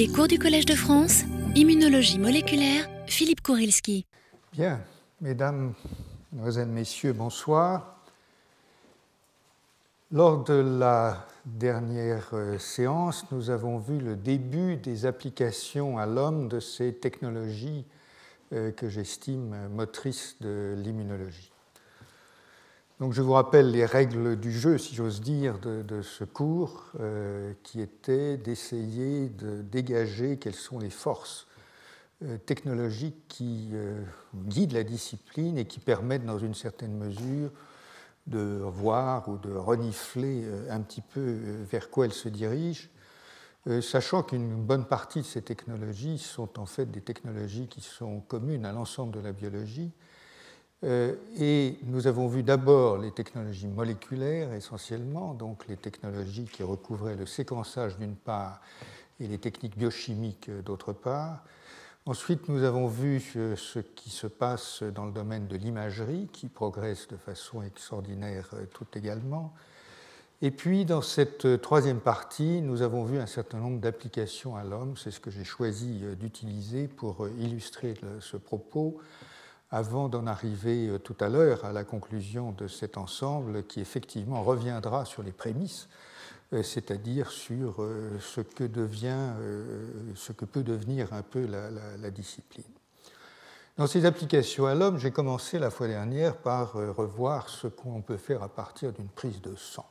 [0.00, 4.06] Les cours du Collège de France, immunologie moléculaire, Philippe Kourilski.
[4.50, 4.80] Bien,
[5.20, 5.74] mesdames,
[6.32, 8.00] mesdemoiselles, messieurs, bonsoir.
[10.10, 16.48] Lors de la dernière euh, séance, nous avons vu le début des applications à l'homme
[16.48, 17.84] de ces technologies
[18.54, 21.49] euh, que j'estime motrices de l'immunologie.
[23.00, 27.54] Donc je vous rappelle les règles du jeu, si j'ose dire, de, ce cours, euh,
[27.62, 31.46] qui était d'essayer de dégager quelles sont les forces
[32.22, 34.04] euh, technologiques qui euh,
[34.34, 37.50] guident la discipline et qui permettent, dans une certaine mesure,
[38.26, 41.38] de voir ou de renifler un petit peu
[41.70, 42.90] vers quoi elle se dirige,
[43.80, 48.66] sachant qu'une bonne partie de ces technologies sont en fait des technologies qui sont communes
[48.66, 49.90] à l'ensemble de la biologie
[50.82, 57.26] et nous avons vu d'abord les technologies moléculaires essentiellement, donc les technologies qui recouvraient le
[57.26, 58.60] séquençage d'une part
[59.20, 61.44] et les techniques biochimiques euh, d'autre part.
[62.06, 66.48] Ensuite, nous avons vu euh, ce qui se passe dans le domaine de l'imagerie, qui
[66.48, 69.52] progresse de façon extraordinaire tout également.
[70.40, 74.96] Et puis, dans cette troisième partie, nous avons vu un certain nombre d'applications à l'homme.
[74.96, 78.98] C'est ce que j'ai choisi d'utiliser pour illustrer ce propos
[79.70, 84.42] avant d'en arriver euh, tout à l'heure à la conclusion de cet ensemble qui effectivement
[84.42, 85.88] reviendra sur les prémices,
[86.52, 89.30] euh, c'est-à-dire sur euh, ce que, devient,
[90.14, 92.64] ce que peut devenir un peu la, discipline.
[93.76, 98.18] Dans ces applications à l'homme, j'ai commencé la fois dernière par revoir ce qu'on peut
[98.18, 99.88] faire à partir d'une prise de sang.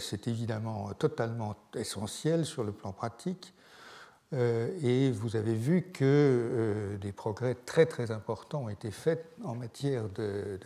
[0.00, 3.54] C'est évidemment totalement essentiel sur le plan pratique,
[4.32, 9.54] et vous avez vu que euh, des progrès très très importants ont été faits en
[9.54, 10.58] matière de,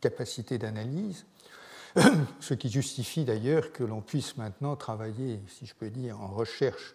[0.00, 1.24] capacité d'analyse,
[2.40, 6.94] ce qui justifie d'ailleurs que l'on puisse maintenant travailler, si je peux dire, en recherche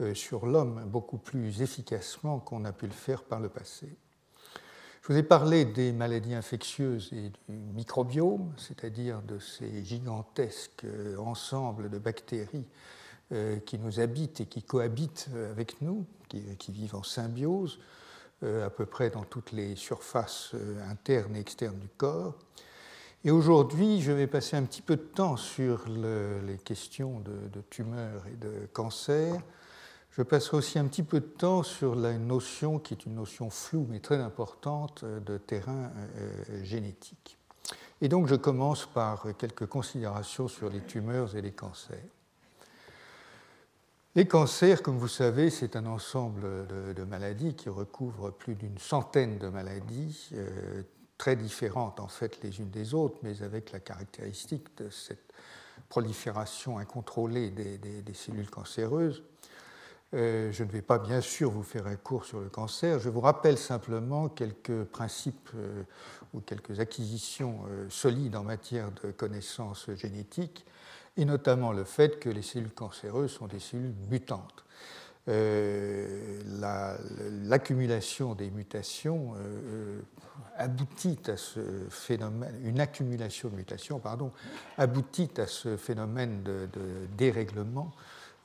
[0.00, 3.88] euh, sur l'homme beaucoup plus efficacement qu'on a pu le faire par le passé.
[5.02, 10.86] Je vous ai parlé des maladies infectieuses et du microbiome, c'est-à-dire de ces gigantesques
[11.18, 12.99] ensembles de bactéries euh,
[13.64, 17.78] qui nous habitent et qui cohabitent euh, avec nous, qui, vivent en symbiose
[18.42, 20.54] euh, à peu près dans toutes les surfaces
[20.88, 22.34] internes et externes du corps.
[23.24, 28.26] Et aujourd'hui, je vais passer un petit peu de temps sur les questions de, tumeurs
[28.26, 29.42] et de cancer.
[30.10, 33.50] Je passerai aussi un petit peu de temps sur la notion, qui est une notion
[33.50, 35.90] floue mais très importante, de terrain
[36.62, 37.36] génétique.
[38.00, 41.98] Et donc je commence par quelques considérations sur les tumeurs et les cancers.
[44.16, 46.66] Les cancers, comme vous savez, c'est un ensemble
[46.96, 50.82] de, maladies qui recouvre plus d'une centaine de maladies, euh,
[51.16, 55.32] très différentes en fait les unes des autres, mais avec la caractéristique de cette
[55.88, 59.22] prolifération incontrôlée des, cellules cancéreuses.
[60.14, 63.08] Euh, je ne vais pas bien sûr vous faire un cours sur le cancer, je
[63.08, 65.84] vous rappelle simplement quelques principes euh,
[66.34, 70.66] ou quelques acquisitions solides en matière de connaissances génétiques
[71.16, 74.64] et notamment le fait que les cellules cancéreuses sont des cellules mutantes.
[75.28, 76.40] Euh,
[77.44, 80.00] l'accumulation des mutations euh,
[80.56, 81.60] aboutit à ce
[81.90, 84.32] phénomène, une accumulation de mutations, pardon,
[84.78, 86.68] aboutit à ce phénomène de,
[87.16, 87.92] dérèglement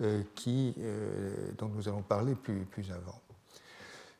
[0.01, 0.75] euh, qui,
[1.57, 3.19] dont nous allons parler plus avant.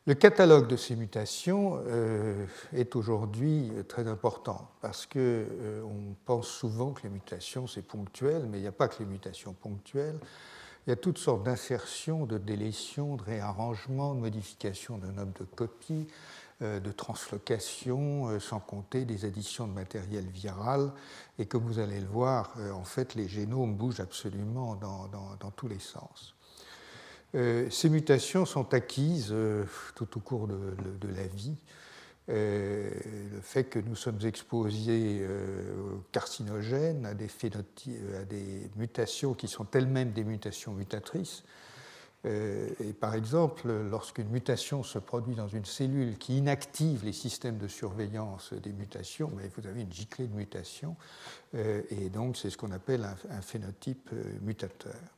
[0.08, 5.82] Le catalogue de ces mutations euh, est aujourd'hui très important parce qu'on euh,
[6.26, 9.54] pense souvent que les mutations c'est ponctuel, mais il n'y a pas que les mutations
[9.54, 10.20] ponctuelles.
[10.86, 15.46] Il y a toutes sortes d'insertions, de délétions, de réarrangements, de modifications de nombre de
[15.46, 16.06] copies,
[16.62, 20.92] euh, de translocations, sans compter des additions de matériel viral.
[21.40, 25.80] Et comme vous allez le voir, en fait, les génomes bougent absolument dans tous les
[25.80, 26.35] sens.
[27.36, 29.66] Euh, ces mutations sont acquises euh,
[29.96, 31.56] tout au cours de, la vie.
[32.30, 32.90] Euh,
[33.34, 35.28] le fait que nous sommes exposés
[35.78, 41.44] aux carcinogènes, à des, mutations qui sont elles-mêmes des mutations mutatrices.
[42.24, 47.68] et par exemple, lorsqu'une mutation se produit dans une cellule qui inactive les systèmes de
[47.68, 50.96] surveillance des mutations, ben, vous avez une giclée de mutations,
[51.54, 54.10] et donc c'est ce qu'on appelle un phénotype
[54.42, 55.15] mutateur.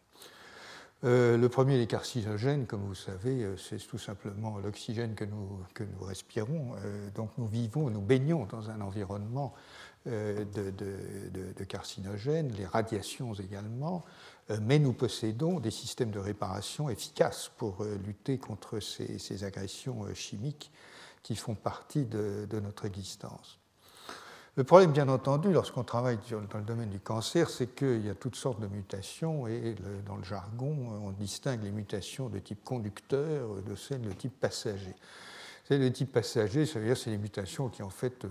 [1.03, 5.59] Euh, le premier, les carcinogènes, comme vous savez, euh, c'est tout simplement l'oxygène que nous,
[6.01, 6.73] respirons.
[6.83, 9.53] Euh, donc nous vivons, nous baignons dans un environnement
[10.05, 14.05] de, de, carcinogènes, les radiations également,
[14.61, 20.71] mais nous possédons des systèmes de réparation efficaces pour lutter contre ces, agressions chimiques
[21.23, 23.59] qui font partie de, notre existence.
[24.57, 28.15] Le problème, bien entendu, lorsqu'on travaille dans le domaine du cancer, c'est qu'il y a
[28.15, 29.75] toutes sortes de mutations et
[30.07, 30.75] dans le jargon,
[31.05, 34.95] on distingue les mutations de type conducteur de celles de type passager.
[35.67, 38.29] Celles de type passager, ça veut dire c'est les mutations qui en fait euh,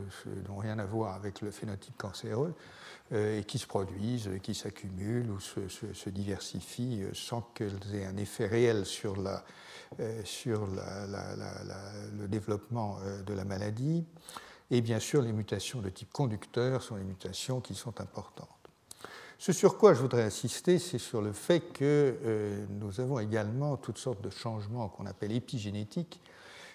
[0.48, 2.56] n'ont rien à voir avec le phénotype cancéreux
[3.12, 8.16] euh, et qui se produisent, qui s'accumulent ou se, diversifient euh, sans qu'elles aient un
[8.16, 9.36] effet réel sur le
[12.26, 14.04] développement de la maladie.
[14.70, 18.48] Et bien sûr, les mutations de type conducteur sont les mutations qui sont importantes.
[19.38, 23.76] Ce sur quoi je voudrais insister, c'est sur le fait que euh, nous avons également
[23.76, 26.20] toutes sortes de changements qu'on appelle épigénétiques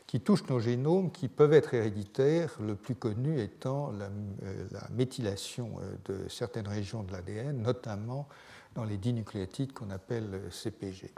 [0.06, 4.10] qui touchent nos génomes, qui peuvent être héréditaires, le plus connu étant la,
[4.44, 8.28] euh, méthylation euh, de certaines régions de l'ADN, notamment
[8.76, 11.12] dans les dinucléotides qu'on appelle CPG.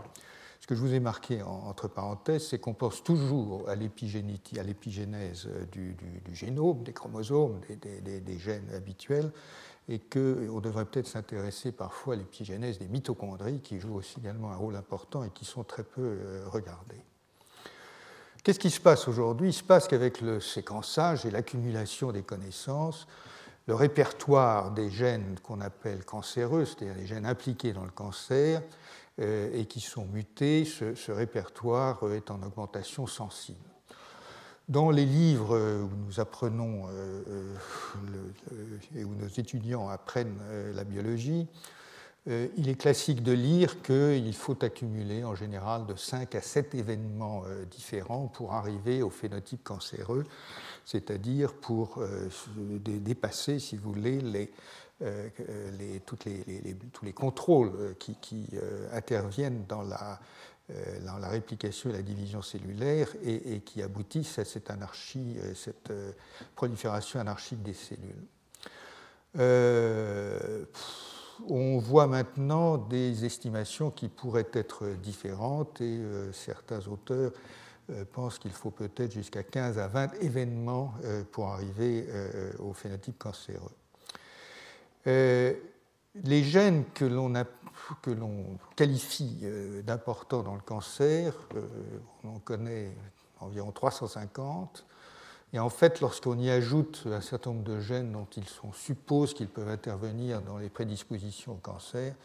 [0.63, 5.98] Ce que je vous ai marqué entre parenthèses, c'est qu'on pense toujours à l'épigénèse du,
[6.31, 9.30] génome, des chromosomes, des, gènes habituels,
[9.89, 14.56] et qu'on devrait peut-être s'intéresser parfois à l'épigénèse des mitochondries, qui jouent aussi également un
[14.56, 17.04] rôle important et qui sont très peu euh, regardées.
[18.42, 19.50] Qu'est-ce qui se passe aujourd'hui?
[19.50, 23.06] Il se passe qu'avec le séquençage et l'accumulation des connaissances,
[23.68, 28.82] le répertoire des gènes qu'on appelle cancéreux, c'est-à-dire les gènes impliqués dans le cancer, euh,
[29.19, 33.60] et qui sont mutés, ce, répertoire euh, est en augmentation sensible.
[34.69, 37.54] Dans les livres où nous apprenons euh,
[38.95, 40.39] et où nos étudiants apprennent
[40.74, 41.48] la biologie,
[42.25, 47.44] il est classique de lire qu'il faut accumuler en général de 5 à 7 événements
[47.69, 50.24] différents pour arriver au phénotype cancéreux,
[50.86, 52.01] c'est-à-dire pour
[52.80, 56.44] dépasser, si vous voulez, les euh, les, toutes les,
[56.94, 60.19] tous les contrôles euh, qui, euh, interviennent dans la,
[61.06, 65.92] dans la, réplication et la division cellulaire et, qui aboutissent à cette anarchie, cette
[66.56, 68.24] prolifération anarchique des cellules.
[71.50, 76.00] on voit maintenant des estimations qui pourraient être différentes et
[76.31, 77.34] certains auteurs
[78.13, 80.94] pensent qu'il faut peut-être jusqu'à 15 à 20 événements
[81.34, 82.07] pour arriver
[82.60, 83.75] au phénotype cancéreux.
[85.07, 85.53] Euh,
[86.23, 87.33] les gènes que l'on
[88.75, 91.61] qualifie euh, d'importants dans le cancer, euh,
[92.23, 92.91] on en connaît
[93.39, 94.85] environ 350.
[95.53, 99.50] Et en fait, lorsqu'on y ajoute un certain nombre de gènes dont ils suppose qu'ils
[99.50, 102.15] peuvent intervenir dans les prédispositions au cancer,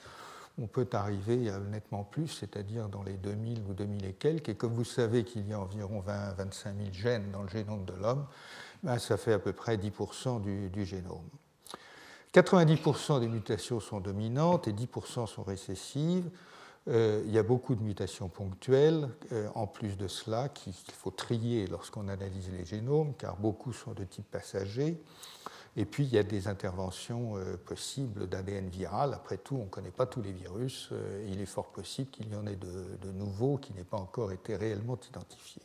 [0.60, 4.48] on peut arriver à nettement plus, c'est-à-dire dans les 2000 ou 2000 et quelques.
[4.48, 7.84] Et comme vous savez qu'il y a environ 20 25 000 gènes dans le génome
[7.84, 8.26] de l'homme,
[8.82, 11.28] ben, ça fait à peu près 10% du génome.
[12.34, 16.30] 90% des mutations sont dominantes et 10% sont récessives.
[16.88, 21.10] Euh, il y a beaucoup de mutations ponctuelles, euh, en plus de cela, qu'il faut
[21.10, 24.98] trier lorsqu'on analyse les génomes, car beaucoup sont de type passager.
[25.76, 29.12] Et puis, il y a des interventions euh, possibles d'ADN viral.
[29.12, 30.90] Après tout, on ne connaît pas tous les virus.
[31.26, 34.32] il est fort possible qu'il y en ait de, de nouveaux qui n'aient pas encore
[34.32, 35.62] été réellement identifiés.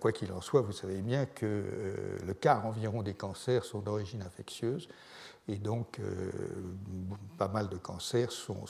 [0.00, 1.62] Quoi qu'il en soit, vous savez bien que
[2.24, 4.88] le quart environ des cancers sont d'origine infectieuse
[5.46, 6.30] et donc, euh,
[7.36, 8.64] pas mal de cancers sont,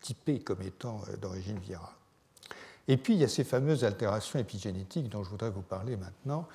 [0.00, 1.88] typés comme étant euh, d'origine virale.
[2.86, 6.46] Et puis, il y a ces fameuses altérations épigénétiques dont je voudrais vous parler maintenant.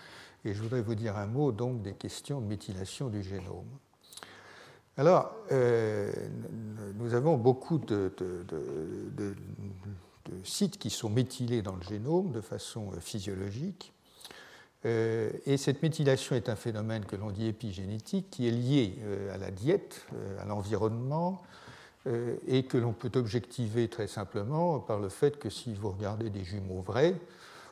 [0.46, 3.66] Et je voudrais vous dire un mot donc des questions de méthylation du génome.
[4.98, 6.12] Alors, euh,
[6.96, 9.36] nous avons beaucoup de, de,
[10.44, 13.94] sites qui sont méthylés dans le génome de façon physiologique.
[14.86, 19.34] Euh, et cette méthylation est un phénomène que l'on dit épigénétique, qui est lié euh,
[19.34, 21.42] à la diète, euh, à l'environnement,
[22.50, 26.44] et que l'on peut objectiver très simplement par le fait que si vous regardez des
[26.44, 27.16] jumeaux vrais,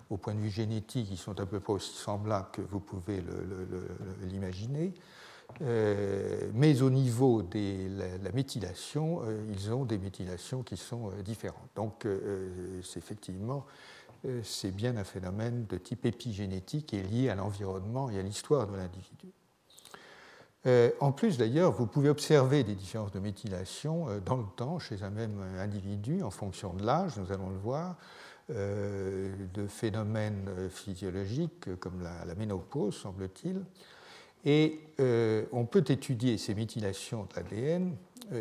[0.10, 3.22] au point de vue génétique, ils sont à peu près aussi semblables que vous pouvez
[4.24, 4.94] l'imaginer,
[5.60, 7.90] mais au niveau de
[8.24, 11.68] la, méthylation, ils ont des méthylations qui sont différentes.
[11.76, 12.08] Donc
[12.84, 13.66] c'est effectivement
[14.44, 18.76] c'est bien un phénomène de type épigénétique et lié à l'environnement et à l'histoire de
[18.76, 19.32] l'individu.
[20.68, 24.78] Euh, en plus, d'ailleurs, vous pouvez observer des différences de méthylation euh, dans le temps
[24.78, 27.96] chez un même individu en fonction de l'âge, nous allons le voir,
[28.50, 33.62] de phénomènes physiologiques comme la, ménopause, semble-t-il.
[34.44, 34.82] Et
[35.54, 37.96] on peut étudier ces méthylations de l'ADN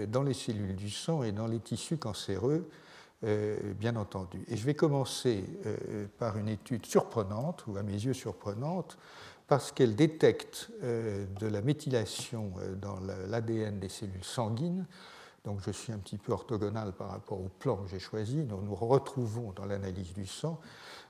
[0.08, 2.68] dans les cellules du sang et dans les tissus cancéreux
[3.22, 4.42] euh, bien entendu.
[4.48, 8.96] Et je vais commencer euh, par une étude surprenante, ou à mes yeux surprenante,
[9.46, 12.50] parce qu'elle détecte euh, de la méthylation
[12.80, 12.98] dans
[13.28, 14.86] l'ADN des cellules sanguines.
[15.44, 18.36] Donc je suis un petit peu orthogonal par rapport au plan que j'ai choisi.
[18.36, 20.58] Nous nous retrouvons dans l'analyse du sang,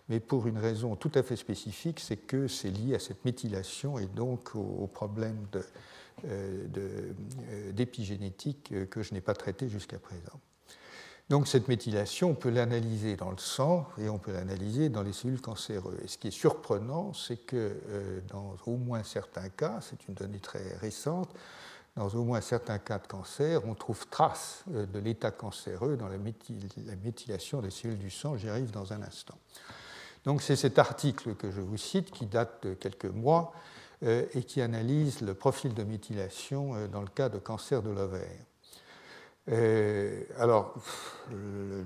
[0.08, 4.00] mais pour une raison tout à fait spécifique, c'est que c'est lié à cette méthylation
[4.00, 5.46] et donc au, problème
[7.72, 10.40] d'épigénétique que je n'ai pas traité jusqu'à présent.
[11.30, 15.12] Donc cette méthylation, on peut l'analyser dans le sang et on peut l'analyser dans les
[15.12, 15.98] cellules cancéreuses.
[16.04, 17.76] Et ce qui est surprenant, c'est que
[18.28, 21.30] dans au moins certains cas, c'est une donnée très récente,
[21.96, 26.08] dans au moins certains cas de cancer, on trouve trace euh, de l'état cancéreux dans
[26.08, 28.36] la, méthylation des cellules du sang.
[28.36, 29.36] J'y arrive dans un instant.
[30.24, 33.52] Donc c'est cet article que je vous cite qui date de quelques mois
[34.04, 37.90] euh, et qui analyse le profil de méthylation euh, dans le cas de cancer de
[37.90, 38.38] l'ovaire.
[39.46, 40.74] Alors,
[41.30, 41.82] je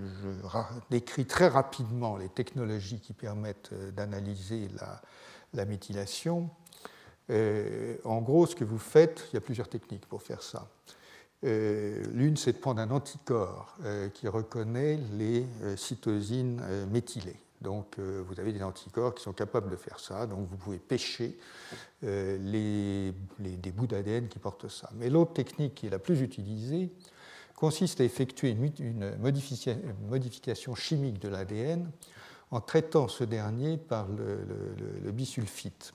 [0.90, 5.00] décris très rapidement les technologies qui permettent d'analyser la,
[5.54, 6.50] la méthylation.
[7.30, 10.68] Euh, en gros, ce que vous faites, il y a plusieurs techniques pour faire ça.
[11.44, 15.46] Euh, l'une, c'est de prendre un anticorps euh, qui reconnaît les
[15.76, 17.36] cytosines méthylées.
[17.60, 20.26] Donc, vous avez des anticorps qui sont capables de faire ça.
[20.26, 21.38] Donc, vous pouvez pêcher
[22.02, 24.90] les, des bouts d'ADN qui portent ça.
[24.96, 26.92] Mais l'autre technique qui est la plus utilisée
[27.54, 29.16] consiste à effectuer une,
[30.08, 31.90] modification chimique de l'ADN
[32.50, 35.94] en traitant ce dernier par le bisulfite.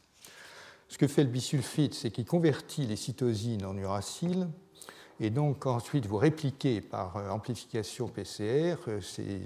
[0.89, 4.50] Ce que fait le bisulfite, c'est qu'il convertit les cytosines en uracile,
[5.20, 9.42] et donc ensuite vous répliquez par euh, amplification PCR, euh, ces,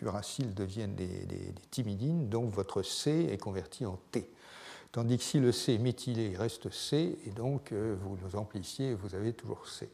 [0.00, 4.30] uraciles deviennent des, des, thymidines, donc votre C est converti en T.
[4.92, 8.38] Tandis que si le C est méthylé, il reste C, et donc euh, vous le
[8.38, 9.90] amplifiez vous avez toujours C.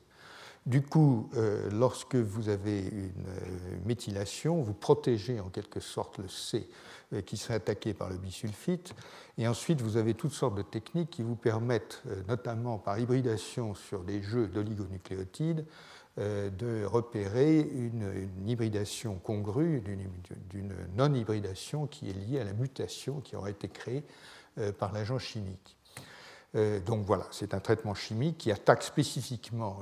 [0.67, 1.29] Du coup,
[1.73, 6.67] lorsque vous avez une méthylation, vous protégez en quelque sorte le C
[7.15, 8.95] euh, qui serait attaqué par le bisulfite.
[9.37, 13.75] Et ensuite, vous avez toutes sortes de techniques qui vous permettent, euh, notamment par hybridation
[13.75, 15.67] sur des jeux d'oligonucléotides,
[16.19, 19.83] euh, de repérer une, hybridation congrue
[20.51, 24.05] d'une non-hybridation qui est liée à la mutation qui aurait été créée
[24.79, 25.77] par l'agent chimique.
[26.87, 29.81] Donc voilà, c'est un traitement chimique qui attaque spécifiquement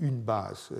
[0.00, 0.70] une base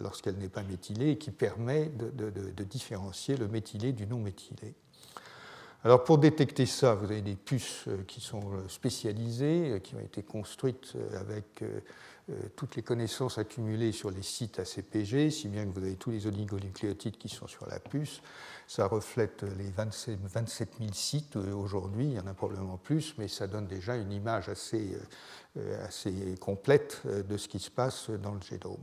[0.00, 4.74] lorsqu'elle n'est pas méthylée et qui permet de, différencier le méthylé du non méthylé.
[5.84, 9.96] Alors pour détecter ça, vous avez des puces euh, qui sont euh, spécialisées, euh, qui
[9.96, 11.64] ont été construites avec
[12.54, 16.28] toutes les connaissances accumulées sur les sites ACPG, si bien que vous avez tous les
[16.28, 18.22] oligonucléotides qui sont sur la puce.
[18.74, 20.18] Ça reflète les 27,
[20.78, 24.48] 000 sites aujourd'hui, il y en a probablement plus, mais ça donne déjà une image
[24.48, 24.96] assez,
[25.84, 28.80] assez complète de ce qui se passe dans le génome.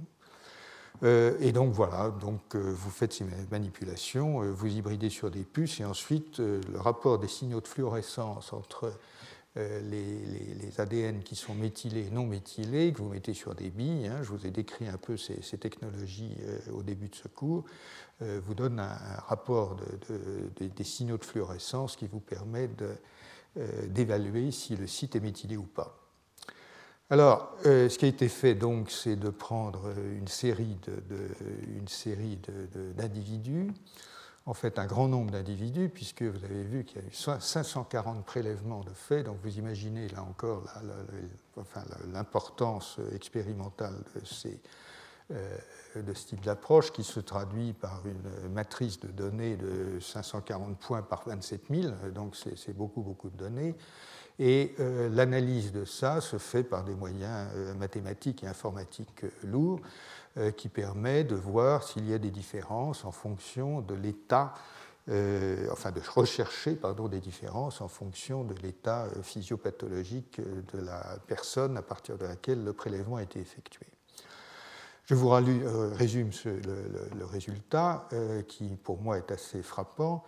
[1.03, 5.43] Euh, et donc voilà, donc, euh, vous faites ces manipulations, euh, vous hybridez sur des
[5.43, 8.91] puces et ensuite le rapport des signaux de fluorescence entre
[9.55, 14.19] les, ADN qui sont méthylés et non méthylés, que vous mettez sur des billes, hein,
[14.21, 16.37] je vous ai décrit un peu ces, technologies
[16.71, 17.65] au début de ce cours,
[18.21, 18.95] vous donne un,
[19.27, 19.75] rapport
[20.59, 22.69] des signaux de fluorescence qui vous permet
[23.87, 25.99] d'évaluer si le site est méthylé ou pas.
[27.11, 30.77] Alors, euh, ce qui a été fait, donc, c'est de prendre une série,
[32.95, 33.71] d'individus,
[34.49, 38.25] en fait un grand nombre d'individus, puisque vous avez vu qu'il y a eu 540
[38.25, 40.63] prélèvements de faits, donc vous imaginez là encore
[42.11, 43.93] l'importance expérimentale
[45.31, 45.57] euh,
[45.95, 51.03] de ce type d'approche qui se traduit par une matrice de données de 540 points
[51.03, 53.75] par 27 000, donc c'est beaucoup, beaucoup de données.
[54.39, 59.81] Et euh, l'analyse de ça se fait par des moyens euh, mathématiques et informatiques lourds
[60.55, 64.53] qui permet de voir s'il y a des différences en fonction de l'état,
[65.71, 71.81] enfin de rechercher pardon, des différences en fonction de l'état physiopathologique de la personne à
[71.81, 73.85] partir de laquelle le prélèvement a été effectué.
[75.05, 78.07] Je vous résume le, résultat
[78.47, 80.23] qui pour moi est assez frappant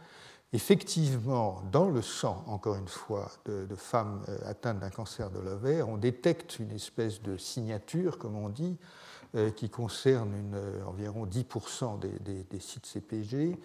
[0.53, 5.87] effectivement, dans le sang, encore une fois, de, femmes euh, atteintes d'un cancer de l'ovaire,
[5.87, 8.85] on détecte une espèce de signature, comme on dit, euh,
[9.55, 13.57] qui concerne euh, environ 10% des, sites CPG.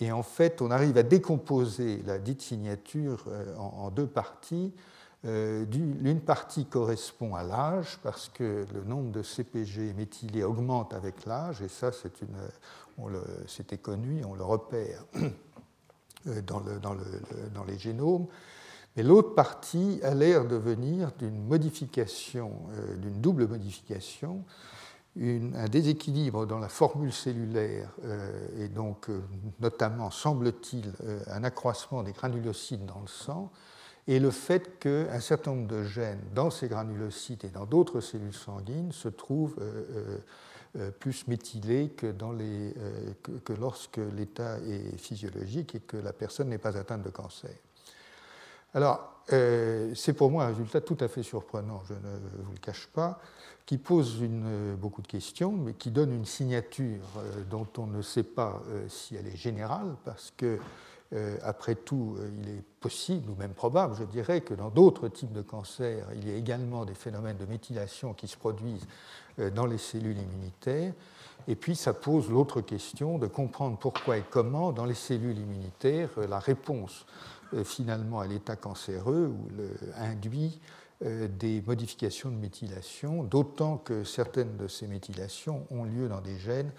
[0.00, 3.24] et en fait, on arrive à décomposer la dite signature
[3.58, 4.74] en, deux parties.
[5.24, 11.62] L'une partie correspond à l'âge, parce que le nombre de CPG méthylés augmente avec l'âge,
[11.62, 11.90] et ça,
[13.46, 15.04] c'était connu, on le repère
[16.26, 17.04] euh, dans, le, dans, le,
[17.54, 18.26] dans, les génomes.
[18.98, 24.44] Mais l'autre partie a l'air de venir d'une modification, euh, d'une double modification,
[25.16, 29.08] un déséquilibre dans la formule cellulaire euh, et donc
[29.60, 30.92] notamment, semble-t-il,
[31.28, 33.50] un accroissement des granulocytes dans le sang,
[34.08, 38.34] et le fait qu'un certain nombre de gènes dans ces granulocytes et dans d'autres cellules
[38.34, 39.56] sanguines se trouvent
[40.76, 43.12] euh, plus méthylé que, dans les, euh,
[43.42, 47.54] que, lorsque l'état est physiologique et que la personne n'est pas atteinte de cancer.
[48.74, 52.86] Alors, c'est pour moi un résultat tout à fait surprenant, je ne vous le cache
[52.86, 53.20] pas,
[53.66, 57.02] qui pose une, beaucoup de questions, mais qui donne une signature
[57.50, 60.58] dont on ne sait pas si elle est générale, parce que
[61.14, 65.08] euh, après tout, euh, il est possible, ou même probable, je dirais, que dans d'autres
[65.08, 68.86] types de cancers, il y a également des phénomènes de méthylation qui se produisent
[69.38, 70.92] euh, dans les cellules immunitaires.
[71.46, 76.10] Et puis, ça pose l'autre question de comprendre pourquoi et comment, dans les cellules immunitaires,
[76.28, 77.06] la réponse
[77.64, 79.48] finalement à l'état cancéreux ou
[79.96, 80.60] induit
[81.00, 86.72] des modifications de méthylation, d'autant que certaines de ces méthylations ont lieu dans des gènes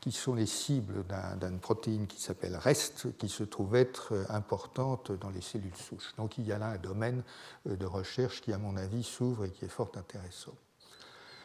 [0.00, 1.04] qui sont les cibles
[1.40, 6.14] d'une protéine qui s'appelle REST, qui se trouve être euh, importante dans les cellules souches.
[6.16, 7.22] Donc il y a là un domaine
[7.68, 10.54] euh, de recherche qui, à mon avis, s'ouvre et qui est fort intéressant.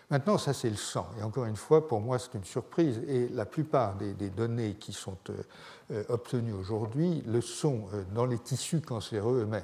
[0.09, 1.07] Maintenant, ça c'est le sang.
[1.19, 3.01] Et encore une fois, pour moi, c'est une surprise.
[3.07, 5.17] Et la plupart des, données qui sont
[5.91, 9.63] euh, obtenues aujourd'hui le sont dans les tissus cancéreux eux-mêmes.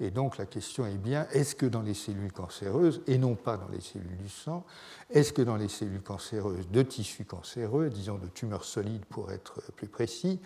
[0.00, 3.56] Et donc la question est bien, est-ce que dans les cellules cancéreuses, et non pas
[3.56, 4.64] dans les cellules du sang,
[5.10, 9.62] est-ce que dans les cellules cancéreuses de tissus cancéreux, disons de tumeurs solides pour être
[9.76, 10.40] plus précis,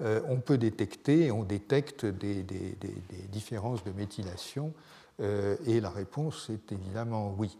[0.00, 2.44] euh, on peut détecter, on détecte des,
[3.28, 4.72] différences de méthylation
[5.20, 7.58] euh, Et la réponse est évidemment oui.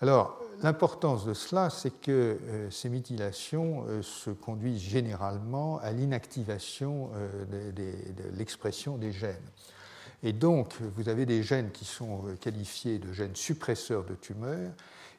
[0.00, 7.10] Alors, l'importance de cela, c'est que euh, ces méthylations se conduisent généralement à l'inactivation
[7.50, 9.36] de l'expression des gènes.
[10.22, 14.72] Et donc, vous avez des gènes qui sont euh, qualifiés de gènes suppresseurs de tumeurs.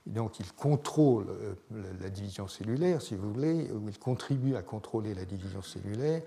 [0.06, 1.54] donc, ils contrôlent euh,
[2.02, 6.22] la division cellulaire, si vous voulez, ou ils contribuent à contrôler la division cellulaire.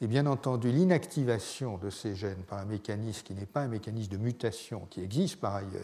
[0.00, 4.12] Et bien entendu, l'inactivation de ces gènes par un mécanisme qui n'est pas un mécanisme
[4.12, 5.82] de mutation, qui existe par ailleurs,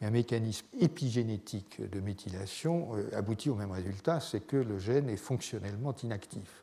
[0.00, 5.08] mais un mécanisme épigénétique de méthylation, euh, aboutit au même résultat, c'est que le gène
[5.08, 6.62] est fonctionnellement inactif.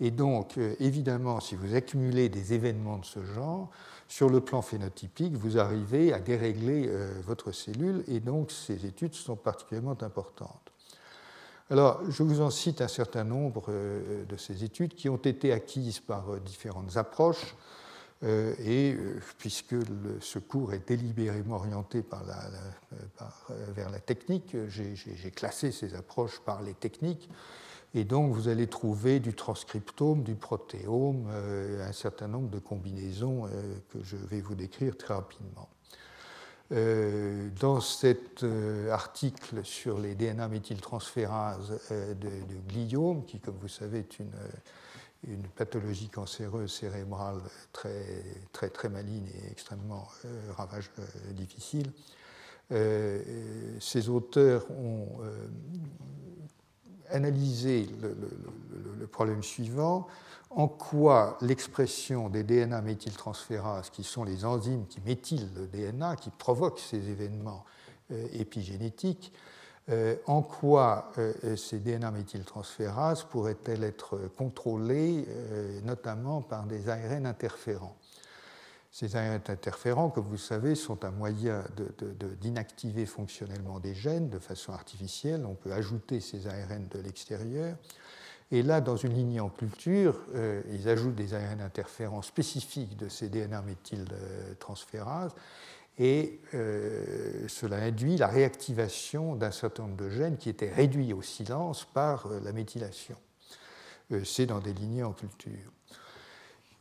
[0.00, 3.70] Et donc, évidemment, si vous accumulez des événements de ce genre,
[4.08, 9.14] sur le plan phénotypique, vous arrivez à dérégler euh, votre cellule et donc ces études
[9.14, 10.71] sont particulièrement importantes.
[11.72, 15.52] Alors, je vous en cite un certain nombre euh, de ces études qui ont été
[15.52, 17.56] acquises par euh, différentes approches.
[18.64, 18.96] Et
[19.36, 19.74] puisque
[20.20, 22.04] ce cours est délibérément orienté
[23.74, 27.28] vers la technique, j'ai classé ces approches par les techniques
[27.94, 33.46] et donc, vous allez trouver du transcriptome, du protéome, euh, un certain nombre de combinaisons
[33.46, 35.68] euh, que je vais vous décrire très rapidement.
[36.70, 38.44] Euh, dans cet
[38.90, 44.30] article sur les DNA méthyltransférases de, de, gliome, qui, comme vous savez, est une,
[45.54, 47.40] pathologie cancéreuse cérébrale
[47.72, 50.08] très, très, très maligne et extrêmement
[50.56, 50.90] ravage,
[51.36, 51.92] difficile,
[52.70, 55.20] ces auteurs ont
[57.12, 60.06] analyser le, problème suivant
[60.54, 66.30] en quoi l'expression des DNA méthyltransférases, qui sont les enzymes qui méthylent le DNA, qui
[66.30, 67.64] provoquent ces événements
[68.10, 69.32] euh, épigénétiques,
[69.88, 75.26] euh, en quoi euh, ces DNA méthyltransférases pourraient-elles être contrôlées,
[75.84, 77.96] notamment par des ARN interférents?
[78.90, 81.64] Ces ARN interférents, comme vous le savez, sont un moyen
[82.40, 85.46] d'inactiver fonctionnellement des gènes de façon artificielle.
[85.46, 87.74] On peut ajouter ces ARN de l'extérieur.
[88.52, 93.08] Et là, dans une lignée en culture, euh, ils ajoutent des ARN interférents spécifiques de
[93.08, 95.34] ces DNA méthyltransférases.
[95.98, 101.22] Et euh, cela induit la réactivation d'un certain nombre de gènes qui étaient réduits au
[101.22, 103.16] silence par euh, la méthylation.
[104.24, 105.72] C'est dans des lignées en culture.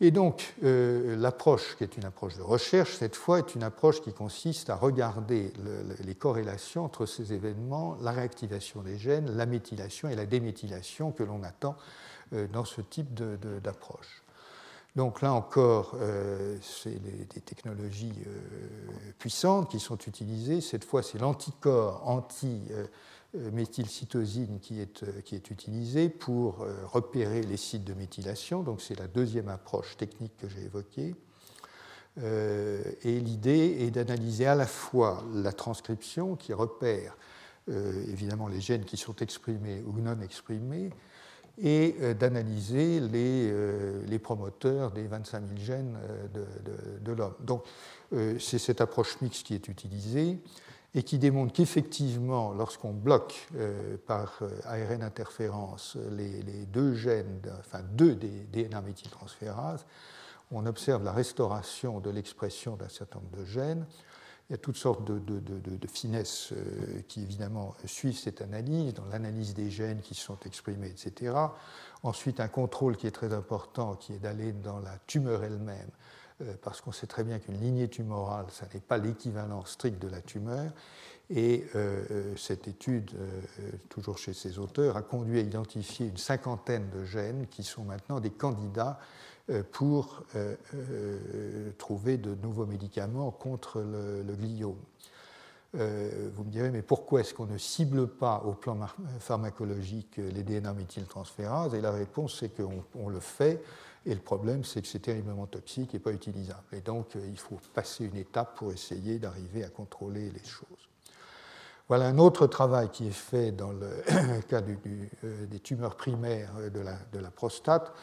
[0.04, 4.02] Et donc, euh, l'approche, qui est une approche de recherche, cette fois, est une approche
[4.02, 5.54] qui consiste à regarder
[6.04, 11.22] les corrélations entre ces événements, la réactivation des gènes, la méthylation et la déméthylation que
[11.22, 11.76] l'on attend
[12.34, 14.24] euh, dans ce type d'approche.
[14.96, 18.26] Donc là encore, euh, c'est des technologies
[19.20, 20.62] puissantes qui sont utilisées.
[20.62, 22.64] Cette fois, c'est l'anticorps anti
[23.34, 28.62] méthylcytosine qui est, euh, qui est utilisée pour euh, repérer les sites de méthylation.
[28.62, 31.16] Donc c'est la deuxième approche technique que j'ai évoquée.
[32.18, 37.16] et l'idée est d'analyser à la fois la transcription qui repère
[37.70, 40.90] évidemment les gènes qui sont exprimés ou non exprimés,
[41.58, 45.98] et d'analyser les, promoteurs des 25 000 gènes
[46.34, 47.36] de, de, de l'homme.
[47.40, 47.64] Donc
[48.40, 50.38] c'est cette approche mixte qui est utilisée
[50.94, 57.82] et qui démontre qu'effectivement, lorsqu'on bloque euh, par euh, ARN interférence les, deux gènes, enfin
[57.94, 59.86] deux des DNA méthyltransférases,
[60.52, 63.86] on observe la restauration de l'expression d'un certain nombre de gènes.
[64.50, 69.06] Il y a toutes sortes de, de, finesses euh, qui évidemment suivent cette analyse, dans
[69.06, 71.34] l'analyse des gènes qui sont exprimés, etc.
[72.04, 75.90] Ensuite, un contrôle qui est très important, qui est d'aller dans la tumeur elle-même
[76.62, 80.22] parce qu'on sait très bien qu'une lignée tumorale, ça n'est pas l'équivalent strict de la
[80.22, 80.72] tumeur.
[81.34, 81.66] Et
[82.36, 83.12] cette étude,
[83.88, 88.20] toujours chez ces auteurs, a conduit à identifier une cinquantaine de gènes qui sont maintenant
[88.20, 89.00] des candidats
[89.72, 90.24] pour
[91.78, 94.76] trouver de nouveaux médicaments contre le, gliome.
[95.76, 98.78] Euh, vous me direz, mais pourquoi est-ce qu'on ne cible pas au plan
[99.20, 101.74] pharmacologique les DNA méthyltransférases?
[101.76, 103.64] Et la réponse, c'est qu'on le fait,
[104.06, 106.64] et le problème, c'est que c'est terriblement toxique et pas utilisable.
[106.74, 110.90] Et donc, euh, il faut passer une étape pour essayer d'arriver à contrôler les choses.
[111.88, 113.90] Voilà un autre travail qui est fait dans le
[114.50, 117.94] cas euh, des tumeurs primaires de la, de la prostate,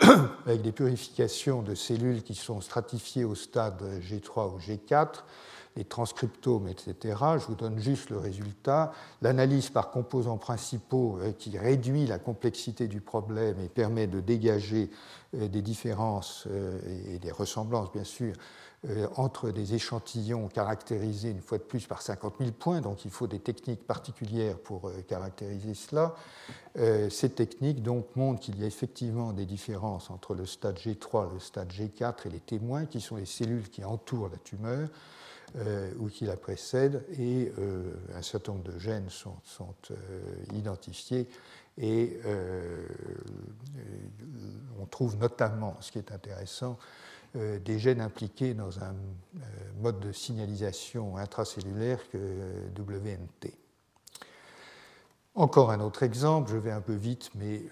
[0.46, 5.24] avec des purifications de cellules qui sont stratifiées au stade G3 ou G4
[5.76, 7.16] les transcriptomes, etc.
[7.38, 8.92] Je vous donne juste le résultat.
[9.22, 14.90] L'analyse par composants principaux euh, qui réduit la complexité du problème et permet de dégager
[15.34, 16.78] euh, des différences euh,
[17.12, 18.34] et des ressemblances, bien sûr,
[19.16, 23.26] entre des échantillons caractérisés une fois de plus par 50 000 points, donc il faut
[23.26, 26.14] des techniques particulières pour caractériser cela.
[27.08, 31.40] Ces techniques donc montrent qu'il y a effectivement des différences entre le stade G3, le
[31.40, 34.90] stade G4 et les témoins, qui sont les cellules qui entourent la tumeur.
[35.56, 39.36] Euh, ou qui la précèdent, et euh, un certain nombre de gènes sont,
[39.92, 39.94] euh,
[40.52, 41.28] identifiés.
[41.78, 42.18] Et
[44.80, 46.78] on trouve notamment, ce qui est intéressant,
[47.34, 48.94] des gènes impliqués dans un
[49.80, 52.18] mode de signalisation intracellulaire que
[52.78, 53.56] WNT.
[55.34, 57.64] Encore un autre exemple, je vais un peu vite, mais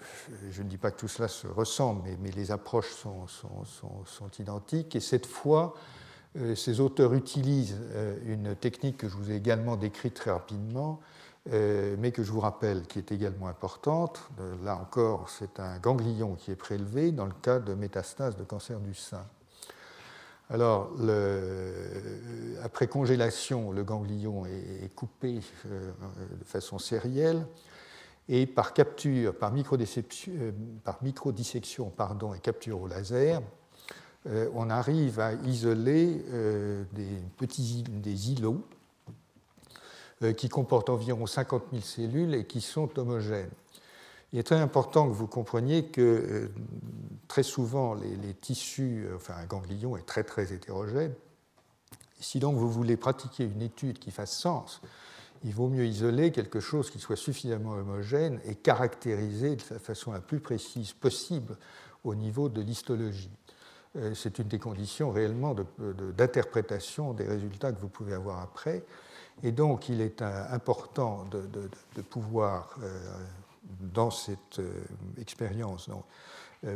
[0.51, 4.97] je ne dis pas que tout cela se ressemble, mais, les approches sont, sont, identiques.
[4.97, 6.02] Et cette fois, euh,
[6.55, 10.99] ces auteurs utilisent euh, une technique que je vous ai également décrite très rapidement,
[11.51, 14.29] euh, mais que je vous rappelle qui est également importante.
[14.63, 18.79] Là encore, c'est un ganglion qui est prélevé dans le cas de métastases de cancer
[18.79, 19.25] du sein.
[20.49, 20.91] Alors,
[22.63, 27.47] après congélation, le ganglion est, coupé de façon sérielle
[28.29, 33.41] et par capture, par, microdissection pardon, et capture au laser,
[34.27, 38.63] euh, on arrive à isoler euh, des petits des îlots
[40.21, 43.51] euh, qui comportent environ 50 000 cellules et qui sont homogènes.
[44.31, 46.49] Il est très important que vous compreniez que
[47.27, 51.13] très souvent les, tissus, enfin un ganglion est très très hétérogène.
[52.19, 54.81] Si donc vous voulez pratiquer une étude qui fasse sens,
[55.43, 60.13] il vaut mieux isoler quelque chose qui soit suffisamment homogène et caractérisé de la façon
[60.13, 61.57] la plus précise possible
[62.03, 63.29] au niveau de l'histologie.
[63.95, 65.55] Euh, c'est une des conditions réellement
[66.17, 68.83] d'interprétation des résultats que vous pouvez avoir après.
[69.43, 72.99] Et donc, il est important de, pouvoir, euh,
[73.79, 74.83] dans cette euh,
[75.19, 75.89] expérience,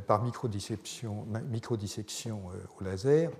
[0.05, 2.41] par microdissection, microdissection
[2.77, 3.31] au laser,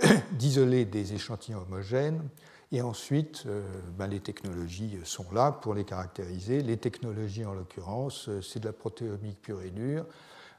[0.32, 2.22] d'isoler des échantillons homogènes.
[2.70, 3.46] Et ensuite,
[3.96, 6.62] ben, les technologies sont là pour les caractériser.
[6.62, 10.04] Les technologies, en l'occurrence, c'est de la protéomique pure et dure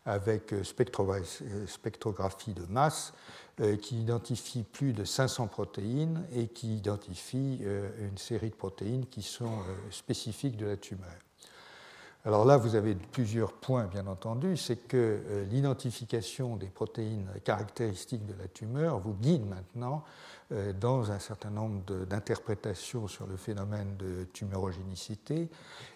[0.05, 3.13] avec euh, euh, spectrographie de masse
[3.59, 7.61] euh, qui identifie plus de 500 protéines et qui identifie
[7.99, 9.59] une série de protéines qui sont
[9.91, 11.28] spécifiques de la tumeur.
[12.25, 14.57] Alors là, vous avez plusieurs points, bien entendu.
[14.57, 20.03] C'est que l'identification des protéines caractéristiques de la tumeur vous guide maintenant
[20.51, 25.47] euh, dans un certain nombre d'interprétations sur le phénomène de tumorogénicité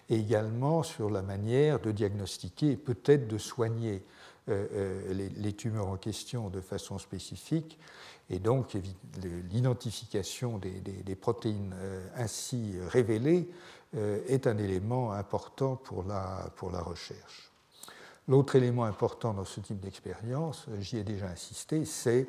[0.08, 4.04] et également sur la manière de diagnostiquer et peut-être de soigner
[4.48, 7.80] euh, euh, les, tumeurs en question de façon spécifique.
[8.30, 8.76] Et donc
[9.50, 11.74] l'identification des, protéines
[12.16, 13.48] ainsi révélées
[13.94, 17.50] est un élément important pour la, recherche.
[18.26, 22.26] L'autre élément important dans ce type d'expérience, j'y ai déjà insisté, c'est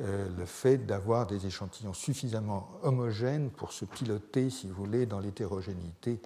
[0.00, 5.18] euh, le fait d'avoir des échantillons suffisamment homogènes pour se piloter, si vous voulez, dans
[5.18, 6.20] l'hétérogénéité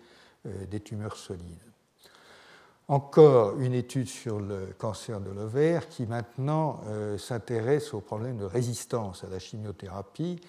[0.44, 1.62] euh, des tumeurs solides.
[2.88, 8.44] Encore une étude sur le cancer de l'ovaire qui maintenant euh, s'intéresse au problème de
[8.44, 10.40] résistance à la chimiothérapie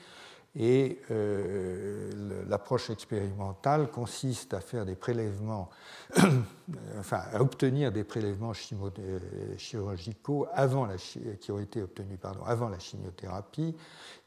[0.55, 2.11] et euh,
[2.47, 5.69] l'approche expérimentale consiste à faire des prélèvements,
[6.99, 9.19] enfin à obtenir des prélèvements euh,
[9.57, 13.75] chirurgicaux avant la, qui ont été obtenus pardon, avant la chimiothérapie,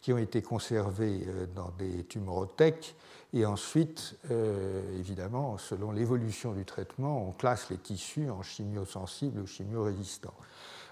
[0.01, 2.97] qui ont été conservés euh, dans des tumorothèques.
[3.33, 4.17] Et ensuite,
[4.99, 10.33] évidemment, selon l'évolution du traitement, on classe les tissus en chimiosensibles ou chimiorésistants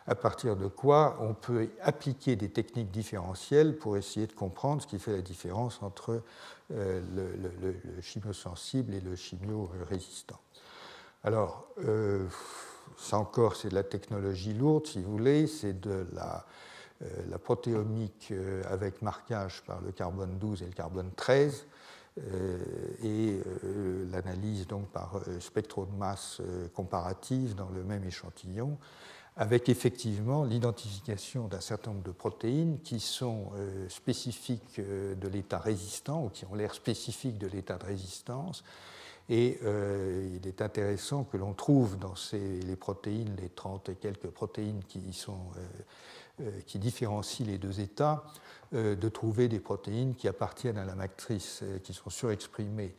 [0.07, 4.87] à partir de quoi on peut appliquer des techniques différentielles pour essayer de comprendre ce
[4.87, 6.23] qui fait la différence entre
[6.73, 7.01] euh,
[7.63, 10.41] le, chimio-sensible et le chimio-résistant.
[11.23, 12.27] Alors, euh,
[12.99, 18.33] ça encore, c'est de la technologie lourde, si vous voulez, c'est de la protéomique
[18.71, 21.67] avec marquage par le carbone 12 et le carbone 13,
[23.03, 23.41] et
[24.13, 26.41] l'analyse donc par spectro de masse
[26.75, 28.79] comparative dans le même échantillon,
[29.37, 33.51] avec effectivement l'identification d'un certain nombre de protéines qui sont
[33.89, 38.63] spécifiques de l'état résistant ou qui ont l'air spécifiques de l'état de résistance.
[39.31, 43.95] Et euh, il est intéressant que l'on trouve dans ces, les protéines, les 30 et
[43.95, 45.31] quelques protéines euh,
[46.41, 48.25] euh, qui différencient les deux états,
[48.73, 52.93] de trouver des protéines qui appartiennent à la matrice, qui sont surexprimées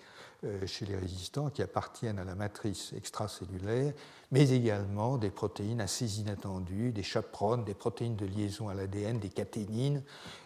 [0.65, 3.93] chez les résistants, qui appartiennent à la matrice extracellulaire
[4.31, 9.29] mais également des protéines assez inattendues, des chaperones, des protéines de liaison à l'ADN, des
[9.29, 10.01] caténines.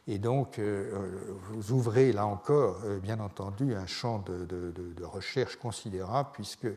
[0.08, 1.10] Et donc, euh,
[1.50, 6.68] vous ouvrez là encore, euh, bien entendu, un champ de, recherche considérable, puisque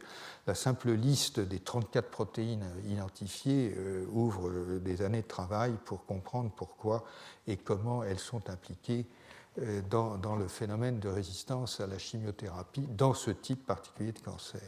[0.46, 6.50] la simple liste des 34 protéines identifiées euh, ouvre des années de travail pour comprendre
[6.56, 7.04] pourquoi
[7.46, 9.06] et comment elles sont impliquées
[9.90, 14.62] dans, dans le phénomène de résistance à la chimiothérapie dans ce type particulier de cancer.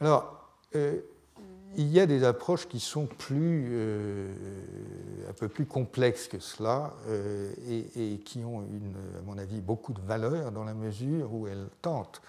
[0.00, 1.00] Alors, euh,
[1.76, 4.32] il y a des approches qui sont plus, euh,
[5.28, 7.52] un peu plus complexes que cela euh,
[7.96, 12.22] et, qui ont, à mon avis, beaucoup de valeur dans la mesure où elles tentent,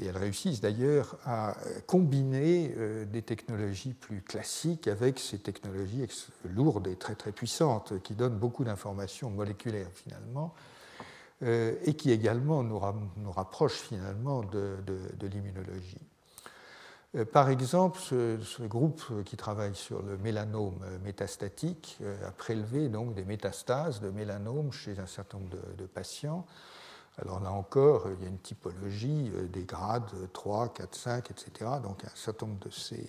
[0.00, 1.56] et elles réussissent d'ailleurs, à
[1.86, 2.74] combiner
[3.06, 6.06] des technologies plus classiques avec ces technologies
[6.44, 10.54] lourdes et très très puissantes qui donnent beaucoup d'informations moléculaires finalement
[11.42, 12.78] et qui également nous,
[13.30, 16.00] rapprochent finalement de l'immunologie.
[17.16, 23.14] Euh, par exemple, ce, groupe qui travaille sur le mélanome métastatique euh, a prélevé donc
[23.14, 26.46] des métastases de mélanome chez un certain nombre de, patients.
[27.20, 31.70] Alors là encore, il y a une typologie euh, des grades 3, 4, 5, etc.
[31.82, 33.06] Donc un certain nombre de ces,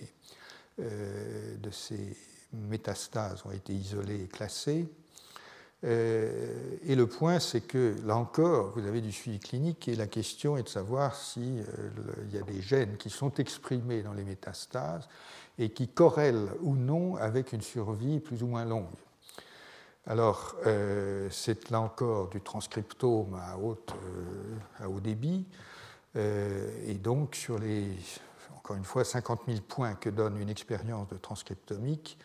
[0.78, 2.16] de ces
[2.52, 4.88] métastases ont été isolées et classées.
[5.84, 10.06] Euh, et le point, c'est que là encore, vous avez du suivi clinique et la
[10.06, 14.22] question est de savoir s'il euh, y a des gènes qui sont exprimés dans les
[14.22, 15.08] métastases
[15.58, 18.86] et qui corrèlent ou non avec une survie plus ou moins longue.
[20.06, 25.46] Alors, euh, c'est là encore du transcriptome à, à haut débit.
[26.16, 27.96] et donc, sur les,
[28.56, 32.18] encore une fois, 50 000 points que donne une expérience de transcriptomique,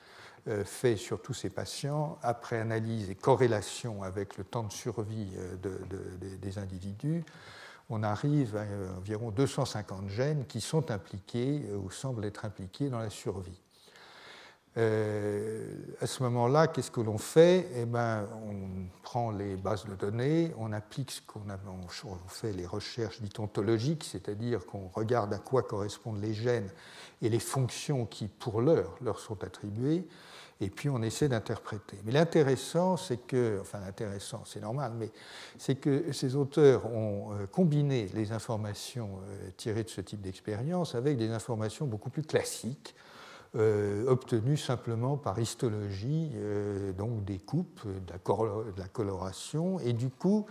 [0.48, 5.28] euh, fait sur tous ces patients, après analyse et corrélation avec le temps de survie
[5.36, 7.26] euh, des individus,
[7.90, 13.00] on arrive à euh, environ 250 gènes qui sont impliqués ou semblent être impliqués dans
[13.00, 13.60] la survie.
[14.76, 17.68] À ce moment-là, qu'est-ce que l'on fait?
[17.76, 21.42] Eh ben, On prend les bases de données, on applique ce qu'on
[22.28, 26.70] fait les recherches dites ontologiques, c'est-à-dire qu'on regarde à quoi correspondent les gènes
[27.24, 30.06] et les fonctions qui, pour l'heure, leur sont attribuées
[30.60, 31.98] et puis on essaie d'interpréter.
[32.04, 35.12] Mais l'intéressant, c'est que, enfin l'intéressant, c'est normal, mais
[35.58, 40.96] c'est que ces auteurs ont euh, combiné les informations euh, tirées de ce type d'expérience
[40.96, 42.96] avec des informations beaucoup plus classiques,
[43.56, 46.32] euh, obtenues simplement par histologie,
[46.98, 48.12] donc des coupes, de
[48.78, 50.46] la, coloration, et du coup,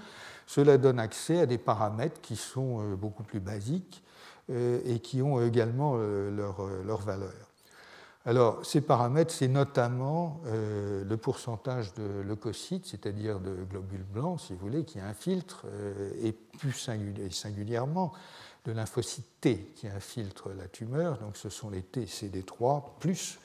[0.46, 4.02] cela donne accès à des paramètres qui sont beaucoup plus basiques
[4.48, 7.46] et qui ont également leur, leur valeur.
[8.26, 14.52] Alors, ces paramètres, c'est notamment euh, le pourcentage de leucocytes, c'est-à-dire de globules blancs, si
[14.52, 16.72] vous voulez, qui infiltrent, euh, et plus
[17.30, 18.12] singulièrement
[18.66, 21.18] de lymphocytes T qui infiltrent la tumeur.
[21.18, 23.38] Donc, ce sont les T CD3 plus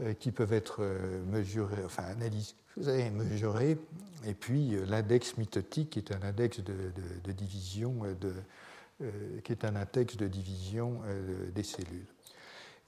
[0.00, 0.82] euh, qui peuvent être
[1.26, 3.78] mesurés, enfin analysés, mesurés,
[4.26, 8.34] et puis l'index mitotique, qui est un index de, division, de,
[9.42, 11.00] qui est un index de division
[11.54, 12.06] des cellules.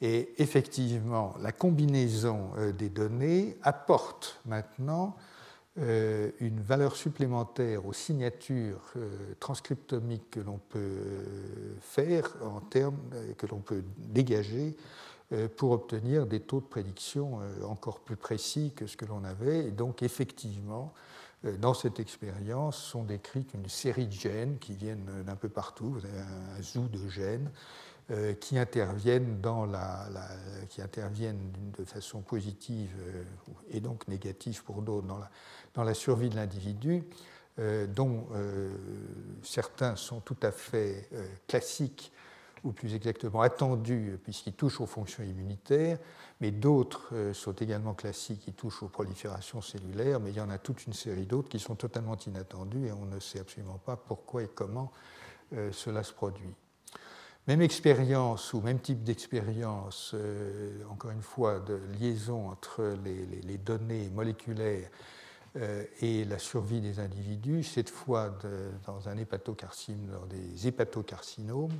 [0.00, 5.16] Et effectivement, la combinaison euh, des données apporte maintenant
[5.78, 11.24] euh, une valeur supplémentaire aux signatures euh, transcriptomiques que l'on peut
[11.80, 12.98] faire en termes
[13.36, 14.76] que l'on peut dégager
[15.58, 19.66] pour obtenir des taux de prédiction encore plus précis que ce que l'on avait.
[19.66, 20.94] Et donc effectivement,
[21.58, 25.90] dans cette expérience sont décrites une série de gènes qui viennent d'un peu partout.
[25.90, 27.50] Vous avez un zoo de gènes
[28.10, 30.08] euh, qui interviennent, dans la,
[30.70, 33.22] qui interviennent de façon positive euh,
[33.70, 35.30] et donc négative pour d'autres dans la,
[35.78, 37.04] dans la survie de l'individu,
[37.60, 38.26] euh, dont
[39.44, 41.08] certains sont tout à fait
[41.46, 42.12] classiques
[42.64, 45.98] ou plus exactement attendus puisqu'ils touchent aux fonctions immunitaires,
[46.40, 50.58] mais d'autres sont également classiques qui touchent aux proliférations cellulaires, mais il y en a
[50.58, 54.42] toute une série d'autres qui sont totalement inattendus et on ne sait absolument pas pourquoi
[54.42, 54.90] et comment
[55.70, 56.52] cela se produit.
[57.46, 60.16] Même expérience ou même type d'expérience,
[60.90, 64.90] encore une fois, de liaison entre les, données moléculaires
[66.00, 68.36] et la survie des individus, cette fois
[68.86, 71.78] dans un hépatocarcinome, dans des hépatocarcinomes.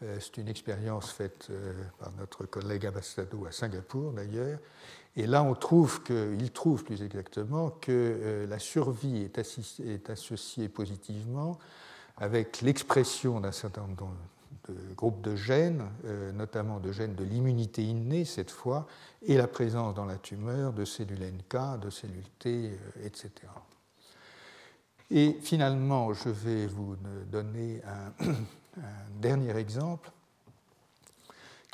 [0.00, 1.50] C'est une expérience faite
[1.98, 4.58] par notre collègue Abastado à Singapour d'ailleurs,
[5.16, 6.00] et là, on trouve
[6.38, 11.58] il trouve plus exactement que euh, la survie est, associée positivement
[12.18, 13.96] avec l'expression d'un certain nombre
[14.68, 18.86] de, groupes de gènes, euh, notamment de gènes de l'immunité innée cette fois,
[19.22, 23.30] et la présence dans la tumeur de cellules NK, de cellules T, euh, etc.
[25.10, 26.96] Et finalement, je vais vous
[27.30, 27.80] donner
[28.20, 30.10] un dernier exemple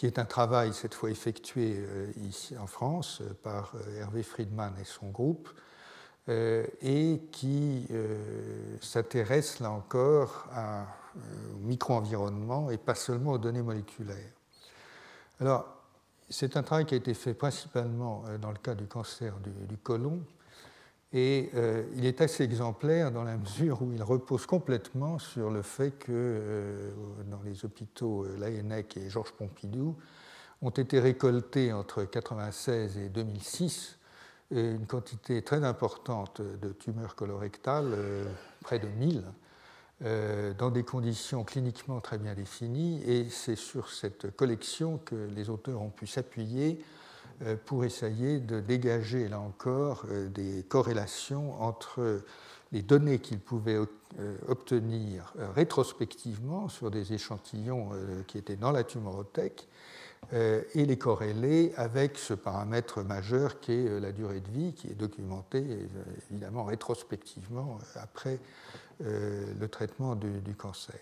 [0.02, 4.24] qui est un travail cette fois effectué euh, ici en France euh, par euh, Hervé
[4.24, 5.48] Friedman et son groupe,
[6.28, 7.88] et qui
[8.80, 10.48] s'intéresse là encore
[11.16, 14.32] au micro-environnement et pas seulement aux données moléculaires.
[15.40, 15.66] Alors,
[16.28, 19.76] c'est un travail qui a été fait principalement dans le cas du cancer du, du
[19.76, 20.22] côlon,
[21.12, 25.62] et euh, il est assez exemplaire dans la mesure où il repose complètement sur le
[25.62, 26.90] fait que euh,
[27.30, 29.96] dans les hôpitaux euh, et Georges Pompidou
[30.62, 33.98] ont été récoltés entre 1996 et 2006
[34.52, 37.96] une quantité très importante de tumeurs colorectales,
[38.60, 39.24] près de 1000,
[40.58, 43.02] dans des conditions cliniquement très bien définies.
[43.06, 46.84] Et c'est sur cette collection que les auteurs ont pu s'appuyer
[47.44, 52.22] euh, pour essayer de dégager, là encore, euh, des corrélations entre
[52.72, 53.78] les données qu'ils pouvaient
[54.18, 57.90] euh, obtenir rétrospectivement sur des échantillons
[58.26, 59.68] qui étaient dans la tumorothèque
[60.32, 64.94] et les corréler avec ce paramètre majeur qui est la durée de vie, qui est
[64.94, 65.62] documenté
[66.30, 68.38] évidemment rétrospectivement après
[69.00, 71.00] le traitement du, cancer.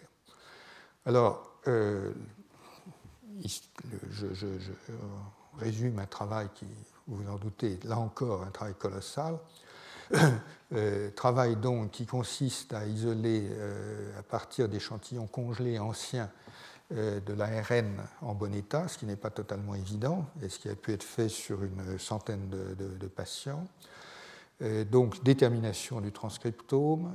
[1.07, 2.11] Alors, je,
[5.59, 6.67] résume un travail qui,
[7.07, 9.39] vous en doutez, là encore un travail colossal.
[10.73, 16.50] Euh, travail donc qui consiste à isoler euh, à partir d'échantillons congelés anciens euh,
[16.91, 20.75] de l'ARN en bon état, ce qui n'est pas totalement évident, et ce qui a
[20.75, 23.65] pu être fait sur une centaine de, patients.
[24.91, 27.15] donc détermination du transcriptome,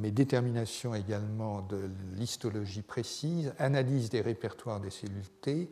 [0.00, 5.68] mais détermination également de l'histologie précise, analyse des répertoires des cellules T,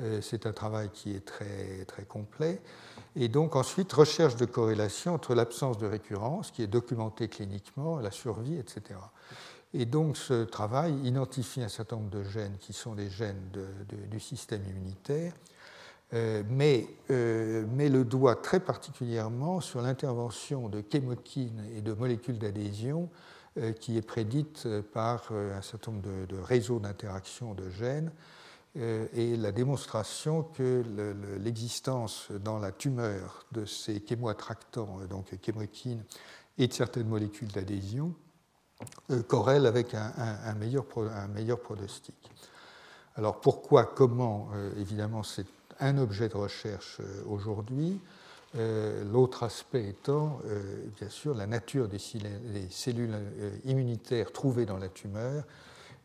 [0.00, 2.60] euh, c'est un travail qui est très, très complet.
[3.16, 8.10] Et donc ensuite, recherche de corrélation entre l'absence de récurrence, qui est documentée cliniquement, la
[8.10, 8.98] survie, etc.
[9.74, 13.50] Et donc ce travail identifie un certain nombre de gènes qui sont des gènes
[14.10, 15.32] du système immunitaire,
[16.12, 22.38] euh, mais euh, met le doigt très particulièrement sur l'intervention de chémokines et de molécules
[22.38, 23.10] d'adhésion
[23.78, 28.10] qui est prédite par un certain nombre de réseaux d'interaction de gènes
[28.76, 30.82] euh, et la démonstration que
[31.40, 36.02] l'existence dans la tumeur de ces chémoattractants, euh, donc chémokines
[36.58, 38.33] et de certaines molécules d'adhésion, euh,
[39.28, 42.14] corrèle avec un, meilleur, un, meilleur, pronostic.
[43.16, 45.46] Alors pourquoi, comment Évidemment, c'est
[45.80, 48.00] un objet de recherche aujourd'hui.
[48.54, 50.40] L'autre aspect étant,
[50.98, 51.98] bien sûr, la nature des
[52.70, 53.16] cellules
[53.64, 55.44] immunitaires trouvées dans la tumeur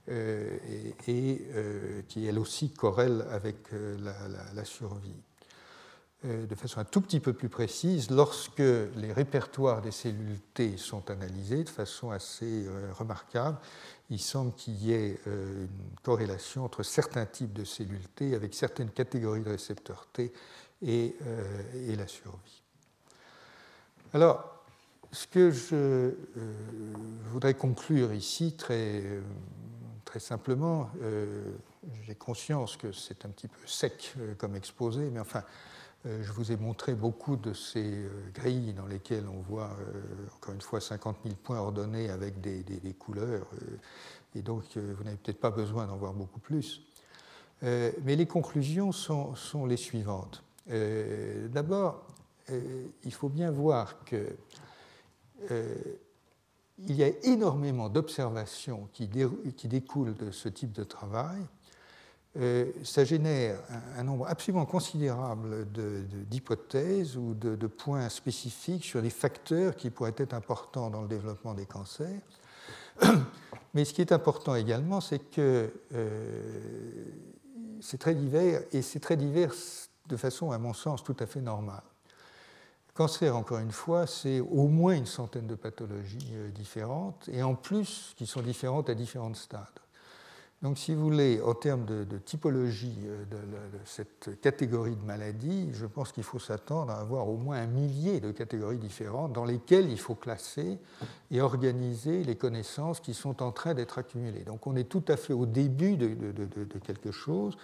[0.09, 0.57] euh,
[1.07, 3.95] et, euh, qui elle aussi corrèle avec euh,
[4.55, 5.21] la, survie.
[6.23, 11.09] De façon un tout petit peu plus précise, lorsque les répertoires des cellules T sont
[11.09, 12.65] analysés de façon assez
[12.97, 13.57] remarquable,
[14.09, 15.69] il semble qu'il y ait une
[16.03, 20.33] corrélation entre certains types de cellules T avec certaines catégories de récepteurs T
[20.81, 21.15] et,
[21.95, 22.63] la survie.
[24.13, 24.61] Alors,
[25.13, 26.11] ce que je
[27.31, 29.21] voudrais conclure ici très
[30.09, 31.43] très simplement, euh,
[32.01, 35.43] j'ai conscience que c'est un petit peu sec euh, comme exposé, mais enfin, euh,
[36.05, 39.75] je vous ai montré beaucoup de ces grilles dans lesquelles on voit,
[40.35, 42.63] encore une fois, 50 000 points ordonnés avec des,
[42.97, 43.47] couleurs,
[44.35, 46.81] et donc vous n'avez peut-être pas besoin d'en voir beaucoup plus.
[47.61, 50.43] mais les conclusions sont, les suivantes.
[50.67, 52.05] D'abord,
[53.03, 54.37] il faut bien voir que
[56.87, 61.41] il y a énormément d'observations qui, découlent de ce type de travail.
[62.39, 63.59] Euh, ça génère
[63.97, 65.67] un, nombre absolument considérable
[66.29, 71.53] d'hypothèses ou de, points spécifiques sur les facteurs qui pourraient être importants dans le développement
[71.53, 72.21] des cancers.
[73.73, 77.05] Mais ce qui est important également, c'est que euh,
[77.81, 79.53] c'est très divers et c'est très divers
[80.07, 81.83] de façon, à mon sens, tout à fait normale
[82.99, 87.55] cancer, encore une fois, c'est au moins une centaine de pathologies euh, différentes, et en
[87.55, 89.63] plus qui sont différentes à différents stades.
[90.61, 93.37] Donc, si vous voulez, en termes de, typologie euh, de,
[93.85, 98.19] cette catégorie de maladies, je pense qu'il faut s'attendre à avoir au moins un millier
[98.19, 100.77] de catégories différentes dans lesquelles il faut classer
[101.31, 104.43] et organiser les connaissances qui sont en train d'être accumulées.
[104.43, 106.09] Donc, on est tout à fait au début de,
[106.85, 107.57] quelque chose.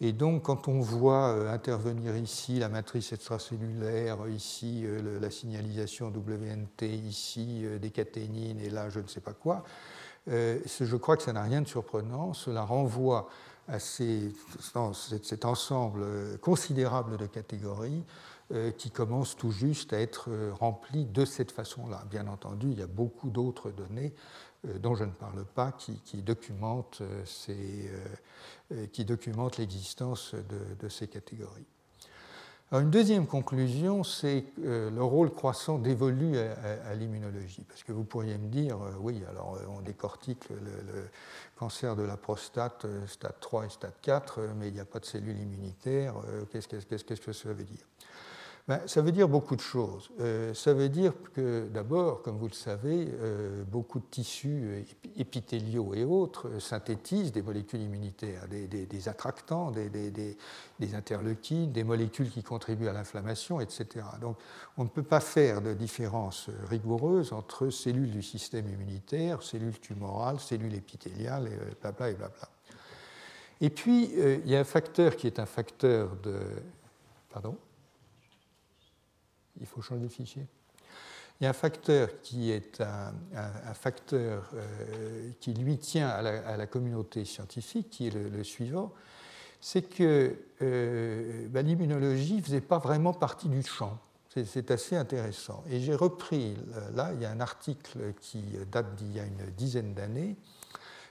[0.00, 6.06] Et donc, quand on voit euh, intervenir ici la matrice extracellulaire, ici euh, la signalisation
[6.06, 9.64] WNT, ici des caténines, et là je ne sais pas quoi,
[10.26, 12.32] je crois que ça n'a rien de surprenant.
[12.34, 13.28] Cela renvoie
[13.68, 16.04] à cet ensemble
[16.40, 18.04] considérable de catégories
[18.52, 22.04] euh, qui commencent tout juste à être euh, remplis de cette façon-là.
[22.10, 24.14] Bien entendu, il y a beaucoup d'autres données
[24.78, 27.02] dont je ne parle pas qui, documentent,
[29.58, 30.36] l'existence
[30.80, 31.66] de ces catégories
[32.80, 37.64] une deuxième conclusion, c'est euh, le rôle croissant dévolu à, l'immunologie.
[37.68, 41.10] Parce que vous pourriez me dire, euh, oui, alors euh, on décortique le,
[41.56, 45.04] cancer de la prostate, stade 3 et stade 4, mais il n'y a pas de
[45.04, 46.14] cellules immunitaires.
[46.50, 47.86] Qu'est-ce que ça veut dire?
[48.68, 50.10] Ben, ça veut dire beaucoup de choses.
[50.20, 54.86] Euh, ça veut dire que d'abord, comme vous le savez, euh, beaucoup de tissus
[55.16, 62.86] épithéliaux et autres synthétisent des molécules immunitaires, des, attractants, des, interleukines, des molécules qui contribuent
[62.86, 64.06] à l'inflammation, etc.
[64.20, 64.36] Donc
[64.76, 70.38] on ne peut pas faire de différence rigoureuse entre cellules du système immunitaire, cellules tumorales,
[70.38, 72.48] cellules épithéliales, et blabla et blabla.
[73.60, 76.36] Et puis, euh, il y a un facteur qui est un facteur de...
[77.30, 77.56] Pardon
[79.60, 80.46] il faut changer de fichier.
[81.40, 86.66] Il y a un facteur qui est un, facteur euh, qui lui tient à la,
[86.66, 88.92] communauté scientifique, qui est le, suivant,
[89.60, 93.98] c'est que euh, ben, l'immunologie ne faisait pas vraiment partie du champ.
[94.34, 95.62] C'est assez intéressant.
[95.68, 96.56] Et j'ai repris,
[96.94, 100.36] là, il y a un article qui date d'il y a une dizaine d'années,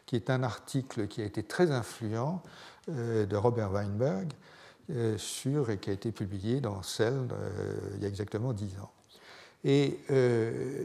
[0.08, 2.42] qui est un article qui a été très influent
[2.90, 4.36] euh, de Robert Weinberg, euh,
[5.18, 8.92] sur, et qui a été publié dans Cell euh, il y a exactement dix ans.
[9.64, 10.84] Et euh,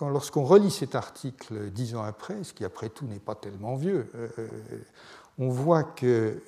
[0.00, 4.10] lorsqu'on relit cet article dix ans après, ce qui après tout n'est pas tellement vieux,
[5.38, 6.42] on voit que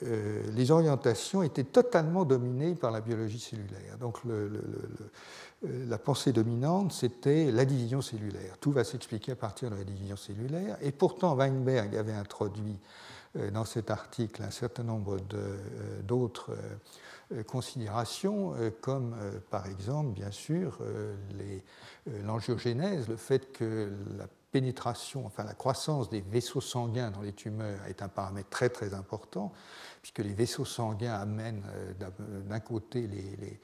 [0.53, 3.97] les orientations étaient totalement dominées par la biologie cellulaire.
[3.99, 4.19] Donc
[5.63, 8.59] la pensée dominante, c'était la division cellulaire.
[8.61, 10.77] Tout va s'expliquer à partir de la division cellulaire.
[10.83, 13.04] Et pourtant, Weinberg avait introduit euh,
[13.53, 16.57] dans cet article un certain nombre euh, d'autres
[17.33, 19.17] euh, considérations, comme
[19.51, 20.79] par exemple, bien sûr,
[22.23, 27.85] l'angiogénèse, le fait que la pénétration, enfin la croissance des vaisseaux sanguins dans les tumeurs
[27.87, 29.53] est un paramètre très très important,
[30.03, 31.65] puisque les vaisseaux sanguins amènent
[32.47, 33.61] d'un côté les, les,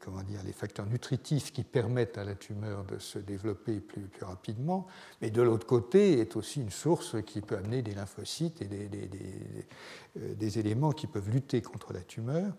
[0.00, 4.86] comment dire, les facteurs nutritifs qui permettent à la tumeur de se développer plus, rapidement,
[5.20, 8.88] mais de l'autre côté est aussi une source qui peut amener des lymphocytes et des,
[8.88, 9.10] des,
[10.16, 12.54] des éléments qui peuvent lutter contre la tumeur.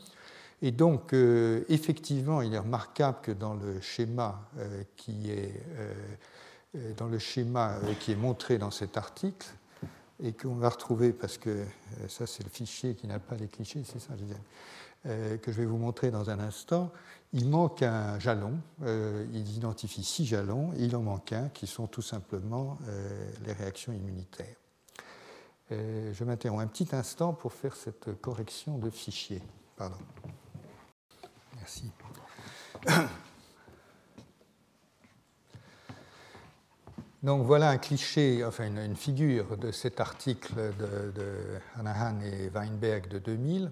[0.61, 6.93] Et donc, euh, effectivement, il est remarquable que dans le schéma euh, qui est euh,
[6.97, 9.47] dans le schéma qui est montré dans cet article,
[10.23, 11.65] et qu'on va retrouver parce que
[12.07, 14.35] ça c'est le fichier qui n'a pas les clichés, c'est ça, je disais.
[14.35, 16.91] Euh, que je vais vous montrer dans un instant,
[17.35, 18.57] il manque un jalon.
[18.83, 23.29] Euh, il identifie six jalons et il en manque un qui sont tout simplement euh,
[23.45, 24.55] les réactions immunitaires.
[25.69, 29.41] je m'interromps un petit instant pour faire cette correction de fichier.
[29.75, 29.97] Pardon.
[31.57, 31.91] Merci.
[37.23, 43.09] Donc voilà un cliché, enfin une, figure de cet article de, de Hanahan et Weinberg
[43.09, 43.71] de 2000.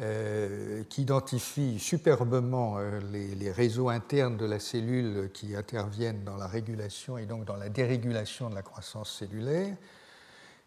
[0.00, 6.46] Euh, qui identifie superbement euh, les, réseaux internes de la cellule qui interviennent dans la
[6.46, 9.76] régulation et donc dans la dérégulation de la croissance cellulaire.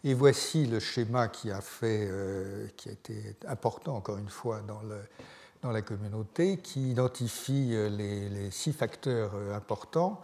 [0.04, 4.62] Et voici le schéma qui a, fait, euh, qui a été important, encore une fois,
[4.68, 10.22] dans, la communauté, qui identifie les, six facteurs importants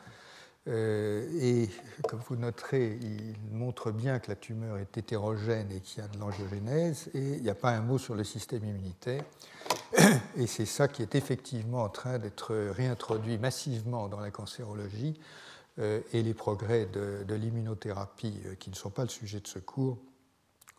[0.70, 1.70] et
[2.08, 6.08] comme vous noterez, il montre bien que la tumeur est hétérogène et qu'il y a
[6.08, 9.24] de l'angiogénèse, et il n'y a pas un mot sur le système immunitaire.
[10.38, 15.20] Et c'est ça qui est effectivement en train d'être réintroduit massivement dans la cancérologie,
[15.80, 19.60] euh, et les progrès de, l'immunothérapie, euh, qui ne sont pas le sujet de ce
[19.60, 19.98] cours,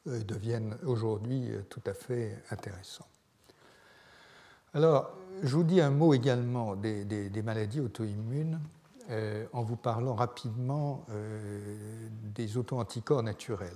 [0.06, 3.06] deviennent aujourd'hui tout à fait intéressants.
[4.72, 5.10] Alors,
[5.42, 8.60] je vous dis un mot également des maladies auto-immunes.
[9.10, 11.80] Euh, en vous parlant rapidement euh,
[12.32, 13.74] des auto-anticorps naturels.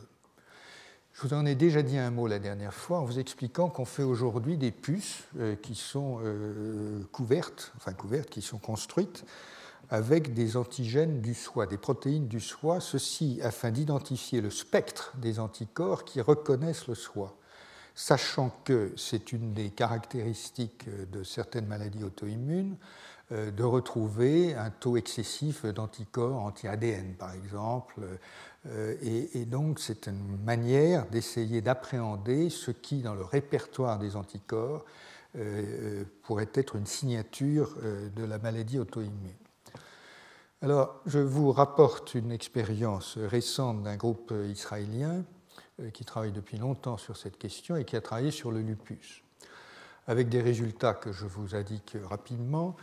[1.12, 3.84] Je vous en ai déjà dit un mot la dernière fois en vous expliquant qu'on
[3.84, 6.20] fait aujourd'hui des puces euh, qui sont
[7.10, 9.24] couvertes, enfin couvertes, qui sont construites
[9.90, 15.40] avec des antigènes du soi, des protéines du soi, ceci afin d'identifier le spectre des
[15.40, 17.36] anticorps qui reconnaissent le soi,
[17.96, 22.76] sachant que c'est une des caractéristiques de certaines maladies auto-immunes
[23.30, 28.02] de retrouver un taux excessif d'anticorps anti-ADN, par exemple.
[28.66, 34.84] Euh, et, donc, c'est une manière d'essayer d'appréhender ce qui, dans le répertoire des anticorps,
[35.36, 37.76] euh, pourrait être une signature
[38.14, 39.34] de la maladie auto-immune.
[40.62, 45.24] Alors, je vous rapporte une expérience récente d'un groupe israélien
[45.92, 49.22] qui travaille depuis longtemps sur cette question et qui a travaillé sur le lupus,
[50.06, 52.76] avec des résultats que je vous indique rapidement.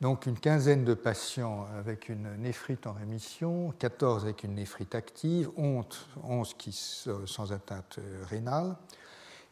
[0.00, 5.50] Donc une quinzaine de patients avec une néphrite en rémission, 14 avec une néphrite active,
[5.56, 7.98] 11, qui, sans atteinte
[8.30, 8.76] rénale,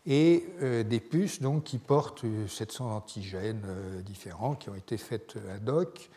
[0.07, 5.35] et euh, des puces donc, qui portent 700 antigènes euh, différents qui ont été faites
[5.53, 6.11] ad hoc,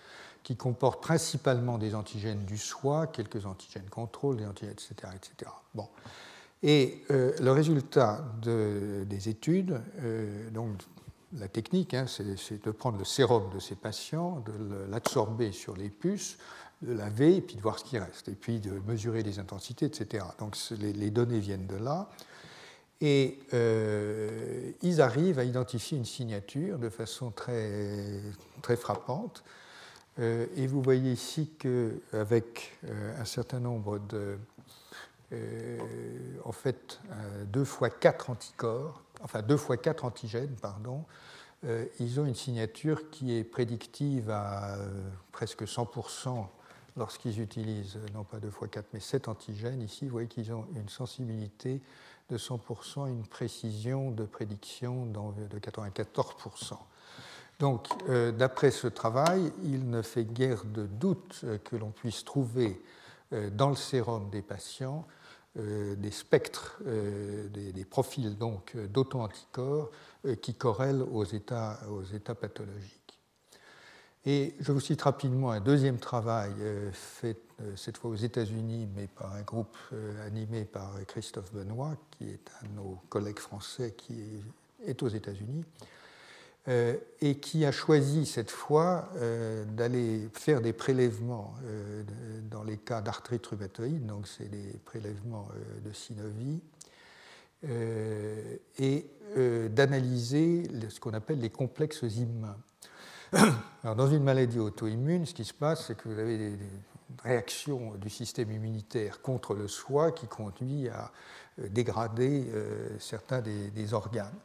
[0.44, 4.94] qui comportent principalement des antigènes du soi, quelques antigènes contrôle, des antigènes, etc.
[5.16, 5.52] etc.
[5.74, 5.88] Bon.
[6.62, 9.82] Et euh, le résultat des études,
[10.52, 10.74] donc
[11.38, 15.90] la technique, hein, c'est de prendre le sérum de ces patients, de l'absorber sur les
[15.90, 16.38] puces,
[16.82, 19.86] de laver et puis de voir ce qui reste, et puis de mesurer les intensités,
[19.86, 20.26] etc.
[20.40, 22.10] Donc les, données viennent de là.
[23.02, 28.22] Et euh, ils arrivent à identifier une signature de façon très,
[28.78, 29.44] frappante.
[30.20, 34.38] Euh, et vous voyez ici qu'avec euh, un certain nombre de.
[36.44, 37.00] en fait,
[37.48, 41.06] 2 fois 4 anticorps, enfin 2 fois 4 antigènes, pardon,
[41.66, 44.88] euh, ils ont une signature qui est prédictive à euh,
[45.32, 46.48] presque 100%
[46.96, 49.82] lorsqu'ils utilisent euh, non pas 2 fois 4 mais 7 antigènes.
[49.82, 51.82] Ici, vous voyez qu'ils ont une sensibilité
[52.30, 56.78] de 100%, une précision de prédiction de 94%.
[57.60, 57.88] Donc,
[58.38, 62.80] d'après ce travail, il ne fait guère de doute que l'on puisse trouver
[63.52, 65.08] dans le sérum des patients
[65.56, 69.90] des spectres, euh, des, profils donc d'auto-anticorps
[70.26, 73.20] euh, qui corrèlent aux états, aux états pathologiques.
[74.26, 76.52] Et je vous cite rapidement un deuxième travail
[76.92, 77.38] fait
[77.78, 79.78] cette fois aux États-Unis, mais par un groupe
[80.26, 84.22] animé par Christophe Benoît, qui est un de nos collègues français qui
[84.86, 85.64] est aux États-Unis,
[86.70, 92.04] euh, et qui a choisi cette fois euh, d'aller faire des prélèvements euh,
[92.52, 95.48] dans les cas d'arthrite rhumatoïde, donc c'est des prélèvements
[95.84, 96.62] de synovie,
[98.78, 99.06] et
[99.70, 102.58] d'analyser ce qu'on appelle les complexes immuns.
[103.84, 106.58] Alors, dans une maladie auto-immune, ce qui se passe, c'est que vous avez des,
[107.24, 111.12] réactions du système immunitaire contre le soi qui conduit à
[111.58, 112.48] dégrader
[113.00, 114.40] certains des organes.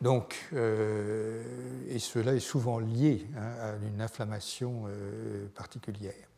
[0.00, 1.42] Donc, euh,
[1.88, 6.28] et cela est souvent lié hein, à une inflammation euh, particulière.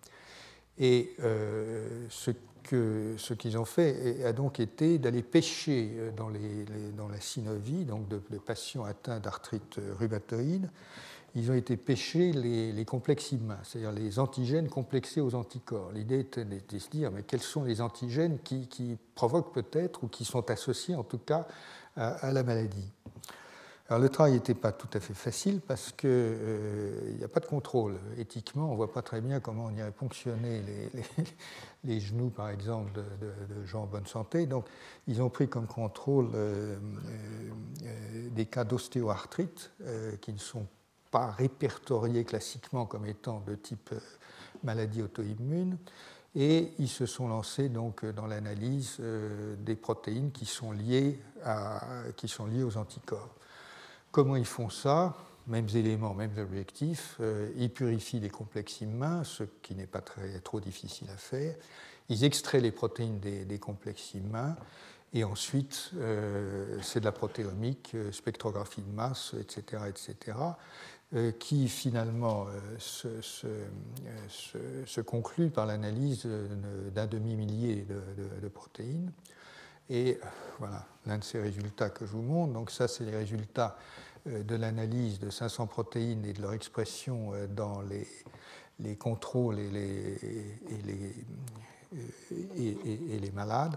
[0.79, 8.09] Et euh, ce qu'ils ont fait a donc été d'aller pêcher dans, la synovie, donc
[8.09, 10.69] de, patients atteints d'arthrite rhumatoïde,
[11.35, 15.93] ils ont été pêchés les, complexes immuns, c'est-à-dire les antigènes complexés aux anticorps.
[15.93, 20.25] L'idée était de se dire, mais quels sont les antigènes qui, provoquent peut-être ou qui
[20.25, 21.47] sont associés en tout cas
[21.95, 22.91] à la maladie
[23.89, 27.39] alors le travail n'était pas tout à fait facile parce qu'il euh, n'y a pas
[27.39, 27.97] de contrôle.
[28.19, 31.05] Éthiquement, on ne voit pas très bien comment on irait ponctionner les,
[31.85, 34.47] les, genoux, par exemple, de, gens en bonne santé.
[34.47, 34.67] Donc,
[35.07, 36.77] ils ont pris comme contrôle euh,
[37.85, 39.71] euh, des cas d'ostéoarthrite
[40.21, 40.67] qui ne sont
[41.13, 43.95] pas répertoriés classiquement comme étant de type
[44.65, 45.79] maladie auto-immune.
[46.35, 49.01] Et ils se sont lancés donc dans l'analyse
[49.61, 51.81] des protéines qui sont liées, à,
[52.17, 53.36] qui sont liées aux anticorps.
[54.11, 55.15] Comment ils font ça?
[55.47, 57.17] Mêmes éléments, mêmes objectifs.
[57.21, 61.55] Euh, ils purifient les complexes immuns, ce qui n'est pas très, trop difficile à faire.
[62.09, 64.57] Ils extraient les protéines des, complexes immuns.
[65.13, 70.39] Et ensuite, euh, c'est de la protéomique, euh, spectrographie de masse, etc., etc.,
[71.39, 72.47] qui finalement
[72.79, 76.27] se, se, conclut par l'analyse
[76.93, 77.87] d'un demi-millier
[78.43, 79.13] de, protéines.
[79.91, 80.19] Et
[80.59, 82.53] voilà l'un de ces résultats que je vous montre.
[82.53, 83.77] Donc ça, c'est les résultats
[84.29, 88.07] euh, de l'analyse de 500 protéines et de leur expression euh, dans les,
[88.81, 89.71] les contrôles et
[93.21, 93.77] les, malades.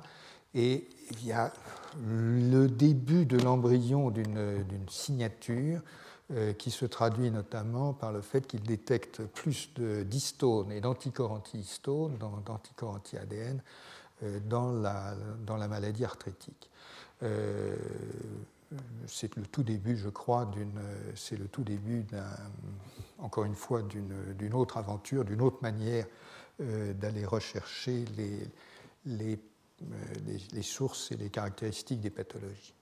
[0.55, 1.53] Et il y a
[2.07, 5.81] le début de l'embryon d'une signature
[6.31, 12.17] euh, qui se traduit notamment par le fait qu'il détecte plus d'histones et d'anticorps anti-histones,
[12.45, 13.61] d'anticorps anti-ADN,
[14.45, 15.15] dans la,
[15.45, 16.69] dans la maladie arthritique
[19.07, 20.49] c'est le tout début, je crois,
[21.15, 22.05] c'est le tout début
[23.17, 26.05] encore une fois d'une autre aventure, d'une autre manière
[26.59, 28.05] d'aller rechercher
[29.05, 29.39] les,
[30.61, 32.73] sources et les caractéristiques des pathologies.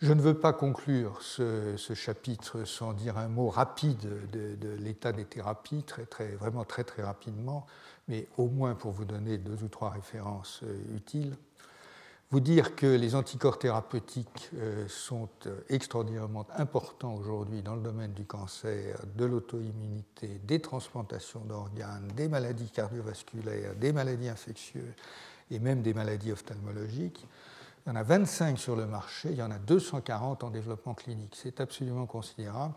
[0.00, 5.24] Je ne veux pas conclure ce, chapitre sans dire un mot rapide de, l'état des
[5.24, 7.66] thérapies, très, très, vraiment très très rapidement,
[8.08, 11.36] mais au moins pour vous donner deux ou trois références euh, utiles.
[12.30, 18.12] Vous dire que les anticorps thérapeutiques euh, sont euh, extraordinairement importants aujourd'hui dans le domaine
[18.12, 24.92] du cancer, de l'auto-immunité, des transplantations d'organes, des maladies cardiovasculaires, des maladies infectieuses
[25.50, 27.26] et même des maladies ophtalmologiques.
[27.86, 30.92] Il y en a 25 sur le marché, il y en a 240 en développement
[30.92, 31.34] clinique.
[31.34, 32.74] C'est absolument considérable.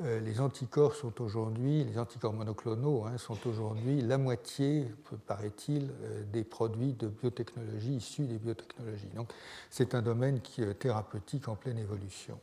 [0.00, 4.86] Euh, les anticorps sont aujourd'hui, les anticorps monoclonaux hein, sont aujourd'hui la moitié,
[5.26, 9.10] paraît-il, euh, des produits de biotechnologie issus des biotechnologies.
[9.16, 9.32] Donc
[9.70, 12.38] c'est un domaine qui est thérapeutique en pleine évolution.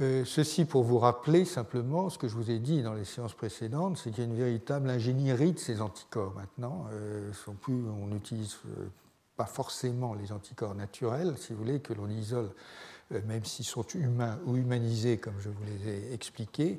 [0.00, 3.34] Euh, ceci pour vous rappeler simplement ce que je vous ai dit dans les séances
[3.34, 6.86] précédentes, c'est qu'il y a une véritable ingénierie de ces anticorps maintenant.
[7.48, 8.58] on n'utilise
[9.36, 12.50] pas forcément les anticorps naturels, si vous voulez, que l'on isole
[13.26, 16.78] même s'ils sont humains ou humanisés, comme je vous les ai expliqués.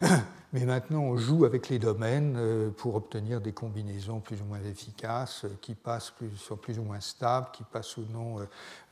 [0.52, 4.62] Mais maintenant, on joue avec les domaines euh, pour obtenir des combinaisons plus ou moins
[4.62, 8.38] efficaces, euh, qui passent plus, sont plus ou moins stables, qui passent ou non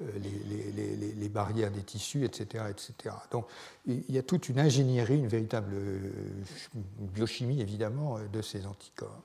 [0.01, 3.15] les, barrières des tissus, etc., etc.
[3.31, 3.47] Donc,
[3.87, 5.75] il y a toute une ingénierie, une véritable
[6.99, 9.23] biochimie, évidemment, de ces anticorps.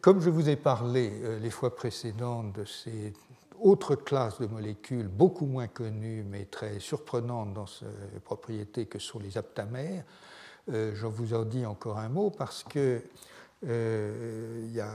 [0.00, 3.12] Comme je vous ai parlé les fois précédentes de ces
[3.60, 7.86] autre classe de molécules beaucoup moins connues mais très surprenantes dans ses
[8.24, 10.04] propriétés que sont les aptamères.
[10.72, 13.02] Euh, je vous en dis encore un mot parce qu'il
[13.66, 14.90] euh, y a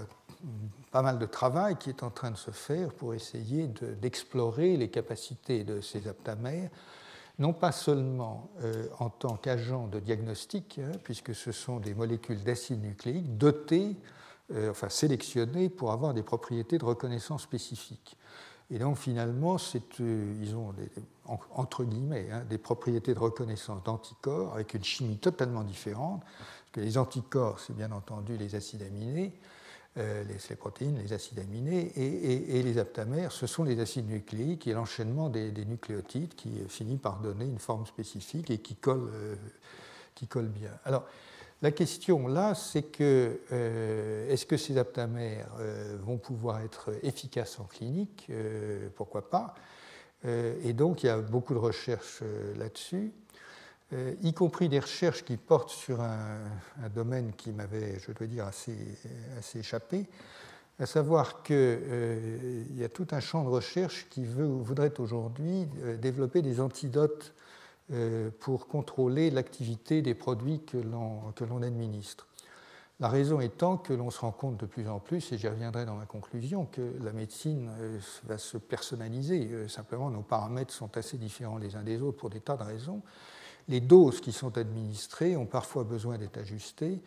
[0.91, 3.67] pas mal de travail qui est en train de se faire pour essayer
[4.01, 6.69] d'explorer les capacités de ces aptamères,
[7.39, 12.43] non pas seulement euh, en tant qu'agent de diagnostic, hein, puisque ce sont des molécules
[12.43, 13.95] d'acide nucléique dotées,
[14.69, 18.17] enfin sélectionnées pour avoir des propriétés de reconnaissance spécifiques,
[18.71, 19.57] et donc finalement,
[19.99, 20.89] euh, ils ont des,
[21.53, 26.21] entre guillemets hein, des propriétés de reconnaissance d'anticorps avec une chimie totalement différente.
[26.21, 29.33] Parce que les anticorps, c'est bien entendu les acides aminés,
[29.97, 34.73] euh, les, protéines, les acides aminés, et, les aptamères, ce sont les acides nucléiques et
[34.73, 39.35] l'enchaînement des, nucléotides qui finit par donner une forme spécifique et qui colle, euh,
[40.15, 40.71] qui colle bien.
[40.85, 41.05] Alors,
[41.61, 47.59] la question là, c'est que euh, est-ce que ces aptamères euh, vont pouvoir être efficaces
[47.59, 48.25] en clinique?
[48.31, 49.55] Euh, Pourquoi pas?
[50.63, 52.21] Et donc il y a beaucoup de recherches
[52.55, 53.11] là-dessus,
[54.21, 56.37] y compris des recherches qui portent sur un,
[56.93, 58.77] domaine qui m'avait, je dois dire, assez,
[59.55, 60.05] échappé,
[60.77, 65.67] à savoir qu'il y a tout un champ de recherche qui voudrait aujourd'hui
[65.99, 67.33] développer des antidotes
[68.39, 72.27] pour contrôler l'activité des produits que l'on administre.
[73.01, 75.87] La raison étant que l'on se rend compte de plus en plus, et j'y reviendrai
[75.87, 79.49] dans ma conclusion, que la médecine euh, va se personnaliser.
[79.51, 82.63] Euh, simplement, nos paramètres sont assez différents les uns des autres pour des tas de
[82.63, 83.01] raisons.
[83.67, 87.01] Les doses qui sont administrées ont parfois besoin d'être ajustées.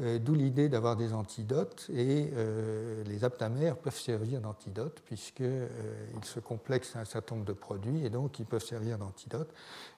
[0.00, 6.22] Euh, d'où l'idée d'avoir des antidotes et euh, les aptamères peuvent servir d'antidotes puisqu'ils euh,
[6.22, 9.52] se complexent à un certain nombre de produits et donc ils peuvent servir d'antidote.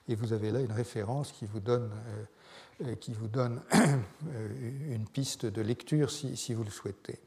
[0.07, 1.91] Et vous avez là une référence qui vous donne,
[2.99, 3.61] qui vous donne
[4.89, 7.19] une piste de lecture si, vous le souhaitez.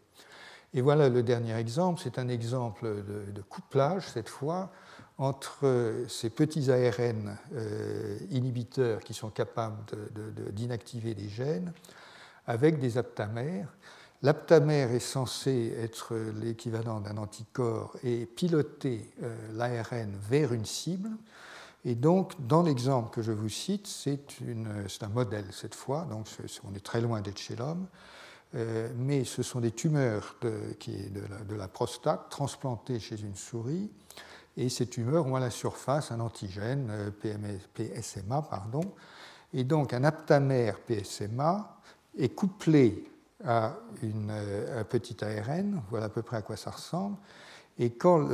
[0.74, 4.72] Et voilà le dernier exemple, c'est un exemple de, couplage cette fois
[5.16, 7.38] entre ces petits ARN
[8.30, 9.78] inhibiteurs qui sont capables
[10.52, 11.72] d'inactiver des gènes
[12.46, 13.68] avec des aptamères.
[14.22, 21.10] L'aptamère est censé être l'équivalent d'un anticorps et piloter euh, l'ARN vers une cible.
[21.84, 26.26] Et donc, dans l'exemple que je vous cite, c'est un modèle cette fois, donc
[26.66, 27.86] on est très loin d'être chez l'homme,
[28.54, 33.90] euh, mais ce sont des tumeurs de, la, prostate transplantées chez une souris,
[34.56, 37.10] et ces tumeurs ont à la surface un antigène euh,
[37.74, 38.94] PSMA, pardon,
[39.52, 41.76] et donc un aptamère PSMA
[42.18, 43.04] est couplé
[43.44, 47.16] à une, euh, un petit ARN, voilà à peu près à quoi ça ressemble.
[47.78, 48.28] Et quand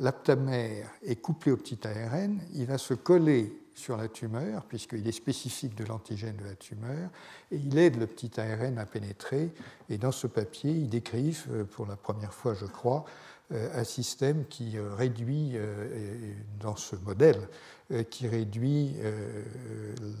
[0.00, 5.12] l'aptamère est couplé au petit ARN, il va se coller sur la tumeur, puisqu'il est
[5.12, 7.10] spécifique de l'antigène de la tumeur,
[7.50, 9.50] et il aide le petit ARN à pénétrer.
[9.88, 13.04] Et dans ce papier, ils décrivent, euh, pour la première fois, je crois,
[13.52, 15.56] un système qui réduit,
[16.60, 17.48] dans ce modèle,
[17.92, 19.42] euh, qui réduit euh,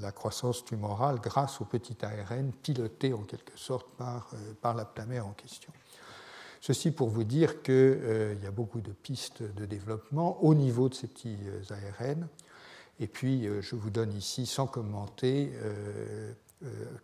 [0.02, 5.26] la croissance tumorale grâce au petit ARN piloté en quelque sorte par, euh, par l'aptamère
[5.26, 5.72] en question.
[6.60, 10.94] Ceci pour vous dire qu'il y a beaucoup de pistes de développement au niveau de
[10.94, 11.38] ces petits
[11.70, 12.26] ARN.
[13.00, 15.52] Et puis, je vous donne ici, sans commenter,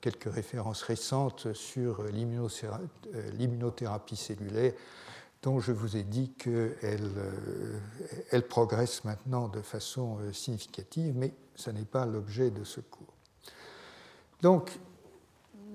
[0.00, 4.74] quelques références récentes sur l'immunothérapie cellulaire
[5.42, 7.12] dont je vous ai dit qu'elle
[8.30, 13.14] elle progresse maintenant de façon significative, mais ce n'est pas l'objet de ce cours.
[14.42, 14.78] Donc,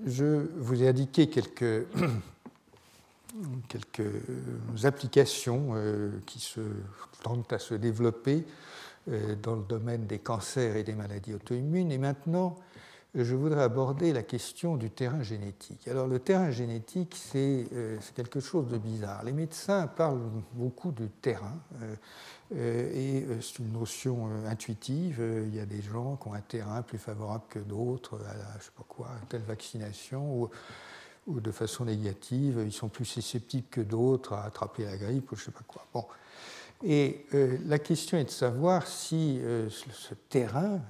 [0.06, 1.86] je vous ai indiqué quelques,
[3.68, 6.60] quelques applications euh, qui se
[7.22, 8.44] tentent à se développer
[9.08, 11.92] euh, dans le domaine des cancers et des maladies auto-immunes.
[11.92, 12.56] Et maintenant,
[13.14, 15.86] je voudrais aborder la question du terrain génétique.
[15.86, 19.22] Alors le terrain génétique, c'est euh, quelque chose de bizarre.
[19.22, 20.20] Les médecins parlent
[20.52, 25.22] beaucoup du terrain, euh, et euh, c'est une notion intuitive.
[25.46, 28.58] Il y a des gens qui ont un terrain plus favorable que d'autres à la,
[28.58, 30.50] je sais pas quoi, telle vaccination ou,
[31.28, 35.36] ou, de façon négative, ils sont plus susceptibles que d'autres à attraper la grippe ou
[35.36, 35.86] je sais pas quoi.
[35.94, 36.04] Bon.
[36.82, 37.26] Et
[37.66, 40.80] la question est de savoir si ce terrain,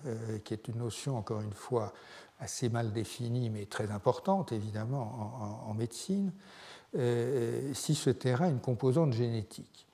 [0.45, 1.93] qui est une notion encore une fois
[2.41, 6.32] assez mal définie mais très importante évidemment en, en médecine,
[6.95, 9.85] si ce terrain a une composante génétique.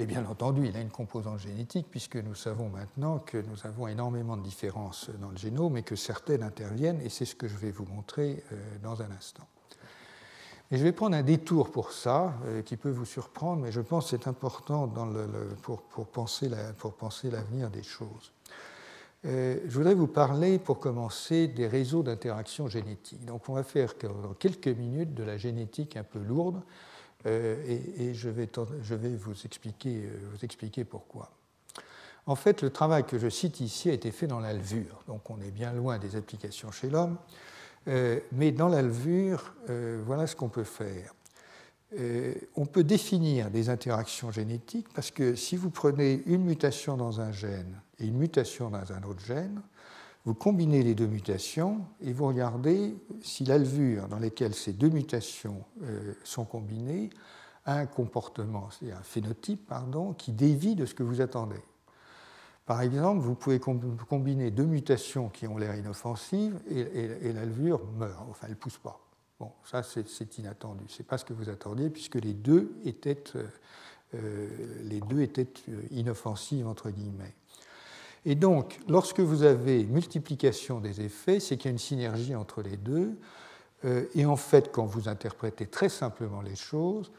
[0.00, 3.88] Et bien entendu, il a une composante génétique, puisque nous savons maintenant que nous avons
[3.88, 7.56] énormément de différences dans le génome et que certaines interviennent, et c'est ce que je
[7.56, 9.46] vais vous montrer euh, dans un instant.
[10.70, 13.80] Et je vais prendre un détour pour ça, euh, qui peut vous surprendre, mais je
[13.80, 14.86] pense que c'est important
[15.62, 18.32] pour, penser l'avenir des choses.
[19.24, 23.24] Euh, je voudrais vous parler, pour commencer, des réseaux d'interaction génétique.
[23.24, 26.60] Donc on va faire dans quelques minutes de la génétique un peu lourde,
[27.26, 27.56] euh,
[27.98, 28.46] et, je, vais,
[29.16, 31.30] vous expliquer, vous expliquer pourquoi.
[32.26, 35.30] En fait, le travail que je cite ici a été fait dans la levure, donc
[35.30, 37.16] on est bien loin des applications chez l'homme,
[37.88, 39.54] euh, mais dans la levure,
[40.04, 41.14] voilà ce qu'on peut faire.
[42.56, 47.32] on peut définir des interactions génétiques parce que si vous prenez une mutation dans un
[47.32, 49.60] gène et une mutation dans un autre gène,
[50.28, 55.64] vous combinez les deux mutations et vous regardez si l'alvure dans laquelle ces deux mutations
[55.82, 57.08] euh, sont combinées
[57.64, 61.62] a un comportement, c'est un phénotype, pardon, qui dévie de ce que vous attendez.
[62.68, 68.46] Par exemple, vous pouvez combiner deux mutations qui ont l'air inoffensives et, l'alvure meurt, enfin
[68.46, 69.00] elle ne pousse pas.
[69.40, 73.24] Bon, ça c'est inattendu, ce n'est pas ce que vous attendiez puisque les deux étaient,
[73.36, 73.46] euh,
[74.16, 74.48] euh,
[74.82, 75.48] les deux étaient
[75.92, 77.34] inoffensives entre guillemets.
[78.26, 82.60] Et donc, lorsque vous avez multiplication des effets, c'est qu'il y a une synergie entre
[82.60, 83.16] les deux.
[83.86, 87.10] Euh, et en fait, quand vous interprétez très simplement les choses,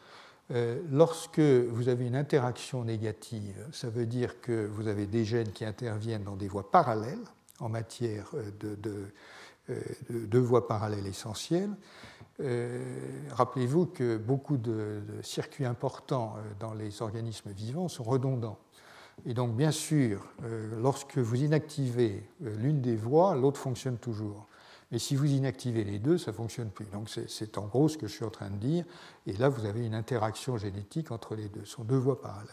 [0.51, 5.51] euh, lorsque vous avez une interaction négative, ça veut dire que vous avez des gènes
[5.51, 7.23] qui interviennent dans des voies parallèles
[7.59, 8.77] en matière de,
[10.09, 11.75] de, voies parallèles essentielles.
[12.39, 12.83] Euh,
[13.31, 18.57] rappelez-vous que beaucoup de, circuits importants dans les organismes vivants sont redondants.
[19.25, 24.47] Et donc, bien sûr, euh, lorsque vous inactivez euh, l'une des voies, l'autre fonctionne toujours.
[24.91, 26.85] Mais si vous inactivez les deux, ça ne fonctionne plus.
[26.85, 28.85] Donc, c'est en gros ce que je suis en train de dire.
[29.27, 31.65] Et là, vous avez une interaction génétique entre les deux.
[31.65, 32.49] Ce sont deux voies parallèles.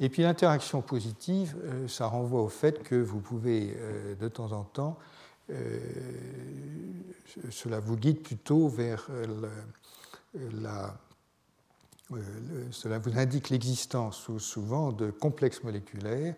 [0.00, 3.76] Et puis, l'interaction positive, euh, ça renvoie au fait que vous pouvez,
[4.18, 4.98] de temps en temps,
[7.50, 9.08] cela vous guide plutôt vers
[10.34, 10.94] la
[12.14, 16.34] euh, cela vous indique l'existence souvent de complexes moléculaires,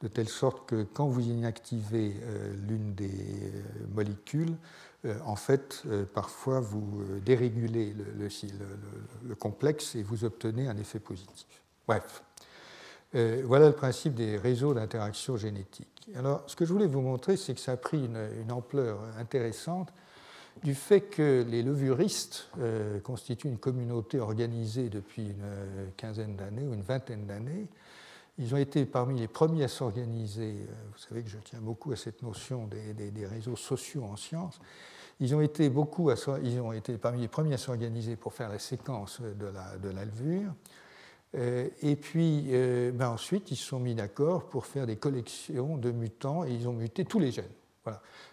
[0.00, 3.62] de telle sorte que quand vous inactivez euh, l'une des euh,
[3.94, 4.56] molécules,
[5.24, 8.28] en fait, parfois vous dérégulez le,
[9.26, 11.62] le, complexe et vous obtenez un effet positif.
[11.88, 12.22] Bref,
[13.14, 16.10] voilà le principe des réseaux d'interaction génétique.
[16.14, 19.90] Alors, ce que je voulais vous montrer, c'est que ça a pris une ampleur intéressante
[20.62, 26.66] du fait que les levuristes euh, constituent une communauté organisée depuis une euh, quinzaine d'années
[26.66, 27.66] ou une vingtaine d'années.
[28.40, 30.56] Ils ont été parmi les premiers à s'organiser.
[30.62, 34.58] Euh, vous savez que je tiens beaucoup à cette notion des, réseaux sociaux en sciences.
[35.20, 36.10] Ils ont, été beaucoup
[36.42, 40.54] ils ont été parmi les premiers à s'organiser pour faire la séquence de l'alvure.
[41.34, 42.46] et puis
[42.94, 46.66] ben ensuite, ils se sont mis d'accord pour faire des collections de mutants et ils
[46.66, 47.59] ont muté tous les gènes.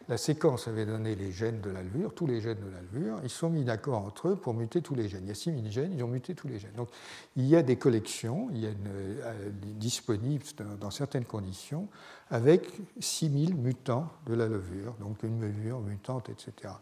[0.09, 3.19] La séquence avait donné les gènes de l'alvure, tous les gènes de l'alvure.
[3.23, 5.23] Ils se sont mis d'accord entre eux pour muter tous les gènes.
[5.23, 6.75] Il y a 6000 gènes, ils ont muté tous les gènes.
[6.77, 6.87] Donc
[7.35, 10.45] il y a des collections il y a euh, disponibles
[10.79, 11.89] dans, certaines conditions
[12.29, 16.73] avec 6000 mutants de la levure, donc une levure mutante, etc.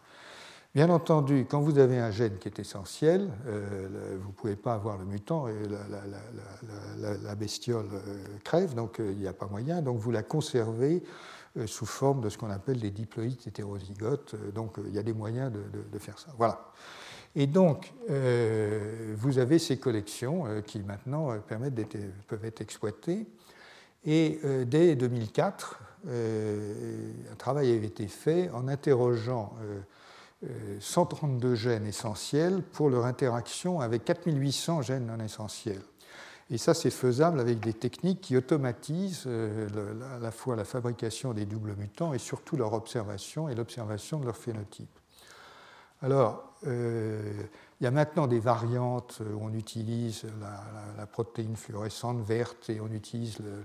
[0.76, 4.74] Bien entendu, quand vous avez un gène qui est essentiel, euh, vous ne pouvez pas
[4.74, 5.54] avoir le mutant et
[6.98, 11.35] la, bestiole euh, crève, donc il n'y a pas moyen, donc vous la conservez euh,
[11.64, 14.34] sous forme de ce qu'on appelle des diploïdes hétérozygotes.
[14.34, 16.28] Euh, donc euh, il y a des moyens de, faire ça.
[16.36, 16.72] Voilà.
[17.34, 23.26] Et donc, vous avez ces collections qui maintenant peuvent être exploitées.
[24.06, 29.52] Et dès 2004, un travail avait été fait en interrogeant
[30.80, 35.82] 132 gènes essentiels pour leur interaction avec 4800 gènes non essentiels.
[36.50, 39.68] Et ça, c'est faisable avec des techniques qui automatisent euh,
[40.16, 44.26] à la fois la fabrication des doubles mutants et surtout leur observation et l'observation de
[44.26, 44.88] leur phénotype.
[46.02, 47.32] Alors, euh,
[47.80, 50.24] il y a maintenant des variantes où on utilise
[50.96, 53.64] la, protéine fluorescente verte et on utilise le,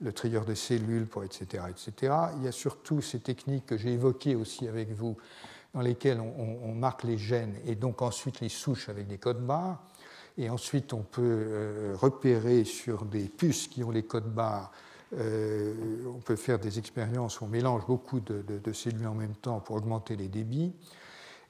[0.00, 2.14] le trieur de cellules pour etc., etc.
[2.36, 5.16] Il y a surtout ces techniques que j'ai évoquées aussi avec vous,
[5.74, 9.78] dans lesquelles on, marque les gènes et donc ensuite les souches avec des codes barres.
[10.38, 14.72] Et ensuite, on peut euh, repérer sur des puces qui ont les codes barres,
[15.18, 15.74] euh,
[16.06, 19.76] on peut faire des expériences où on mélange beaucoup de, cellules en même temps pour
[19.76, 20.72] augmenter les débits.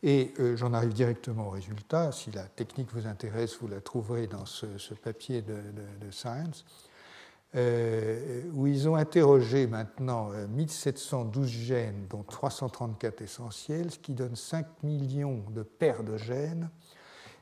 [0.03, 2.11] Et euh, j'en arrive directement au résultat.
[2.11, 6.65] Si la technique vous intéresse, vous la trouverez dans ce, papier de, Science,
[7.55, 15.45] où ils ont interrogé maintenant 1712 gènes, dont 334 essentiels, ce qui donne 5 millions
[15.51, 16.71] de paires de gènes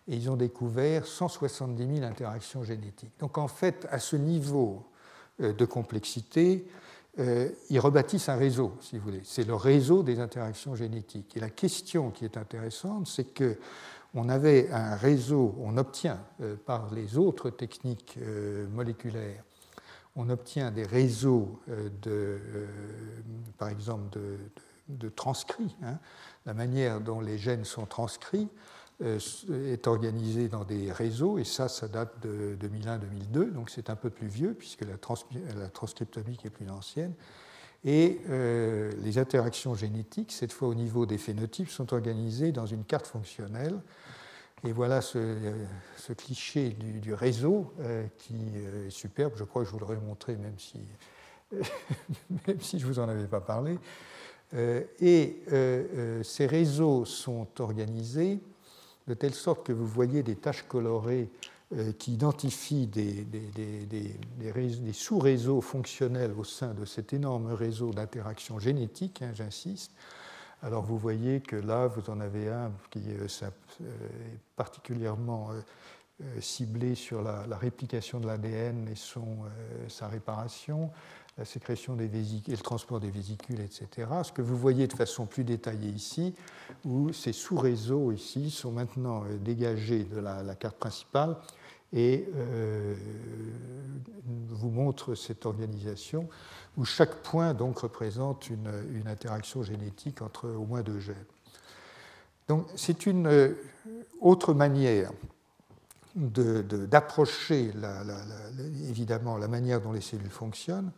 [0.08, 3.12] et ils ont découvert 170 000 interactions génétiques.
[3.20, 4.86] Donc en fait, à ce niveau
[5.40, 6.66] euh, de complexité,
[7.18, 9.20] euh, ils rebâtissent un réseau, si vous voulez.
[9.24, 11.36] C'est le réseau des interactions génétiques.
[11.36, 13.58] Et la question qui est intéressante, c'est que
[14.14, 18.18] on avait un réseau, on obtient euh, par les autres techniques
[18.72, 19.44] moléculaires,
[20.16, 21.60] on obtient des réseaux
[22.02, 22.40] de,
[23.58, 24.18] par exemple,
[24.88, 25.98] de, transcrits, hein,
[26.46, 28.48] la manière dont les gènes sont transcrits
[29.00, 34.10] est organisé dans des réseaux, et ça, ça date de 2001-2002, donc c'est un peu
[34.10, 34.96] plus vieux, puisque la,
[35.68, 37.14] transcriptomique est plus ancienne.
[37.84, 42.84] Et euh, les interactions génétiques, cette fois au niveau des phénotypes, sont organisées dans une
[42.84, 43.78] carte fonctionnelle.
[44.64, 45.36] Et voilà ce,
[45.96, 49.34] ce cliché du, réseau euh, qui est superbe.
[49.36, 50.80] Je crois que je vous l'aurais montré, même si,
[52.48, 53.78] même si je ne vous en avais pas parlé.
[55.00, 55.44] et
[56.24, 58.40] ces réseaux sont organisés
[59.08, 61.30] de telle sorte que vous voyez des taches colorées
[61.74, 63.26] euh, qui identifient des,
[64.92, 69.92] sous-réseaux fonctionnels au sein de cet énorme réseau d'interactions génétiques, hein, j'insiste.
[70.62, 75.50] Alors vous voyez que là, vous en avez un qui euh, euh, est particulièrement
[76.40, 78.96] ciblé sur la, réplication de l'ADN et
[79.88, 80.90] sa réparation
[81.38, 84.08] la sécrétion des vésicules et le transport des vésicules, etc.
[84.24, 86.34] Ce que vous voyez de façon plus détaillée ici,
[86.84, 91.36] où ces sous-réseaux ici sont maintenant euh, dégagés de la, carte principale
[91.92, 92.94] et euh,
[94.48, 96.28] vous montre cette organisation
[96.76, 101.16] où chaque point donc représente une, interaction génétique entre au moins deux gènes.
[102.48, 103.54] Donc c'est une euh,
[104.20, 105.12] autre manière
[106.16, 107.70] d'approcher
[108.88, 110.90] évidemment la manière dont les cellules fonctionnent.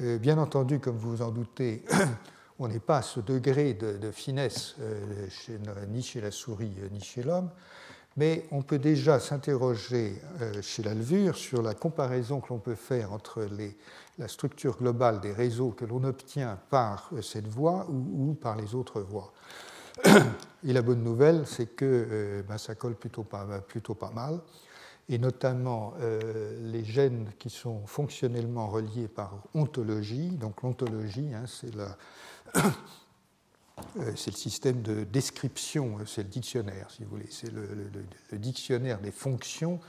[0.00, 1.82] Euh, bien entendu, comme vous vous en doutez,
[2.60, 5.26] on n'est pas à ce degré de, finesse euh,
[5.88, 7.50] ni chez la souris euh, ni chez l'homme,
[8.16, 10.20] mais on peut déjà s'interroger
[10.60, 13.46] chez la levure sur la comparaison que l'on peut faire entre
[14.18, 19.00] la structure globale des réseaux que l'on obtient par cette voie ou, par les autres
[19.00, 19.32] voies.
[20.66, 24.40] Et la bonne nouvelle, c'est que ben, ça colle plutôt pas, plutôt pas mal
[25.08, 30.30] et notamment euh, les gènes qui sont fonctionnellement reliés par ontologie.
[30.30, 31.44] Donc l'ontologie, hein,
[32.56, 39.00] euh, c'est le système de description, c'est le dictionnaire, si vous voulez, c'est le, dictionnaire
[39.00, 39.80] des fonctions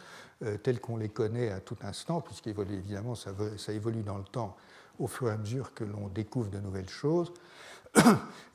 [0.44, 4.56] euh, telles qu'on les connaît à tout instant, puisqu'évidemment ça, ça évolue dans le temps
[5.00, 7.34] au fur et à mesure que l'on découvre de nouvelles choses.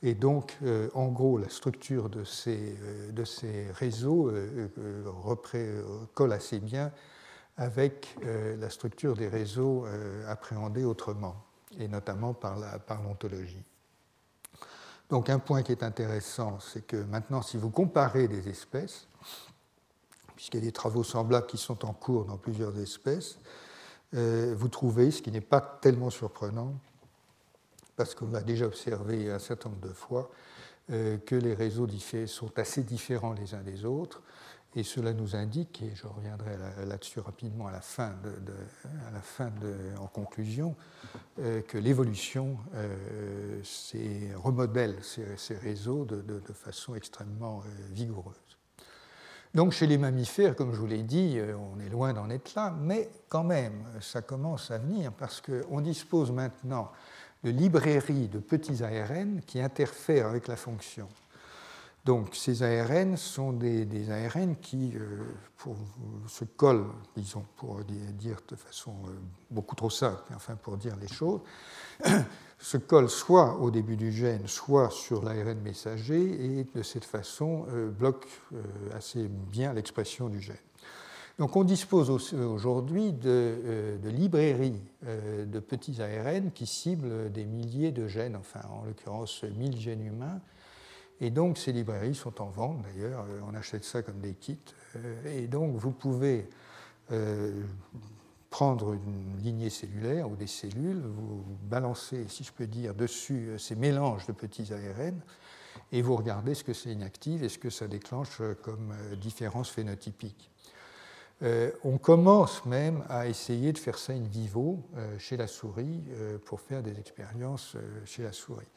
[0.03, 4.67] Et donc, euh, en gros, la structure de ces, euh, réseaux euh,
[6.13, 6.91] colle assez bien
[7.57, 8.17] avec
[8.59, 9.85] la structure des réseaux
[10.27, 11.37] appréhendés autrement,
[11.79, 13.63] et notamment par l'ontologie.
[15.09, 19.07] Donc un point qui est intéressant, c'est que maintenant, si vous comparez des espèces,
[20.35, 23.39] puisqu'il y a des travaux semblables qui sont en cours dans plusieurs espèces,
[24.11, 26.73] vous trouvez, ce qui n'est pas tellement surprenant,
[27.95, 30.29] parce qu'on a déjà observé un certain nombre de fois
[30.91, 31.87] euh, que les réseaux
[32.27, 34.21] sont assez différents les uns des autres.
[34.75, 38.11] Et cela nous indique, et je reviendrai là-dessus rapidement à la fin,
[39.99, 40.75] en conclusion,
[41.39, 43.61] euh, que l'évolution euh,
[44.35, 48.35] remodèle ces, réseaux de, façon extrêmement vigoureuse.
[49.53, 52.75] Donc chez les mammifères, comme je vous l'ai dit, on est loin d'en être là,
[52.77, 56.91] mais quand même, ça commence à venir parce qu'on dispose maintenant
[57.43, 61.07] de librairies de petits ARN qui interfèrent avec la fonction.
[62.05, 64.93] Donc ces ARN sont des, ARN qui
[66.27, 66.85] se collent,
[67.17, 68.93] disons, pour dire de façon
[69.49, 71.41] beaucoup trop simple, enfin pour dire les choses,
[72.59, 77.65] se collent soit au début du gène, soit sur l'ARN messager, et de cette façon
[77.97, 78.27] bloquent
[78.93, 80.57] assez bien l'expression du gène.
[81.37, 87.91] Donc on dispose aujourd'hui de, euh, librairies euh, de petits ARN qui ciblent des milliers
[87.91, 90.39] de gènes, enfin en l'occurrence 1000 gènes humains.
[91.19, 94.57] Et donc ces librairies sont en vente d'ailleurs, euh, on achète ça comme des kits.
[95.25, 96.47] Et donc vous pouvez
[98.49, 103.75] prendre une lignée cellulaire ou des cellules, vous balancez, si je peux dire, dessus ces
[103.75, 105.19] mélanges de petits ARN
[105.91, 110.49] et vous regardez ce que c'est inactif et ce que ça déclenche comme différence phénotypique.
[111.43, 116.01] Euh, on commence même à essayer de faire ça in vivo euh, chez la souris
[116.11, 117.75] euh, pour faire des expériences
[118.05, 118.67] chez la souris.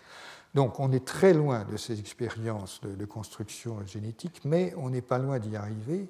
[0.54, 5.18] Donc on est très loin de ces expériences de, construction génétique, mais on n'est pas
[5.18, 6.08] loin d'y arriver.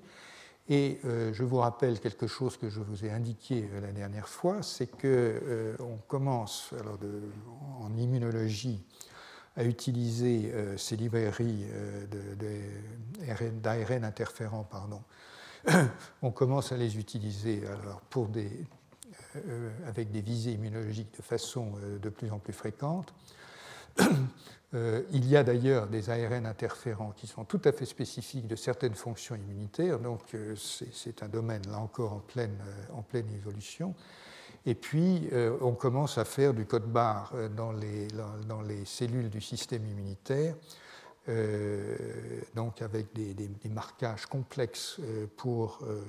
[0.71, 4.87] Et je vous rappelle quelque chose que je vous ai indiqué la dernière fois, c'est
[4.87, 6.99] qu'on commence alors
[7.81, 8.85] en immunologie
[9.57, 11.65] à utiliser ces librairies
[13.63, 15.01] d'ARN interférents pardon,
[16.23, 18.51] on commence à les utiliser alors, pour des,
[19.37, 23.15] euh, avec des visées immunologiques de façon euh, de plus en plus fréquente.
[24.75, 28.55] Euh, il y a d'ailleurs des ARN interférents qui sont tout à fait spécifiques de
[28.55, 30.21] certaines fonctions immunitaires, donc
[30.57, 32.55] c'est un domaine là encore en pleine,
[32.93, 33.95] en pleine évolution.
[34.67, 35.31] Et puis
[35.63, 38.09] on commence à faire du code barre dans les,
[38.47, 40.55] dans les cellules du système immunitaire
[41.29, 41.97] euh,
[42.55, 46.03] donc avec des, marquages complexes euh, pour euh,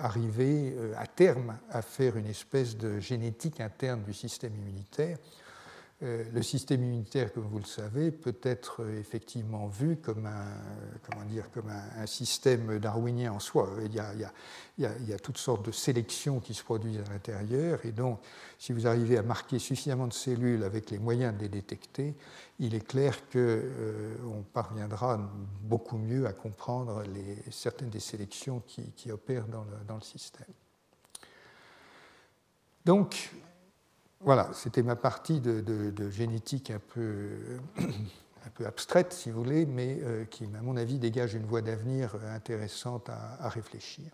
[0.00, 5.18] arriver à terme à faire une espèce de génétique interne du système immunitaire
[6.00, 10.54] le système immunitaire, comme vous le savez, peut être euh, effectivement vu comme un,
[11.02, 13.68] comment dire, comme un, système darwinien en soi.
[13.84, 18.20] Il y, a, toutes sortes de sélections qui se produisent à l'intérieur, et donc
[18.60, 22.14] si vous arrivez à marquer suffisamment de cellules avec les moyens de les détecter,
[22.60, 24.14] il est clair qu'on euh,
[24.52, 25.18] parviendra
[25.62, 27.02] beaucoup mieux à comprendre
[27.50, 30.46] certaines des sélections qui, opèrent dans le, dans le système.
[32.84, 33.32] Donc,
[34.20, 37.28] voilà, c'était ma partie de, génétique un peu,
[37.78, 41.62] un peu, abstraite, si vous voulez, mais euh, qui, à mon avis, dégage une voie
[41.62, 44.06] d'avenir intéressante à, réfléchir.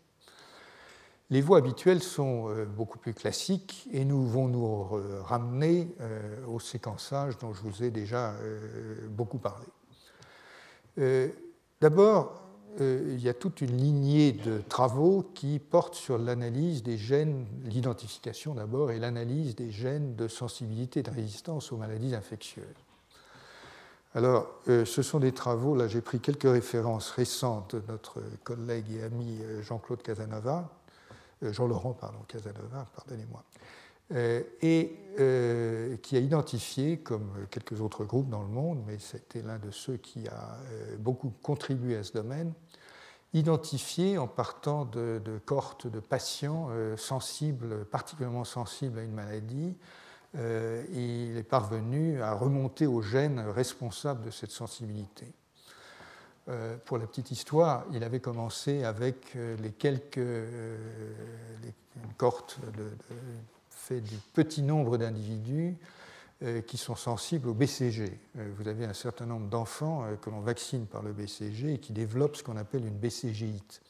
[1.31, 4.85] Les voies habituelles sont euh, beaucoup plus classiques et nous vont nous
[5.25, 8.35] ramener euh, au séquençage dont je vous ai déjà
[9.09, 9.67] beaucoup parlé.
[11.85, 12.44] D'abord, euh,
[12.81, 18.55] il y a toute une lignée de travaux qui portent sur l'analyse des gènes, l'identification
[18.55, 22.65] d'abord, et l'analyse des gènes de sensibilité et de résistance aux maladies infectieuses.
[24.15, 28.87] Alors, euh, ce sont des travaux, là j'ai pris quelques références récentes de notre collègue
[28.93, 30.71] et ami euh, Jean-Claude Casanova,
[31.43, 33.45] Jean-Laurent, pardon, Casanova, pardonnez-moi,
[34.13, 39.41] euh, et euh, qui a identifié, comme quelques autres groupes dans le monde, mais c'était
[39.41, 42.53] l'un de ceux qui a euh, beaucoup contribué à ce domaine,
[43.35, 49.77] identifié en partant de, de cohortes de patients sensibles, particulièrement sensibles à une maladie,
[50.35, 55.27] il est parvenu à remonter aux gènes responsables de cette sensibilité.
[56.85, 61.75] pour la petite histoire, il avait commencé avec les quelques les,
[63.85, 66.04] fait du petit nombre d'individus euh,
[66.67, 68.19] qui sont sensibles au BCG.
[68.39, 71.79] Euh, vous avez un certain nombre d'enfants euh, que l'on vaccine par le BCG et
[71.79, 73.81] qui développent ce qu'on appelle une BCGite.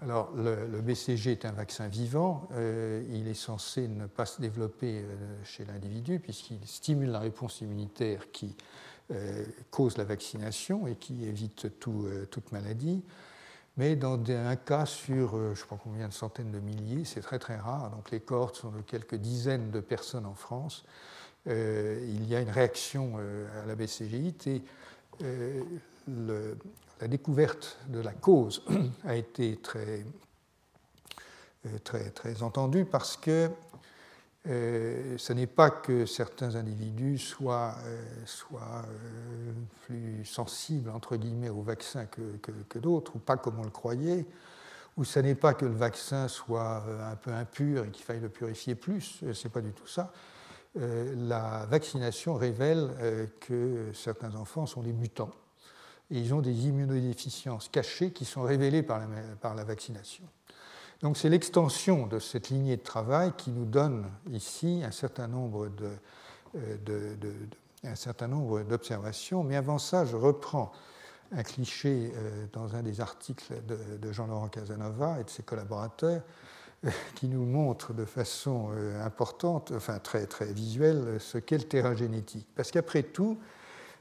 [0.00, 2.48] Alors, le, BCG est un vaccin vivant.
[2.52, 5.04] il est censé ne pas se développer
[5.44, 8.56] chez l'individu puisqu'il stimule la réponse immunitaire qui
[9.70, 13.04] cause la vaccination et qui évite toute maladie
[13.76, 17.04] mais dans un cas sur, euh, je ne sais pas combien de centaines de milliers,
[17.04, 20.84] c'est très très rare, donc les cohortes sont de quelques dizaines de personnes en France,
[20.84, 20.90] euh,
[21.46, 24.62] il y a une réaction euh, à la BCGite et
[26.08, 28.64] la découverte de la cause
[29.04, 30.04] a été très,
[31.84, 33.50] très, très entendue parce que
[34.46, 39.52] euh, ce n'est pas que certains individus soient, euh, euh,
[39.86, 44.26] plus sensibles entre guillemets au vaccin que, d'autres, ou pas comme on le croyait,
[44.98, 48.28] ou ce n'est pas que le vaccin soit un peu impur et qu'il faille le
[48.28, 50.12] purifier plus, ce n'est pas du tout ça.
[50.76, 52.90] La vaccination révèle
[53.40, 55.30] que certains enfants sont des mutants
[56.10, 60.24] et ils ont des immunodéficiences cachées qui sont révélées par la vaccination.
[61.04, 65.68] Donc c'est l'extension de cette lignée de travail qui nous donne ici un certain nombre
[66.56, 67.34] euh, de,
[67.84, 69.44] un certain nombre d'observations.
[69.44, 70.72] Mais avant ça, je reprends
[71.32, 72.12] un cliché
[72.52, 76.22] dans un des articles de, Jean-Laurent Casanova et de ses collaborateurs
[77.14, 78.70] qui nous montre de façon
[79.02, 82.46] importante, enfin très, très visuelle, ce qu'est le terrain génétique.
[82.54, 83.38] Parce qu'après tout,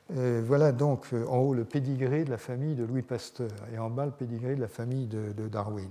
[0.10, 4.06] voilà donc en haut le pédigré de la famille de Louis Pasteur et en bas
[4.06, 5.90] le pédigré de la famille de Darwin.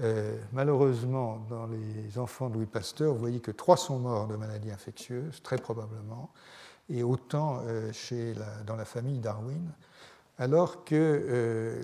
[0.00, 4.36] Euh, malheureusement, dans les enfants de Louis Pasteur, vous voyez que trois sont morts de
[4.36, 6.30] maladies infectieuses, très probablement,
[6.90, 8.34] et autant euh, chez
[8.66, 9.70] dans la famille Darwin,
[10.38, 11.82] alors que euh,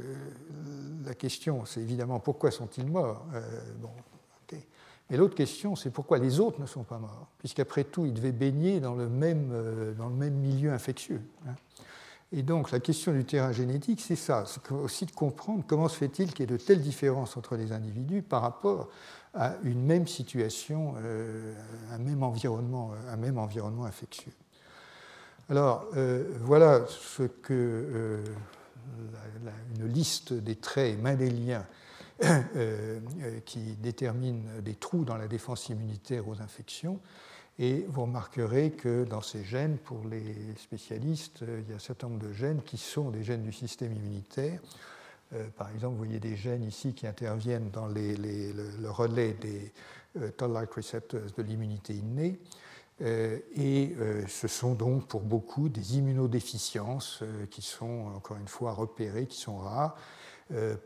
[1.05, 3.25] la question, c'est évidemment pourquoi sont-ils morts
[3.81, 3.91] bon,
[5.11, 8.33] Mais l'autre question, c'est pourquoi les autres ne sont pas morts, puisqu'après tout, ils devaient
[8.33, 11.21] baigner dans le même, dans le même milieu infectieux.
[11.49, 11.55] Hein.
[12.33, 15.97] Et donc la question du terrain génétique, c'est ça, c'est aussi de comprendre comment se
[15.97, 18.89] fait-il qu'il y ait de telles différences entre les individus par rapport
[19.35, 21.55] à une même situation, euh,
[21.91, 24.33] un, même environnement, un même environnement infectieux.
[25.51, 26.87] Alors euh, voilà
[27.51, 28.25] euh,
[29.77, 31.67] une liste des traits mendéliens
[33.45, 37.01] qui déterminent des trous dans la défense immunitaire aux infections
[37.63, 42.09] et vous remarquerez que dans ces gènes, pour les spécialistes, il y a un certain
[42.09, 44.61] nombre de gènes qui sont des gènes du système immunitaire.
[45.35, 49.73] Euh, par exemple, vous voyez des gènes ici qui interviennent dans le, relais des
[50.17, 52.41] euh, toll-like receptors de l'immunité innée.
[53.03, 53.95] Euh, et
[54.29, 59.59] ce sont donc pour beaucoup des immunodéficiences qui sont, encore une fois, repérées, qui sont
[59.59, 59.97] rares,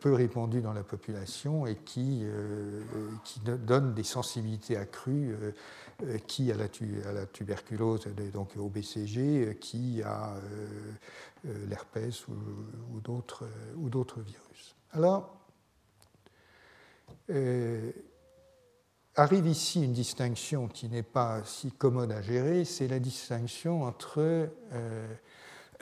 [0.01, 2.27] peu répandues dans la population et qui,
[3.25, 5.35] qui donnent des sensibilités accrues
[6.03, 6.67] euh, qui a la,
[7.27, 10.41] tuberculose, donc au BCG, euh, qui euh,
[11.69, 12.35] l'herpès ou,
[12.93, 13.01] ou
[13.89, 14.75] d'autres virus.
[14.91, 15.37] Alors,
[19.17, 24.49] arrive ici une distinction qui n'est pas si commode à gérer, c'est la distinction entre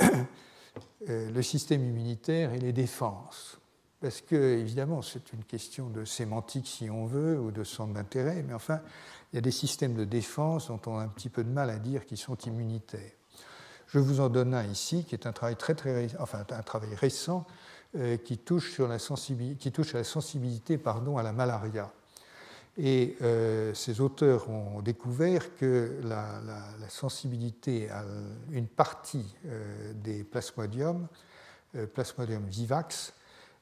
[1.06, 3.58] le système immunitaire et les défenses.
[4.02, 8.42] Parce que, évidemment, c'est une question de sémantique si on veut, ou de centre d'intérêt,
[8.42, 8.80] mais enfin,
[9.32, 11.70] il y a des systèmes de défense dont on a un petit peu de mal
[11.70, 13.12] à dire qu'ils sont immunitaires.
[13.86, 16.96] Je vous en donne un ici, qui est un travail, très, très, enfin, un travail
[16.96, 17.46] récent
[17.94, 18.80] euh, qui, touche
[19.58, 21.92] qui touche à la sensibilité pardon, à la malaria.
[22.78, 26.40] Et euh, ces auteurs ont découvert que la,
[26.88, 28.04] sensibilité à
[28.50, 31.06] une partie euh, des plasmodiums,
[31.94, 33.14] plasmodium vivax,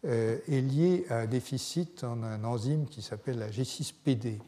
[0.02, 4.38] est liée à un déficit en un enzyme qui s'appelle la G6PD.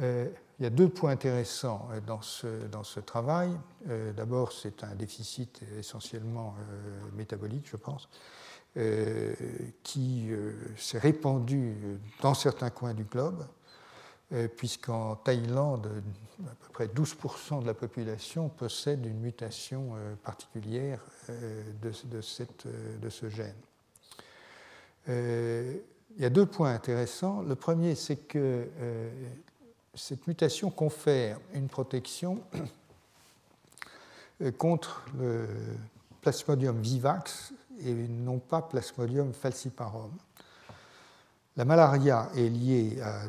[0.00, 0.28] Euh,
[0.58, 3.50] il y a deux points intéressants euh, dans ce, dans ce travail.
[3.88, 6.54] Euh, d'abord, c'est un déficit essentiellement
[7.14, 8.08] métabolique, je pense,
[9.82, 10.30] qui
[10.76, 11.74] s'est répandu
[12.22, 13.46] dans certains coins du globe,
[14.56, 15.90] puisqu'en Thaïlande,
[16.46, 19.94] à peu près 12% de la population possède une mutation
[20.24, 21.00] particulière
[21.82, 21.90] de
[23.10, 23.54] ce gène.
[25.08, 27.42] il y a deux points intéressants.
[27.42, 28.68] Le premier, c'est que
[29.94, 32.42] cette mutation confère une protection
[34.56, 35.46] contre le
[36.22, 37.52] Plasmodium vivax
[37.84, 40.12] et non pas Plasmodium falciparum.
[41.58, 43.24] La malaria est liée à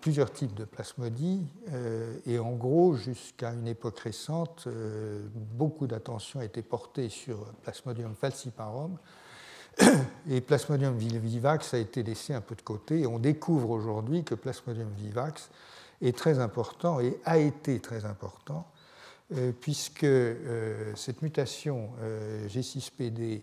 [0.00, 6.40] plusieurs types de plasmodies euh, et en gros, jusqu'à une époque récente, euh, beaucoup d'attention
[6.40, 8.96] a été portée sur Plasmodium falciparum
[10.30, 14.34] et Plasmodium vivax a été laissé un peu de côté et on découvre aujourd'hui que
[14.34, 15.50] Plasmodium vivax
[16.00, 18.66] est très important et a été très important,
[19.36, 20.06] euh, puisque
[20.96, 23.42] cette mutation euh, G6PD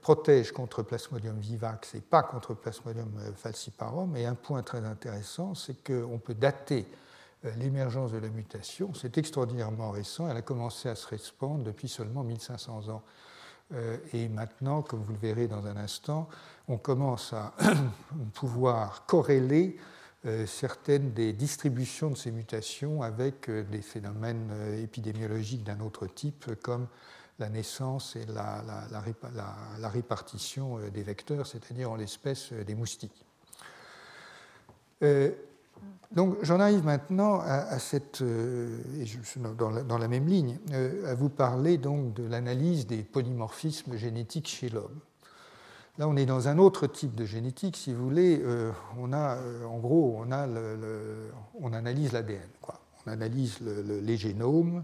[0.00, 4.16] protège contre Plasmodium vivax et pas contre Plasmodium falciparum.
[4.16, 6.86] Et un point très intéressant, c'est qu'on peut dater
[7.58, 8.94] l'émergence de la mutation.
[8.94, 10.28] C'est extraordinairement récent.
[10.28, 13.02] Elle a commencé à se répandre depuis seulement 1500 ans.
[14.12, 16.28] Et maintenant, comme vous le verrez dans un instant,
[16.68, 17.52] on commence à
[18.34, 19.76] pouvoir corréler
[20.26, 26.08] euh, certaines des distributions de ces mutations avec euh, des phénomènes euh, épidémiologiques d'un autre
[26.08, 26.88] type, comme
[27.38, 33.24] la naissance et la, répartition des vecteurs, c'est-à-dire en l'espèce des moustiques.
[36.12, 40.58] donc j'en arrive maintenant à, cette, dans, la, même ligne,
[41.06, 45.00] à vous parler donc de l'analyse des polymorphismes génétiques chez l'homme.
[45.98, 48.42] Là, on est dans un autre type de génétique, si vous voulez.
[48.42, 50.46] Euh, on a, euh, en gros, on, a
[51.58, 52.48] on analyse l'ADN.
[53.06, 54.82] On analyse les génomes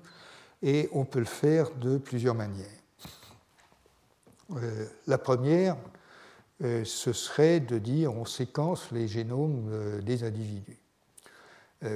[0.62, 2.66] et on peut le faire de plusieurs manières.
[4.52, 5.76] Euh, la première,
[6.60, 10.78] ce serait de dire on séquence les génomes des individus.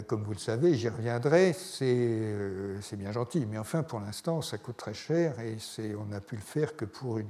[0.08, 4.78] Comme vous le savez, j'y reviendrai, c'est bien gentil, mais enfin pour l'instant ça coûte
[4.78, 5.56] très cher et
[5.94, 7.28] on n'a pu le faire que pour une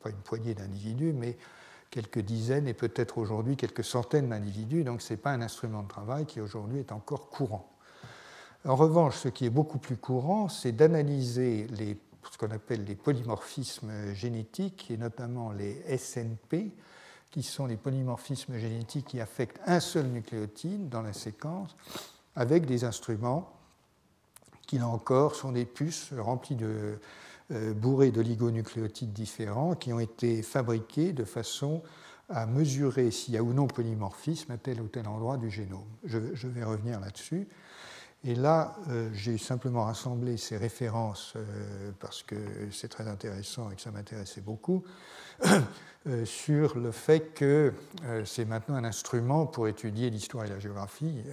[0.00, 1.36] pas une poignée d'individus, mais
[1.90, 4.84] quelques dizaines et peut-être aujourd'hui quelques centaines d'individus.
[4.84, 7.68] Donc ce n'est pas un instrument de travail qui aujourd'hui est encore courant.
[8.68, 11.66] En revanche, ce qui est beaucoup plus courant, c'est d'analyser
[12.30, 16.70] ce qu'on appelle les polymorphismes génétiques, et notamment les SNP,
[17.30, 21.76] qui sont les polymorphismes génétiques qui affectent un seul nucléotide dans la séquence,
[22.36, 23.50] avec des instruments
[24.66, 26.98] qui, là encore, sont des puces remplies de,
[27.52, 31.82] euh, bourrées d'oligonucléotides différents qui ont été fabriqués de façon
[32.28, 35.88] à mesurer s'il y a ou non polymorphisme à tel ou tel endroit du génome.
[36.04, 37.48] Je, vais revenir là-dessus.
[38.24, 42.34] Et là, euh, j'ai simplement rassemblé ces références euh, parce que
[42.72, 44.84] c'est très intéressant et que ça m'intéressait beaucoup.
[46.06, 47.74] Euh, sur le fait que
[48.24, 51.24] c'est maintenant un instrument pour étudier l'histoire et la géographie.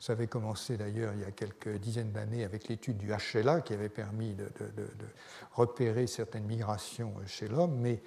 [0.00, 3.74] Ça avait commencé d'ailleurs il y a quelques dizaines d'années avec l'étude du HLA qui
[3.74, 4.48] avait permis de,
[5.52, 8.02] repérer certaines migrations chez l'homme, mais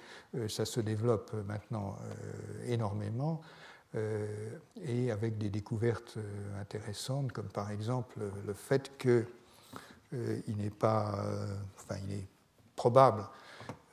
[0.48, 1.96] ça se développe maintenant
[2.66, 3.40] énormément
[3.94, 6.18] et avec des découvertes
[6.60, 9.24] intéressantes comme par exemple le fait qu'il
[10.56, 11.24] n'est pas,
[11.76, 12.26] enfin il est
[12.76, 13.24] probable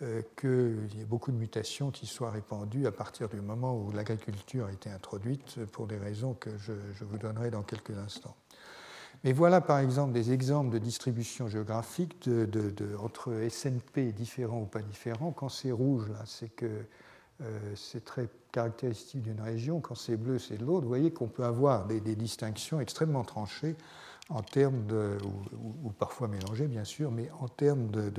[0.02, 3.94] euh, qu'il y ait beaucoup de mutations qui soient répandues à partir du moment où
[3.94, 6.74] l'agriculture a été introduite, pour des raisons que je,
[7.06, 8.36] vous donnerai dans quelques instants.
[9.24, 12.30] Mais voilà par exemple des exemples de distribution géographique
[13.00, 15.32] entre SNP différents ou pas différents.
[15.32, 16.84] Quand c'est rouge, là, c'est que
[17.42, 19.82] euh, c'est très caractéristique d'une région.
[19.82, 20.84] Quand c'est bleu, c'est de l'autre.
[20.84, 23.76] Vous voyez qu'on peut avoir des, distinctions extrêmement tranchées
[24.30, 24.88] en termes
[25.84, 28.12] ou, parfois mélangés bien sûr, mais en termes de,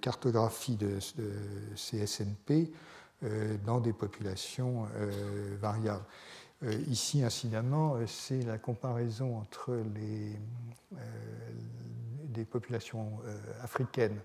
[0.00, 0.98] cartographie de,
[1.76, 2.72] CSNP
[3.22, 6.04] euh, dans des populations euh, variables.
[6.62, 10.38] Euh, ici, incidemment, c'est la comparaison entre les,
[12.24, 13.18] des populations
[13.62, 14.18] africaines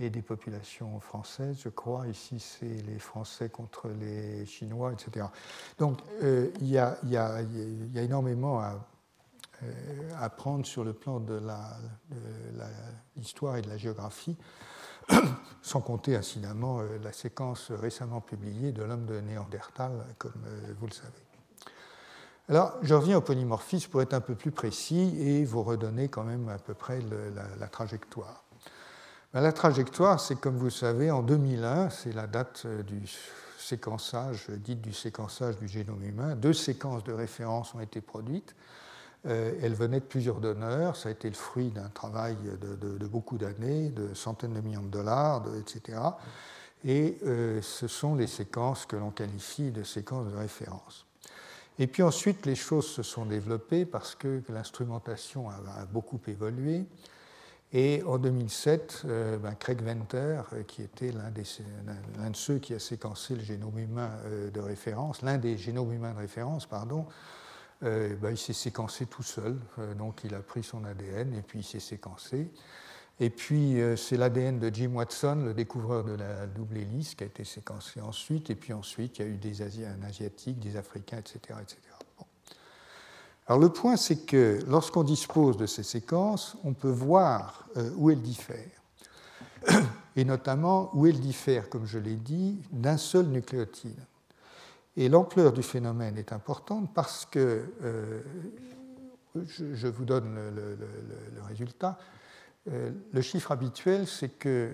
[0.00, 2.06] et des populations françaises, je crois.
[2.06, 5.26] Ici, c'est les Français contre les Chinois, etc.
[5.78, 6.96] Donc, euh, il, y a,
[7.96, 8.78] énormément à,
[9.62, 11.40] euh, prendre sur le plan de
[13.16, 14.36] l'histoire et de la géographie,
[15.62, 20.44] sans compter incidemment euh, la séquence récemment publiée de l'homme de Néandertal, comme
[20.78, 21.24] vous le savez.
[22.50, 26.24] Alors, je reviens au polymorphisme pour être un peu plus précis et vous redonner quand
[26.24, 27.00] même à peu près
[27.58, 28.47] la trajectoire.
[29.34, 33.02] Ben, la trajectoire, c'est comme vous le savez, en 2001, c'est la date euh, du
[33.58, 36.34] séquençage, euh, dite du séquençage du génome humain.
[36.34, 38.54] Deux séquences de référence ont été produites.
[39.26, 40.96] Euh, elles venaient de plusieurs donneurs.
[40.96, 44.88] Ça a été le fruit d'un travail de, beaucoup d'années, de centaines de millions de
[44.88, 45.98] dollars, etc.
[46.84, 47.18] Et
[47.60, 51.04] ce sont les séquences que l'on qualifie de séquences de référence.
[51.80, 56.86] Et puis ensuite, les choses se sont développées parce que l'instrumentation a, beaucoup évolué.
[57.72, 62.78] Et en 2007, euh, ben, Craig Venter, euh, qui était l'un, de ceux qui a
[62.78, 67.06] séquencé le génome humain euh, de référence, l'un des génomes humains de référence, pardon,
[67.80, 69.56] ben, il s'est séquencé tout seul.
[69.96, 72.50] donc il a pris son ADN et puis il s'est séquencé.
[73.20, 77.28] Et puis c'est l'ADN de Jim Watson, le découvreur de la double hélice, qui a
[77.28, 78.50] été séquencé ensuite.
[78.50, 81.38] Et puis ensuite, il y a eu des Asiatiques, des Africains, etc.
[81.62, 81.78] etc.
[83.48, 88.10] Alors le point, c'est que lorsqu'on dispose de ces séquences, on peut voir euh, où
[88.10, 88.82] elles diffèrent.
[90.16, 93.98] Et notamment où elles diffèrent, comme je l'ai dit, d'un seul nucléotide.
[94.98, 98.20] Et l'ampleur du phénomène est importante parce que, euh,
[99.46, 100.76] je, vous donne le,
[101.46, 101.98] résultat,
[102.68, 104.70] euh, le chiffre habituel, c'est que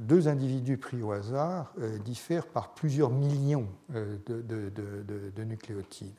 [0.00, 1.72] deux individus pris au hasard
[2.04, 6.14] diffèrent par plusieurs millions de nucléotides.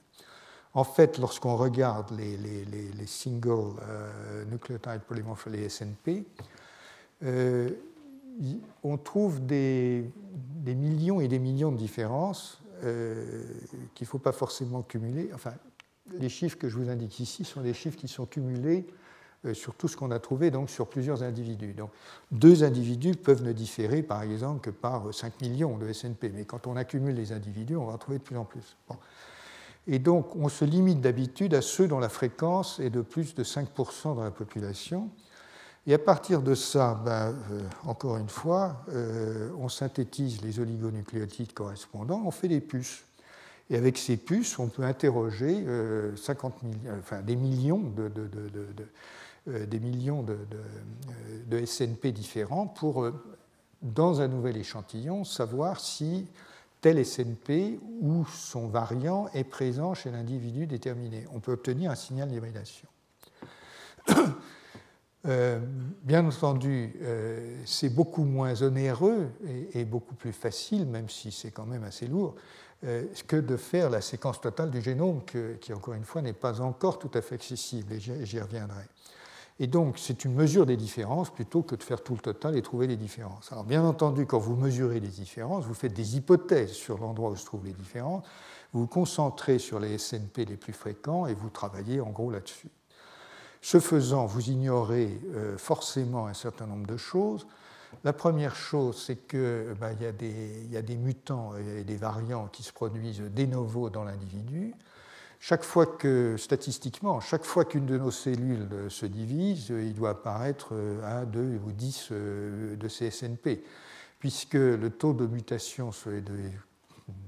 [0.75, 6.25] En fait, lorsqu'on regarde les, single euh, nucleotide polymorph, les SNP,
[7.23, 7.69] euh,
[8.83, 10.03] on trouve des,
[10.65, 13.45] millions et des millions de différences euh,
[13.95, 15.31] qu'il ne faut pas forcément cumuler.
[15.33, 15.53] Enfin,
[16.11, 18.85] les chiffres que je vous indique ici sont des chiffres qui sont cumulés
[19.53, 21.73] sur tout ce qu'on a trouvé, donc sur plusieurs individus.
[21.73, 21.91] Donc,
[22.31, 26.67] deux individus peuvent ne différer, par exemple, que par 5 millions de SNP, mais quand
[26.67, 28.75] on accumule les individus, on va en trouver de plus en plus.
[29.87, 33.43] Et donc, on se limite d'habitude à ceux dont la fréquence est de plus de
[33.43, 35.11] 5% dans la population.
[35.87, 41.53] Et à partir de ça, ben, euh, encore une fois, euh, on synthétise les oligonucléotides
[41.53, 43.03] correspondants, on fait des puces.
[43.69, 45.63] Et avec ces puces, on peut interroger
[46.15, 48.11] 50 euh, enfin, des millions de,
[49.65, 53.07] des millions de, SNP différents pour,
[53.81, 56.27] dans un nouvel échantillon, savoir si
[56.81, 61.25] tel SNP ou son variant est présent chez l'individu déterminé.
[61.33, 62.87] On peut obtenir un signal d'hybridation.
[65.27, 65.59] Euh,
[66.03, 69.29] bien entendu, euh, c'est beaucoup moins onéreux
[69.73, 72.35] et, beaucoup plus facile, même si c'est quand même assez lourd,
[72.83, 75.21] euh, que de faire la séquence totale du génome,
[75.61, 78.83] qui encore une fois n'est pas encore tout à fait accessible, et j'y reviendrai.
[79.59, 82.61] Et donc, c'est une mesure des différences plutôt que de faire tout le total et
[82.61, 83.51] trouver les différences.
[83.53, 87.35] Alors, bien entendu, quand vous mesurez les différences, vous faites des hypothèses sur l'endroit où
[87.37, 88.25] se trouvent les différences,
[88.73, 92.69] vous vous concentrez sur les SNP les plus fréquents et vous travaillez en gros là-dessus.
[93.61, 97.47] Ce faisant, vous ignorez euh, forcément un certain nombre de choses.
[98.03, 102.73] La première chose, c'est qu'il y, y, a des mutants et des variants qui se
[102.73, 104.73] produisent de novo dans l'individu.
[105.47, 110.73] Chaque fois que, statistiquement, chaque fois qu'une de nos cellules se divise, il doit apparaître
[111.03, 113.63] un, deux ou dix euh, de ces SNP,
[114.17, 115.91] puisque le taux de mutation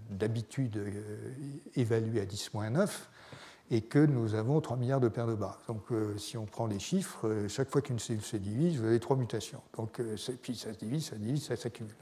[0.10, 1.32] d'habitude euh,
[1.76, 2.90] évalué à 10-9,
[3.70, 5.60] et que nous avons 3 milliards de paires de bas.
[5.68, 8.88] Donc euh, si on prend les chiffres, euh, chaque fois qu'une cellule se divise, vous
[8.88, 9.62] avez trois mutations.
[9.76, 11.94] Donc, euh, puis ça se divise, ça se divise, ça s'accumule.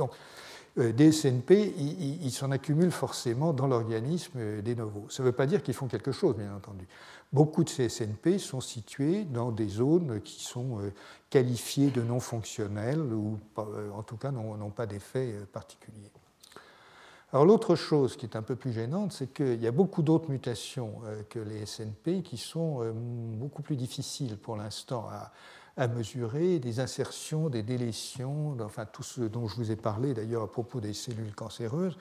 [0.77, 5.05] Des SNP, ils s'en accumulent forcément dans l'organisme des novos.
[5.09, 6.85] Ça ne veut pas dire qu'ils font quelque chose, bien entendu.
[7.31, 10.79] Beaucoup de ces SNP sont situés dans des zones qui sont
[11.29, 13.39] qualifiées de non fonctionnelles ou
[13.93, 16.11] en tout cas n'ont pas d'effet particulier.
[17.35, 20.29] Alors l'autre chose qui est un peu plus gênante, c'est qu'il y a beaucoup d'autres
[20.29, 25.33] mutations euh, que les SNP qui sont euh, beaucoup plus difficiles pour l'instant à,
[25.77, 30.51] mesurer, des insertions, des délétions, enfin tout ce dont je vous ai parlé d'ailleurs à
[30.51, 31.97] propos des cellules cancéreuses,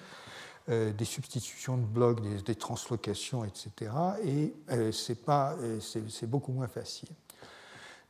[0.69, 3.93] euh, des substitutions de blocs, des, translocations, etc.
[4.25, 4.55] Et
[4.93, 7.09] c'est beaucoup moins facile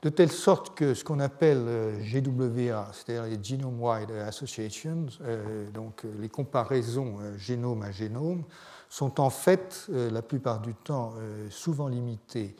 [0.04, 5.70] de telle sorte que ce qu'on appelle euh, GWA, c'est-à-dire les Genome Wide Associations, euh,
[5.70, 8.44] donc euh, les comparaisons génome à génome,
[8.90, 11.14] sont en fait la plupart du temps
[11.50, 12.54] souvent limitées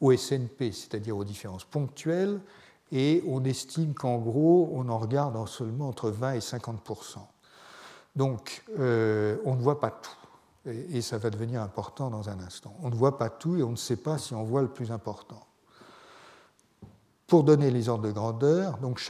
[0.00, 2.40] au SNP, c'est-à-dire aux différences ponctuelles,
[2.92, 7.18] et on estime qu'en gros, on en regarde en seulement entre 20 et 50%
[8.16, 12.74] Donc, on ne voit pas tout, et ça va devenir important dans un instant.
[12.82, 14.90] On ne voit pas tout et on ne sait pas si on voit le plus
[14.90, 15.44] important.
[17.26, 19.02] Pour donner les ordres de grandeur, donc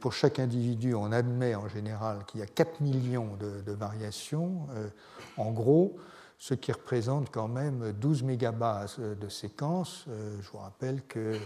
[0.00, 4.88] pour chaque individu, on admet en général qu'il y a 4 millions de, variations, euh,
[5.36, 5.96] en gros,
[6.38, 10.04] ce qui représente quand même 12 mégabases de séquences.
[10.08, 11.36] Euh, je vous rappelle que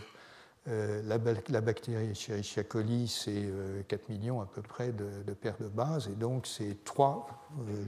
[0.69, 3.51] euh, la, bactérie Escherichia coli, c'est
[3.89, 7.27] 4 millions à peu près de, paires de bases, et donc c'est trois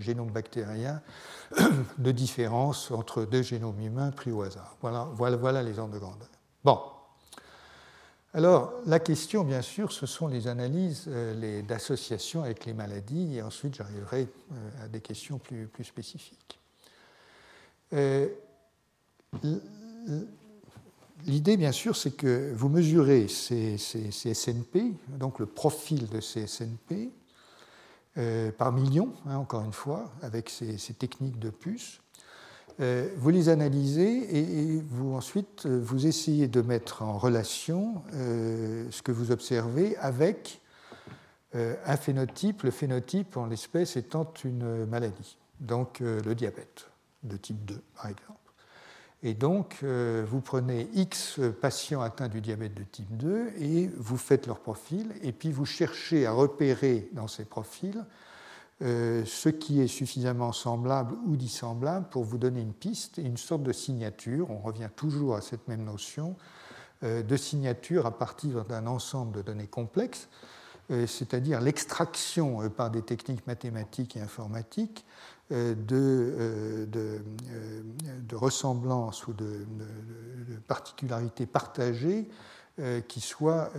[0.01, 1.01] génomes bactériens
[1.98, 4.76] de différence entre deux génomes humains pris au hasard.
[4.81, 6.28] Voilà, voilà, les ordres de grandeur.
[6.64, 6.81] Bon,
[8.36, 13.43] alors, la question, bien sûr, ce sont les analyses euh, d'association avec les maladies, et
[13.43, 14.22] ensuite j'arriverai
[14.52, 16.59] euh, à des questions plus, spécifiques.
[17.95, 18.29] Euh,
[21.25, 27.11] l'idée, bien sûr, c'est que vous mesurez ces, SNP, donc le profil de ces SNP,
[28.59, 32.01] par millions, hein, encore une fois, avec ces, techniques de puces.
[32.81, 38.87] Euh, vous les analysez et, vous ensuite euh, vous essayez de mettre en relation euh,
[38.91, 40.61] ce que vous observez avec
[41.87, 46.89] un phénotype, le phénotype en l'espèce étant une maladie, donc le diabète
[47.24, 48.38] de type 2 par exemple.
[49.22, 54.46] Et donc vous prenez X patients atteints du diabète de type 2 et vous faites
[54.46, 58.05] leur profil et puis vous cherchez à repérer dans ces profils
[58.82, 63.62] euh, ce qui est suffisamment semblable ou dissemblable pour vous donner une piste une sorte
[63.62, 64.51] de signature.
[64.51, 66.34] On revient toujours à cette même notion
[67.05, 70.28] euh, de signature à partir d'un ensemble de données complexes,
[70.90, 75.05] euh, c'est-à-dire l'extraction par des techniques mathématiques et informatiques
[75.51, 77.21] de, de,
[78.29, 79.66] de ressemblances ou de,
[80.66, 82.29] particularités partagées
[83.09, 83.71] qui soient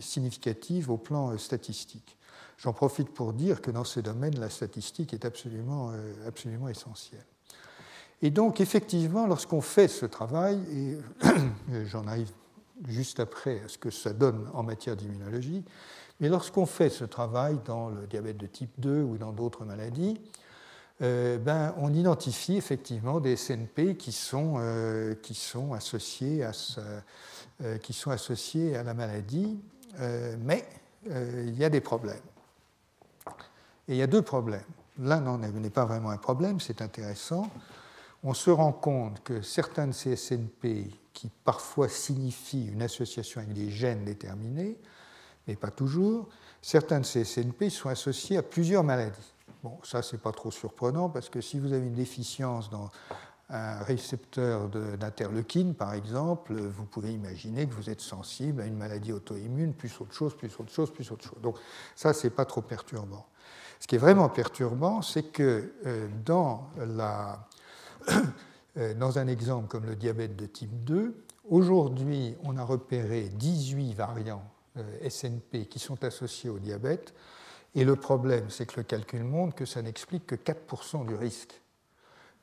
[0.00, 2.18] significatives au plan statistique.
[2.58, 7.24] J'en profite pour dire que dans ce domaine, la statistique est absolument, euh, absolument essentielle.
[8.22, 10.98] Et donc, effectivement, lorsqu'on fait ce travail, et
[11.84, 12.30] j'en arrive
[12.86, 15.64] juste après à ce que ça donne en matière d'immunologie,
[16.20, 20.20] mais lorsqu'on fait ce travail dans le diabète de type 2 ou dans d'autres maladies,
[21.02, 26.52] euh, ben, on identifie effectivement des SNP qui sont, euh, qui sont, associés, à
[27.82, 29.58] qui sont associés à la maladie,
[30.40, 30.66] mais
[31.06, 32.16] il y a des problèmes.
[33.88, 34.64] Et il y a deux problèmes.
[34.98, 37.50] L'un n'est pas vraiment un problème, c'est intéressant.
[38.22, 43.52] On se rend compte que certains de ces SNP, qui parfois signifient une association avec
[43.52, 44.78] des gènes déterminés,
[45.46, 46.28] mais pas toujours,
[46.62, 49.33] certains de ces SNP sont associés à plusieurs maladies.
[49.64, 52.90] Bon, ça, c'est pas trop surprenant parce que si vous avez une déficience dans
[53.48, 59.10] un récepteur d'interleukine, par exemple, vous pouvez imaginer que vous êtes sensible à une maladie
[59.10, 61.40] auto-immune, plus autre chose, plus autre chose, plus autre chose.
[61.40, 61.56] Donc
[61.96, 63.24] ça, c'est pas trop perturbant.
[63.80, 67.48] Ce qui est vraiment perturbant, c'est que euh, dans, la,
[68.76, 73.94] euh, dans un exemple comme le diabète de type 2, aujourd'hui, on a repéré 18
[73.94, 74.44] variants
[74.76, 77.14] euh, SNP qui sont associés au diabète,
[77.74, 81.60] et le problème, c'est que le calcul montre que ça n'explique que 4% du risque.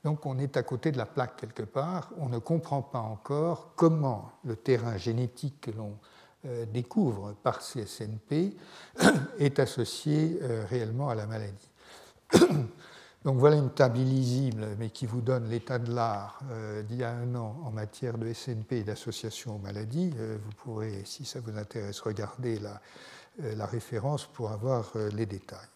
[0.04, 3.74] Donc on est à côté de la plaque quelque part, on ne comprend pas encore
[3.76, 5.98] comment le terrain génétique que l'on
[6.46, 8.56] euh, découvre par CSNP
[9.40, 11.70] est associé euh, réellement à la maladie.
[13.24, 17.04] Donc voilà une table illisible, mais qui vous donne l'état de l'art euh, d'il y
[17.04, 20.10] a un an en matière de SNP et d'association aux maladies.
[20.10, 22.82] vous pourrez, si ça vous intéresse, regarder la,
[23.40, 25.68] la référence pour avoir les détails.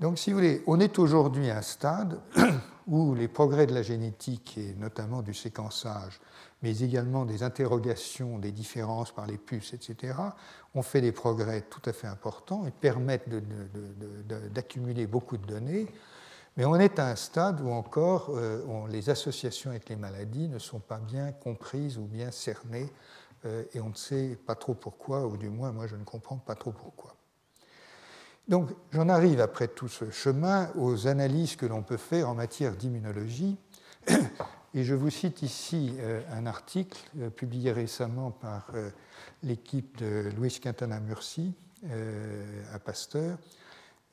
[0.00, 2.20] Donc si vous voulez, on est aujourd'hui à un stade
[2.86, 6.20] où les progrès de la génétique, et notamment du séquençage,
[6.62, 10.14] mais également des interrogations des différences par les puces, etc.,
[10.74, 13.28] ont fait des progrès tout à fait importants et permettent
[14.52, 15.86] d'accumuler beaucoup de données.
[16.56, 20.58] Mais on est à un stade où encore euh, les associations avec les maladies ne
[20.58, 25.26] sont pas bien comprises ou bien cernées, euh, et on ne sait pas trop pourquoi,
[25.26, 27.16] ou du moins moi je ne comprends pas trop pourquoi.
[28.48, 32.76] Donc j'en arrive après tout ce chemin aux analyses que l'on peut faire en matière
[32.76, 33.56] d'immunologie.
[34.74, 38.90] Et je vous cite ici euh, un article euh, publié récemment par euh,
[39.42, 41.54] l'équipe de Louis Quintana Murci
[42.72, 43.36] à Pasteur,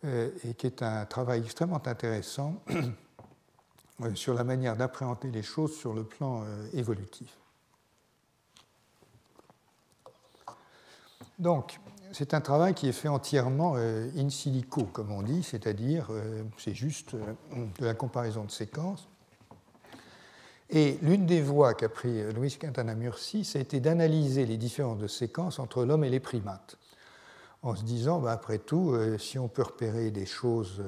[0.04, 2.64] et qui est un travail extrêmement intéressant
[4.16, 6.44] sur la manière d'appréhender les choses sur le plan
[6.74, 7.38] évolutif.
[11.40, 11.80] Donc,
[12.12, 16.44] c'est un travail qui est fait entièrement euh, in silico, comme on dit, c'est-à-dire euh,
[16.58, 19.08] c'est juste euh, de la comparaison de séquences.
[20.70, 25.00] Et l'une des voies qu'a pris Louis Quintana Murci, ça a été d'analyser les différences
[25.00, 26.78] de séquences entre l'homme et les primates,
[27.64, 30.80] en se disant, bah, après tout, si on peut repérer des choses,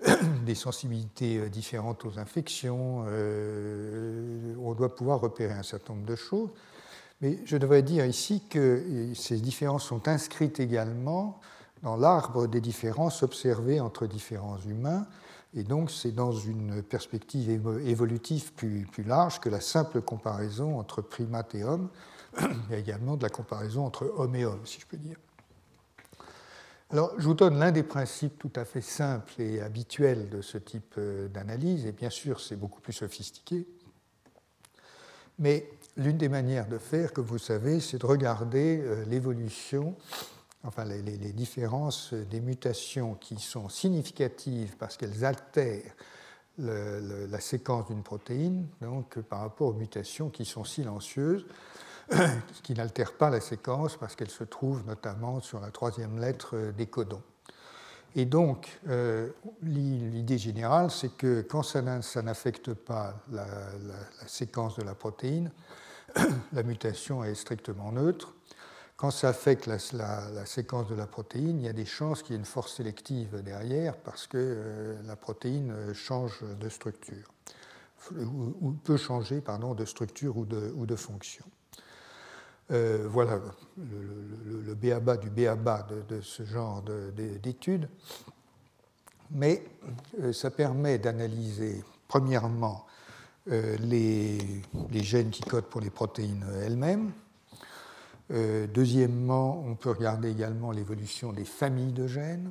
[0.46, 6.48] des sensibilités différentes aux infections, on doit pouvoir repérer un certain nombre de choses.
[7.24, 8.82] Mais je devrais dire ici que
[9.14, 11.40] ces différences sont inscrites également
[11.82, 15.06] dans l'arbre des différences observées entre différents humains.
[15.54, 17.48] Et donc, c'est dans une perspective
[17.86, 21.88] évolutive plus, large que la simple comparaison entre primates et hommes.
[22.38, 25.16] Il y a également de la comparaison entre hommes et hommes, si je peux dire.
[26.90, 30.58] Alors, je vous donne l'un des principes tout à fait simples et habituels de ce
[30.58, 33.66] type euh, d'analyse, et bien sûr, c'est beaucoup plus sophistiqué.
[35.38, 39.94] Mais l'une des manières de faire, comme vous savez, c'est de regarder euh, l'évolution,
[40.62, 41.02] enfin les,
[41.32, 45.94] différences des mutations qui sont significatives parce qu'elles altèrent
[46.56, 51.46] la séquence d'une protéine, donc par rapport aux mutations qui sont silencieuses,
[52.62, 56.86] qui n'altèrent pas la séquence parce qu'elles se trouvent notamment sur la troisième lettre des
[56.86, 57.22] codons.
[58.16, 59.30] Et donc, euh,
[59.62, 63.46] l'idée générale, c'est que quand ça n'affecte pas la,
[64.26, 65.50] séquence de la protéine,
[66.52, 68.34] la mutation est strictement neutre.
[68.96, 72.36] Quand ça affecte la, séquence de la protéine, il y a des chances qu'il y
[72.36, 77.28] ait une force sélective derrière parce que euh, la protéine change de structure,
[78.12, 81.44] ou, peut changer pardon, de structure ou de fonction.
[82.70, 83.40] Euh, voilà
[83.76, 86.82] le, le, béaba du béaba de, ce genre
[87.42, 87.88] d'études.
[89.30, 89.64] Mais
[90.22, 92.86] euh, ça permet d'analyser, premièrement,
[93.50, 94.62] euh, les,
[94.92, 97.12] gènes qui codent pour les protéines elles-mêmes.
[98.72, 102.50] Deuxièmement, on peut regarder également l'évolution des familles de gènes.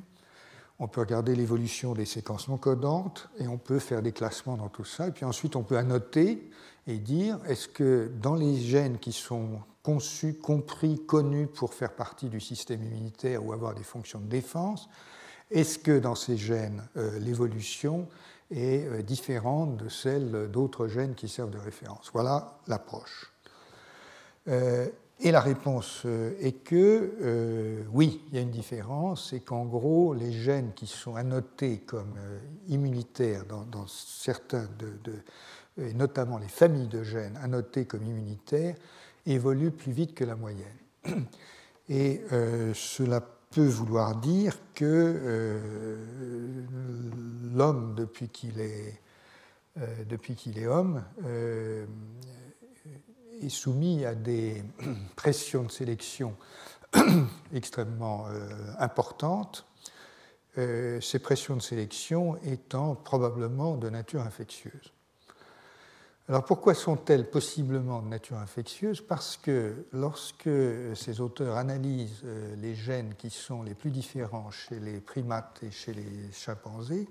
[0.78, 4.68] On peut regarder l'évolution des séquences non codantes et on peut faire des classements dans
[4.68, 5.08] tout ça.
[5.08, 6.48] Et puis ensuite, on peut annoter
[6.86, 12.28] et dire est-ce que dans les gènes qui sont conçus, compris, connus pour faire partie
[12.28, 14.88] du système immunitaire ou avoir des fonctions de défense,
[15.50, 18.08] est-ce que dans ces gènes, euh, l'évolution
[18.50, 22.10] est euh, différente de celle d'autres gènes qui servent de référence?
[22.12, 23.32] Voilà l'approche.
[24.48, 24.88] Euh,
[25.20, 26.06] et la réponse
[26.40, 31.14] est que oui, il y a une différence, et qu'en gros, les gènes qui sont
[31.14, 32.14] annotés comme
[32.66, 35.22] immunitaires dans, certains, de,
[35.78, 38.76] et notamment les familles de gènes annotés comme immunitaires,
[39.26, 40.78] évoluent plus vite que la moyenne.
[41.88, 42.22] Et
[42.74, 43.20] cela
[43.54, 46.66] peut vouloir dire que euh,
[47.54, 49.00] l'homme, depuis qu'il est,
[49.78, 51.86] euh, homme, euh,
[53.40, 54.64] est soumis à des
[55.16, 56.36] pressions de sélection
[57.54, 58.26] extrêmement
[58.78, 59.66] importantes,
[60.56, 64.93] ces pressions de sélection étant probablement de nature infectieuse.
[66.26, 69.02] Alors pourquoi sont-elles possiblement de nature infectieuse?
[69.02, 70.48] Parce que lorsque
[70.94, 75.70] ces auteurs analysent euh, les gènes qui sont les plus différents chez les primates et
[75.70, 77.06] chez les chimpanzés,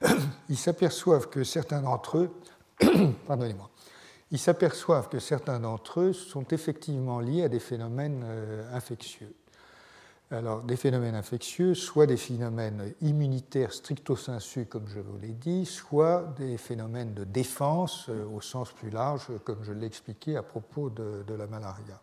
[0.48, 2.30] ils s'aperçoivent que certains d'entre eux,
[3.26, 3.68] pardonnez-moi,
[5.08, 9.34] que certains d'entre eux sont effectivement liés à des phénomènes euh, infectieux.
[10.32, 15.66] Alors, des phénomènes infectieux, soit des phénomènes immunitaires stricto sensu, comme je vous l'ai dit,
[15.66, 20.44] soit des phénomènes de défense euh, au sens plus large, comme je l'ai expliqué à
[20.44, 22.00] propos de, la malaria.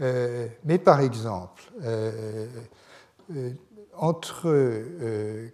[0.00, 2.48] Euh, mais par exemple, euh,
[3.92, 4.50] entre,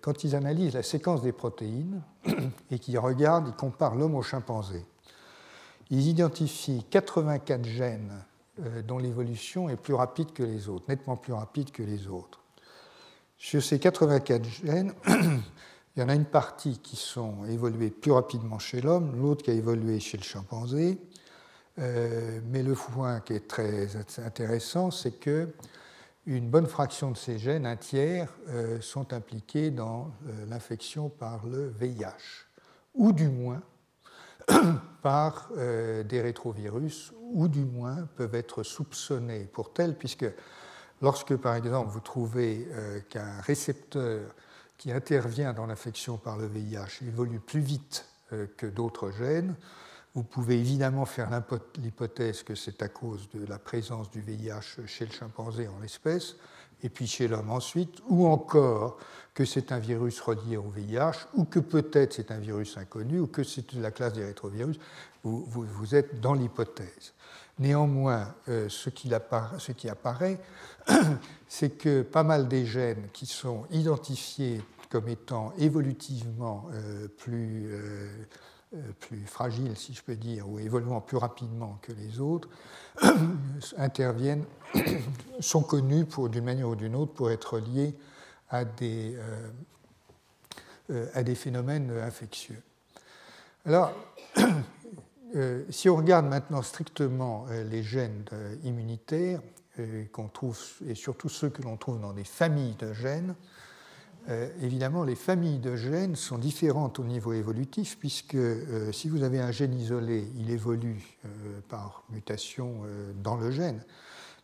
[0.00, 2.00] quand ils analysent la séquence des protéines
[2.70, 4.84] et qu'ils regardent, ils comparent l'homme au chimpanzé,
[5.90, 8.12] ils identifient 84 gènes
[8.86, 12.40] dont l'évolution est plus rapide que les autres, nettement plus rapide que les autres.
[13.42, 18.58] Sur ces 84 gènes, il y en a une partie qui sont évoluées plus rapidement
[18.58, 20.98] chez l'homme, l'autre qui a évolué chez le chimpanzé.
[21.78, 25.48] Euh, mais le point qui est très intéressant, c'est que
[26.26, 30.10] une bonne fraction de ces gènes, un tiers, euh, sont impliqués dans
[30.48, 32.46] l'infection par le VIH,
[32.94, 33.62] ou du moins
[35.02, 40.26] par euh, des rétrovirus ou du moins peuvent être soupçonnés pour tels, puisque
[41.00, 44.20] lorsque par exemple vous trouvez euh, qu'un récepteur
[44.76, 49.54] qui intervient dans l'infection par le VIH évolue plus vite euh, que d'autres gènes,
[50.14, 51.30] vous pouvez évidemment faire
[51.78, 56.34] l'hypothèse que c'est à cause de la présence du VIH chez le chimpanzé en l'espèce,
[56.82, 58.98] et puis chez l'homme ensuite, ou encore
[59.34, 63.26] que c'est un virus relié au VIH, ou que peut-être c'est un virus inconnu, ou
[63.26, 64.78] que c'est la classe des rétrovirus,
[65.22, 67.12] vous, êtes dans l'hypothèse.
[67.58, 70.40] Néanmoins, euh, ce, qui apparaît, ce, qui apparaît,
[71.48, 78.08] c'est que pas mal des gènes qui sont identifiés comme étant évolutivement euh, plus, euh,
[79.00, 82.48] plus fragiles, si je peux dire, ou évoluant plus rapidement que les autres,
[83.76, 84.44] interviennent,
[85.40, 87.96] sont connus d'une manière ou d'une autre pour être liés
[88.48, 89.50] à des, euh,
[90.90, 92.60] euh, à des phénomènes infectieux.
[93.64, 93.92] Alors,
[95.36, 98.24] euh, si on regarde maintenant strictement les gènes
[98.64, 99.40] immunitaires,
[100.12, 103.34] qu'on trouve, et surtout ceux que l'on trouve dans des familles de gènes,
[104.62, 108.36] évidemment, les familles de gènes sont différentes au niveau évolutif, puisque
[108.92, 111.18] si vous avez un gène isolé, il évolue
[111.68, 112.82] par mutation
[113.22, 113.82] dans le gène.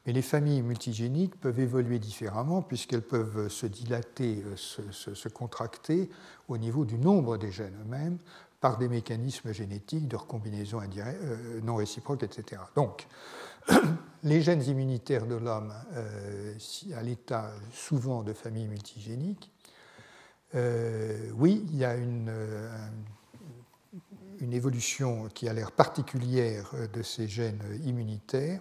[0.07, 6.09] Mais les familles multigéniques peuvent évoluer différemment puisqu'elles peuvent se dilater, euh, se, contracter
[6.48, 8.19] au niveau du nombre des gènes eux-mêmes
[8.61, 12.62] par des mécanismes génétiques de recombinaison euh, non réciproque, etc.
[12.77, 13.07] Donc,
[14.23, 16.55] les gènes immunitaires de l'homme, euh,
[16.97, 19.51] à l'état souvent de familles multigéniques,
[21.34, 22.32] oui, il y a une,
[24.40, 28.60] une évolution qui a l'air particulière de ces gènes immunitaires.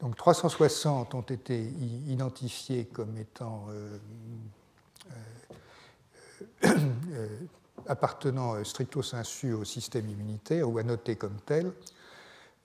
[0.00, 1.62] Donc 360 ont été
[2.08, 3.98] identifiés comme étant euh,
[6.64, 6.68] euh,
[7.12, 7.28] euh,
[7.86, 11.72] appartenant stricto sensu au système immunitaire ou annotés comme tels,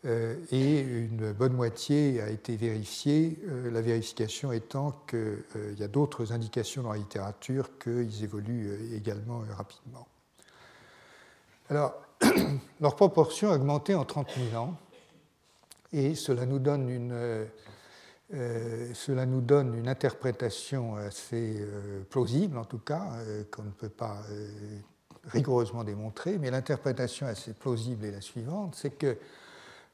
[0.06, 3.40] et une bonne moitié a été vérifiée,
[3.72, 10.08] la vérification étant qu'il y a d'autres indications dans la littérature qu'ils évoluent également rapidement.
[11.70, 11.96] Alors,
[12.82, 14.76] leur proportion a augmenté en 30 000 ans
[15.92, 17.46] et cela nous donne une, euh,
[18.34, 23.14] euh, cela nous donne une interprétation assez euh, plausible, en tout cas,
[23.52, 24.22] qu'on ne peut pas
[25.26, 29.18] rigoureusement démontrer, mais l'interprétation assez plausible est la suivante, c'est que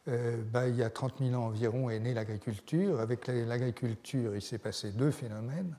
[0.07, 2.99] bah, il y a 30 000 ans environ est née l'agriculture.
[2.99, 5.77] Avec l'agriculture, il s'est passé deux phénomènes.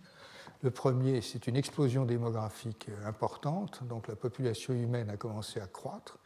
[0.62, 6.18] Le premier, c'est une explosion démographique importante, donc la population humaine a commencé à croître.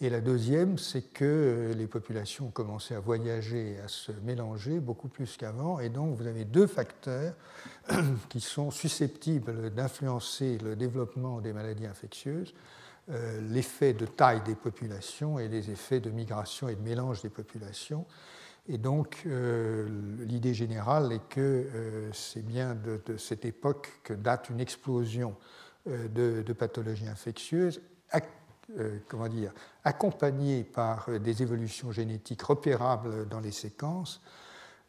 [0.00, 4.78] Et la deuxième, c'est que euh, les populations ont commencé à voyager, à se mélanger
[4.78, 5.80] beaucoup plus qu'avant.
[5.80, 7.34] Et donc, vous avez deux facteurs
[8.28, 12.54] qui sont susceptibles d'influencer le développement des maladies infectieuses
[13.10, 17.30] euh, l'effet de taille des populations et les effets de migration et de mélange des
[17.30, 18.06] populations.
[18.68, 19.88] Et donc, euh,
[20.26, 25.36] l'idée générale est que c'est bien de, cette époque que date une explosion
[25.86, 27.80] de, pathologies infectieuses
[28.76, 29.50] euh, comment dire,
[29.82, 34.20] accompagnées par des évolutions génétiques repérables dans les séquences.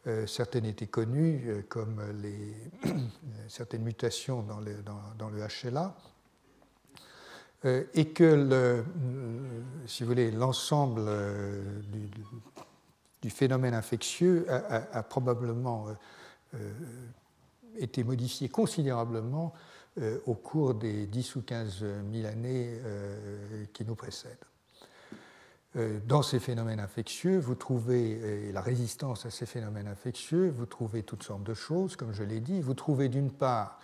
[0.06, 2.54] Euh, certaines étaient connues, euh, comme les,
[3.48, 4.82] certaines mutations dans le,
[5.18, 5.96] dans, le HLA,
[7.64, 8.84] et que, le,
[9.86, 11.02] si vous voulez, l'ensemble
[13.22, 15.88] du, phénomène infectieux a probablement
[17.78, 19.52] été modifié considérablement
[19.98, 24.36] euh, au cours des 10 ou 15 000 années euh, qui nous précèdent.
[26.06, 31.22] dans ces phénomènes infectieux, vous trouvez la résistance à ces phénomènes infectieux, vous trouvez toutes
[31.22, 32.60] sortes de choses, comme je l'ai dit.
[32.60, 33.78] Vous trouvez d'une part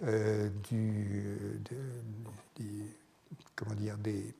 [0.00, 1.60] du,
[2.56, 2.86] des,
[3.54, 4.34] comment dire, des,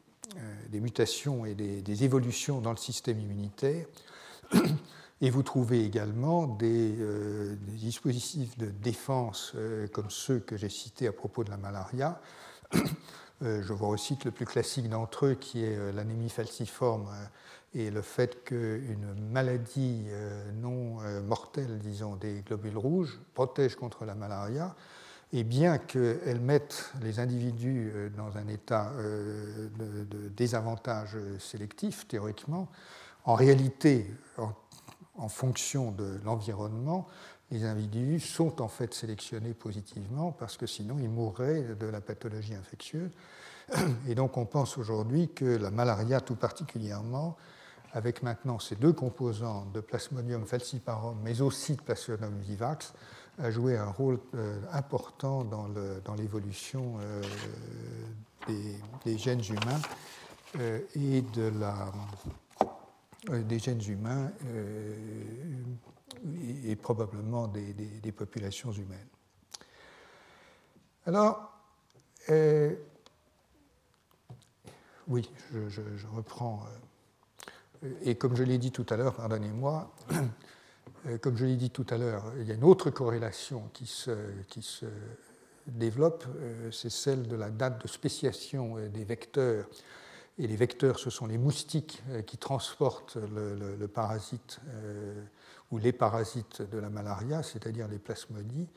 [0.70, 3.86] des, mutations et des, évolutions dans le système immunitaire.
[5.20, 6.94] Et vous trouvez également des,
[7.78, 9.54] dispositifs de défense
[9.92, 12.20] comme ceux que j'ai cités à propos de la malaria,
[13.42, 17.78] euh, je vous recite le plus classique d'entre eux qui est euh, l'anémie falciforme euh,
[17.78, 20.04] et le fait qu'une maladie
[20.62, 24.76] non mortelle, disons, des globules rouges protège contre la malaria.
[25.36, 32.68] Et bien qu'elle mette les individus dans un état de, désavantage sélectif, théoriquement,
[33.24, 34.06] en réalité,
[35.16, 37.08] en fonction de l'environnement,
[37.50, 42.54] les individus sont en fait sélectionnés positivement parce que sinon ils mourraient de la pathologie
[42.54, 43.10] infectieuse.
[44.08, 47.36] Et donc on pense aujourd'hui que la malaria tout particulièrement,
[47.92, 52.92] avec maintenant ces deux composants de Plasmodium falciparum mais aussi de Plasmodium vivax,
[53.38, 57.22] a joué un rôle euh, important dans l'évolution euh,
[59.04, 59.80] des, gènes humains
[60.58, 61.92] euh, et de la,
[63.42, 64.30] des gènes humains
[66.64, 69.08] et, probablement des, populations humaines.
[71.06, 71.52] Alors,
[75.08, 76.64] oui, je, reprends.
[78.02, 79.92] Et comme je l'ai dit tout à l'heure, pardonnez-moi,
[81.20, 84.10] comme je l'ai dit tout à l'heure, il y a une autre corrélation qui se,
[84.48, 84.86] qui se
[85.66, 86.24] développe,
[86.70, 89.66] c'est celle de la date de spéciation des vecteurs.
[90.38, 94.60] Et les vecteurs, ce sont les moustiques qui transportent le parasite
[95.70, 98.68] ou les parasites de la malaria, c'est-à-dire les plasmodies.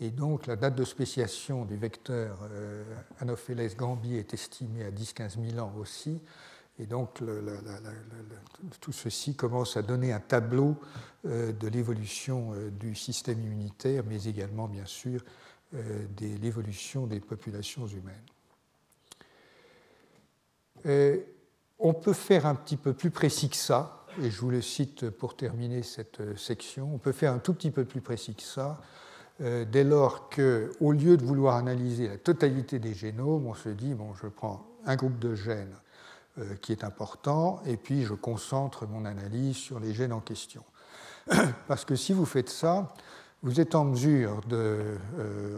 [0.00, 2.82] Et donc la date de spéciation du vecteur euh,
[3.20, 6.20] Anopheles gambier est estimée à 10-15 000 ans aussi.
[6.78, 7.22] Et donc
[8.80, 10.76] tout ceci commence à donner un tableau
[11.24, 15.22] euh, de l'évolution euh, du système immunitaire, mais également bien sûr
[15.72, 18.14] de l'évolution des populations humaines.
[21.80, 25.10] on peut faire un petit peu plus précis que ça et je vous le cite
[25.10, 28.42] pour terminer cette euh, section, on peut faire un tout petit peu plus précis que
[28.42, 28.80] ça,
[29.40, 33.94] euh, dès lors qu'au lieu de vouloir analyser la totalité des génomes, on se dit,
[33.94, 35.74] bon, je prends un groupe de gènes
[36.38, 40.64] euh, qui est important, et puis je concentre mon analyse sur les gènes en question.
[41.68, 42.92] Parce que si vous faites ça,
[43.42, 44.96] vous êtes en mesure de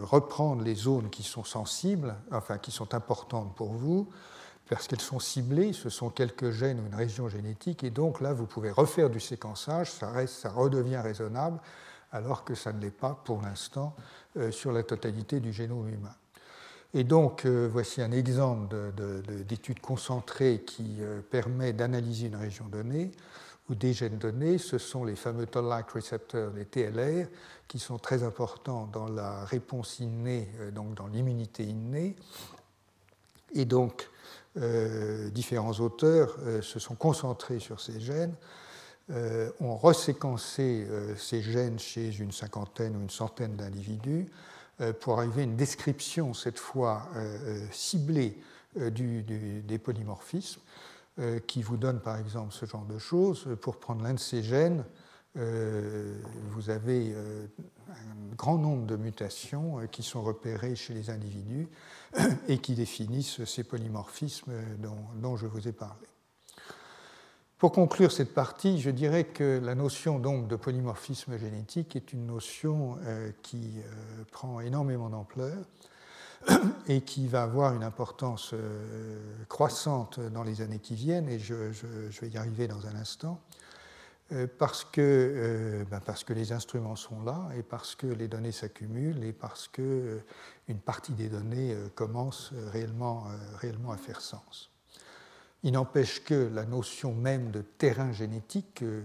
[0.03, 4.09] reprendre les zones qui sont sensibles, enfin qui sont importantes pour vous,
[4.69, 8.33] parce qu'elles sont ciblées, ce sont quelques gènes ou une région génétique, et donc là,
[8.33, 11.61] vous pouvez refaire du séquençage, ça, reste, ça redevient raisonnable,
[12.13, 13.95] alors que ça ne l'est pas pour l'instant
[14.37, 16.15] euh, sur la totalité du génome humain.
[16.97, 18.75] Et donc, euh, voici un exemple
[19.47, 23.13] d'étude concentrée qui euh, permet d'analyser une région donnée
[23.69, 24.57] ou des gènes donnés.
[24.57, 27.29] Ce sont les fameux Toll-like receptors, les TLR,
[27.69, 32.17] qui sont très importants dans la réponse innée, donc dans l'immunité innée.
[33.55, 34.09] Et donc,
[34.59, 38.35] euh, différents auteurs euh, se sont concentrés sur ces gènes,
[39.11, 40.87] euh, ont reséquencé
[41.19, 44.27] ces gènes chez une cinquantaine ou une centaine d'individus
[45.01, 47.09] pour arriver à une description, cette fois
[47.71, 48.39] ciblée,
[48.75, 50.61] des polymorphismes,
[51.47, 53.49] qui vous donne par exemple ce genre de choses.
[53.63, 54.85] Pour prendre l'un de ces gènes,
[55.35, 57.15] vous avez
[57.89, 61.69] un grand nombre de mutations qui sont repérées chez les individus
[62.49, 64.53] et qui définissent ces polymorphismes
[65.15, 66.07] dont, je vous ai parlé.
[67.59, 72.27] Pour conclure cette partie, je dirais que la notion donc de polymorphisme génétique est une
[72.27, 75.57] notion euh, qui euh, prend énormément d'ampleur
[76.87, 81.55] et qui va avoir une importance euh, croissante dans les années qui viennent, et je,
[81.55, 83.41] vais y arriver dans un instant,
[84.59, 89.23] parce que, ben parce que les instruments sont là, et parce que les données s'accumulent,
[89.23, 90.21] et parce que
[90.67, 93.29] une partie des données commence réellement,
[93.61, 94.76] réellement à faire sens.
[95.67, 99.03] Il n'empêche que la notion même de terrain génétique que,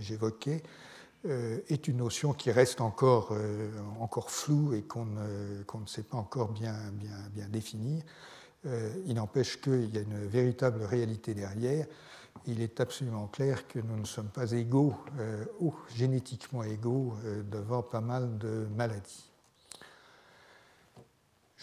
[0.00, 0.62] j'évoquais
[1.24, 3.36] est une notion qui reste encore,
[3.98, 8.04] encore floue et qu'on ne, ne, sait pas encore bien, bien, bien définir.
[8.64, 11.84] Il n'empêche qu'il y a une véritable réalité derrière.
[12.46, 14.94] Il est absolument clair que nous ne sommes pas égaux,
[15.58, 17.16] ou génétiquement égaux,
[17.50, 19.33] devant pas mal de maladies.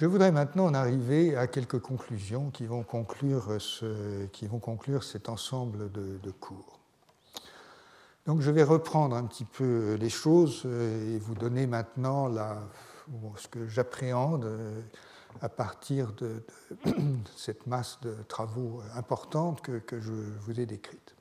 [0.01, 5.03] Je voudrais maintenant en arriver à quelques conclusions qui vont conclure, ce, qui vont conclure
[5.03, 6.79] cet ensemble de, cours.
[8.25, 12.33] Donc je vais reprendre un petit peu les choses et vous donner maintenant
[13.35, 14.49] ce que j'appréhende
[15.39, 16.43] à partir de,
[17.37, 21.13] cette masse de travaux importante que, que je vous ai décrite.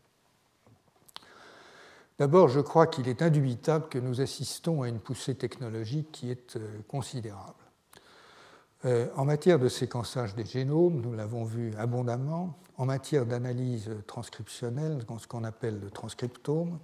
[2.19, 6.59] D'abord, je crois qu'il est indubitable que nous assistons à une poussée technologique qui est
[6.89, 7.60] considérable.
[8.87, 12.57] Euh, en matière de séquençage des génomes, nous l'avons vu abondamment.
[12.79, 16.79] En matière d'analyse transcriptionnelle, ce qu'on appelle le transcriptome.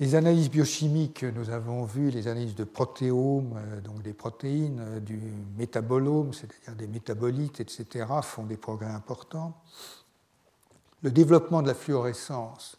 [0.00, 5.00] Les analyses biochimiques, nous avons vu les analyses de protéomes, euh, donc des protéines, euh,
[5.00, 5.20] du
[5.58, 9.60] métabolome, c'est-à-dire des métabolites, etc., font des progrès importants.
[11.02, 12.78] Le développement de la fluorescence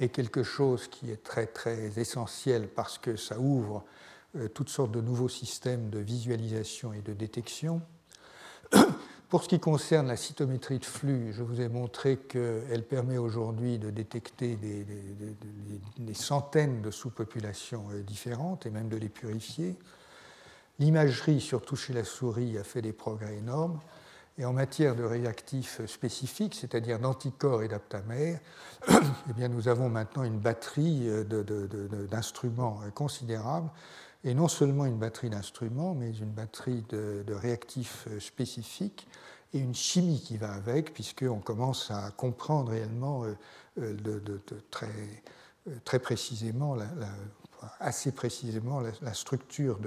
[0.00, 3.84] est quelque chose qui est très très essentiel parce que ça ouvre
[4.34, 7.82] euh, toutes sortes de nouveaux systèmes de visualisation et de détection.
[9.28, 13.78] Pour ce qui concerne la cytométrie de flux, je vous ai montré qu'elle permet aujourd'hui
[13.78, 19.76] de détecter des, centaines de sous-populations euh, différentes et même de les purifier.
[20.78, 23.80] L'imagerie, surtout chez la souris, a fait des progrès énormes.
[24.38, 28.40] Et en matière de réactifs spécifiques, c'est-à-dire d'anticorps et d'aptamères,
[28.88, 31.22] eh nous avons maintenant une batterie euh,
[32.10, 33.68] d'instruments considérables
[34.24, 39.08] et non seulement une batterie d'instruments, mais une batterie de, réactifs euh, spécifiques
[39.52, 43.34] et une chimie qui va avec, puisqu'on commence à comprendre réellement euh,
[43.78, 44.20] euh,
[44.70, 45.22] très,
[45.84, 46.76] très, précisément,
[47.80, 49.78] assez précisément, la, structure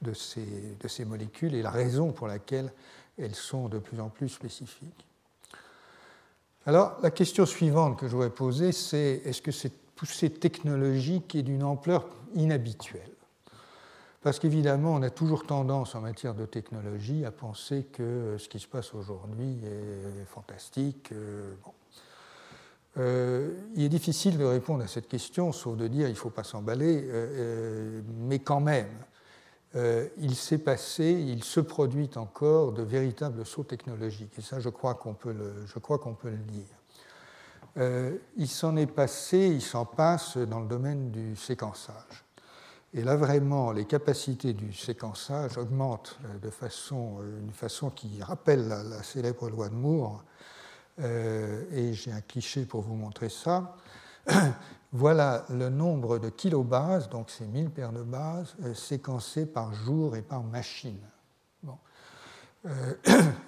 [0.00, 2.72] de ces molécules et la raison pour laquelle
[3.18, 5.06] elles sont de plus en plus spécifiques.
[6.66, 11.42] Alors, la question suivante que je voudrais poser, c'est est-ce que cette poussée technologique est
[11.42, 13.13] d'une ampleur inhabituelle?
[14.24, 18.58] Parce qu'évidemment, on a toujours tendance en matière de technologie à penser que ce qui
[18.58, 21.12] se passe aujourd'hui est fantastique.
[21.12, 21.52] Euh,
[22.96, 26.30] euh, il est difficile de répondre à cette question, sauf de dire il ne faut
[26.30, 28.88] pas s'emballer, euh, mais quand même,
[30.18, 34.38] il s'est passé, il se produit encore de véritables sauts technologiques.
[34.38, 38.22] Et ça, je crois qu'on peut, peut, le dire.
[38.36, 42.23] il s'en est passé, il s'en passe dans le domaine du séquençage.
[42.96, 48.22] Et là, vraiment, les capacités du séquençage augmentent euh, de façon, euh, une façon qui
[48.22, 50.22] rappelle la, célèbre loi de Moore.
[51.00, 53.74] Euh, et j'ai un cliché pour vous montrer ça.
[54.92, 60.22] voilà le nombre de kilobases, donc c'est 1000 paires de bases, séquencées par jour et
[60.22, 61.00] par machine.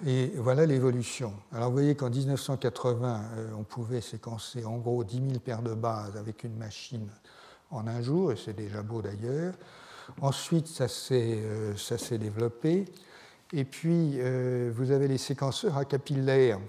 [0.05, 1.33] et voilà l'évolution.
[1.51, 3.21] Alors vous voyez qu'en 1980,
[3.57, 7.09] on pouvait séquencer en gros 10 000 paires de bases avec une machine
[7.71, 9.53] en un jour, et c'est déjà beau d'ailleurs.
[10.21, 12.85] Ensuite, ça s'est euh, développé.
[13.53, 16.59] Et puis, euh, vous avez les séquenceurs à capillaires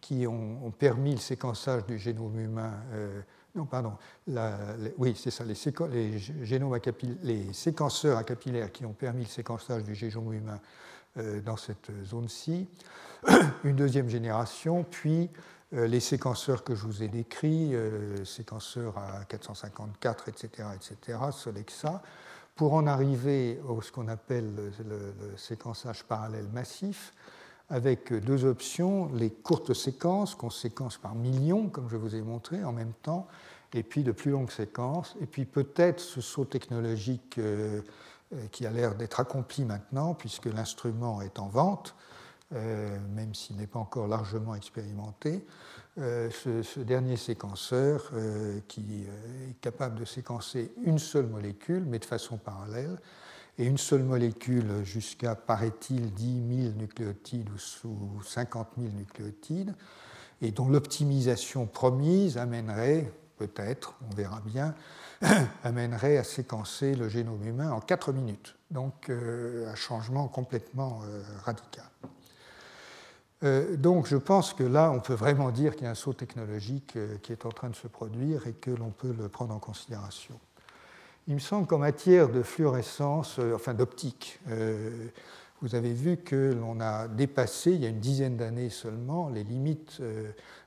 [0.00, 2.74] qui ont, permis le séquençage du génome humain.
[2.92, 3.20] Euh,
[3.54, 3.94] non, pardon.
[4.98, 5.54] oui, c'est ça, les,
[5.90, 6.78] les, génomes
[7.22, 10.60] les, séquenceurs à capillaires qui ont permis le séquençage du génome humain
[11.44, 12.68] dans cette zone-ci.
[13.64, 19.24] Une deuxième génération, puis euh, les séquenceurs que je vous ai décrits, euh, séquenceurs à
[19.24, 22.02] 454, etc., etc., Solexa,
[22.56, 27.14] pour en arriver à ce qu'on appelle le, séquençage parallèle massif,
[27.70, 32.64] avec deux options, les courtes séquences qu'on séquence par millions, comme je vous ai montré
[32.64, 33.28] en même temps,
[33.72, 37.80] et puis de plus longues séquences, et puis peut-être ce saut technologique euh,
[38.50, 41.94] qui a l'air d'être accompli maintenant, puisque l'instrument est en vente,
[42.52, 45.44] euh, même s'il n'est pas encore largement expérimenté,
[45.98, 52.04] euh, ce, dernier séquenceur euh, qui est capable de séquencer une seule molécule, mais de
[52.04, 52.98] façon parallèle,
[53.56, 57.48] et une seule molécule jusqu'à, paraît-il, 10 000 nucléotides
[57.84, 59.76] ou 50 000 nucléotides,
[60.42, 64.74] et dont l'optimisation promise amènerait, peut-être, on verra bien,
[65.62, 68.56] amènerait à séquencer le génome humain en 4 minutes.
[68.72, 71.02] Donc un changement complètement
[71.44, 71.84] radical.
[73.42, 76.12] Euh, donc je pense que là, on peut vraiment dire qu'il y a un saut
[76.12, 79.54] technologique euh, qui est en train de se produire et que l'on peut le prendre
[79.54, 80.38] en considération.
[81.26, 84.40] Il me semble qu'en matière de fluorescence, euh, enfin d'optique,
[85.62, 89.44] vous avez vu que l'on a dépassé, il y a une dizaine d'années seulement, les
[89.44, 90.00] limites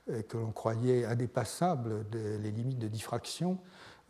[0.06, 3.58] que l'on croyait indépassables, les limites de diffraction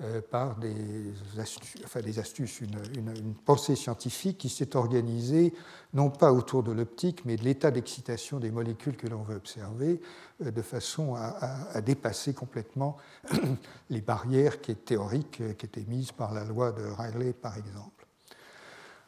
[0.03, 5.55] euh, par des astuces, une, pensée scientifique qui s'est organisée
[5.93, 10.01] non pas autour de l'optique, mais de l'état d'excitation des molécules que l'on veut observer,
[10.45, 12.97] euh, de façon à, dépasser complètement
[13.89, 17.57] les barrières qui étaient théoriques euh, qui étaient mises par la loi de Rayleigh, par
[17.57, 18.05] exemple.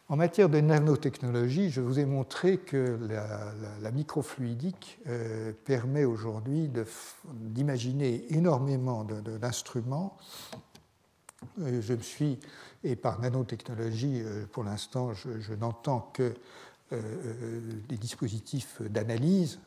[0.09, 2.97] En matière de nanotechnologie, je vous ai montré que
[3.83, 5.01] la, microfluidique
[5.65, 6.71] permet aujourd'hui
[7.25, 10.17] d'imaginer énormément d'instruments
[11.59, 12.39] je me suis,
[12.85, 16.35] et par nanotechnologie, euh, pour l'instant, je, n'entends que
[17.89, 19.59] des dispositifs d'analyse.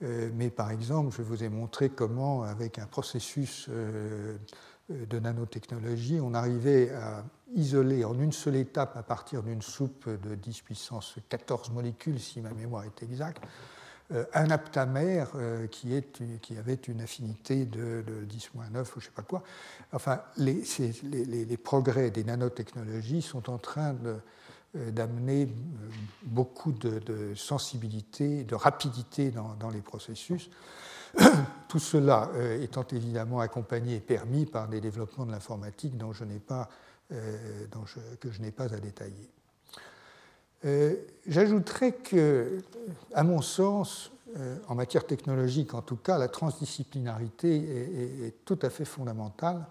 [0.00, 6.90] mais par exemple, je vous ai montré comment, avec un processus de nanotechnologie, on arrivait
[6.94, 7.24] à
[7.54, 12.40] isoler en une seule étape à partir d'une soupe de 10 puissance 14 molécules, si
[12.40, 13.73] ma mémoire est exacte, euh,
[14.34, 15.94] un aptamère euh, qui,
[16.58, 19.42] avait une affinité de, 10-9 ou je ne sais pas quoi.
[19.92, 24.18] Enfin, les, progrès des nanotechnologies sont en train euh,
[24.90, 25.48] d'amener
[26.22, 30.50] beaucoup de, sensibilité, de rapidité dans, les processus.
[31.68, 32.28] Tout cela
[32.60, 36.40] étant évidemment accompagné et permis par des développements de l'informatique dont que je n'ai
[38.50, 39.30] pas à détailler.
[40.64, 40.94] Euh,
[41.26, 42.62] j'ajouterais que,
[43.12, 47.56] à mon sens, euh, en matière technologique en tout cas, la transdisciplinarité
[48.26, 49.66] est, tout à fait fondamentale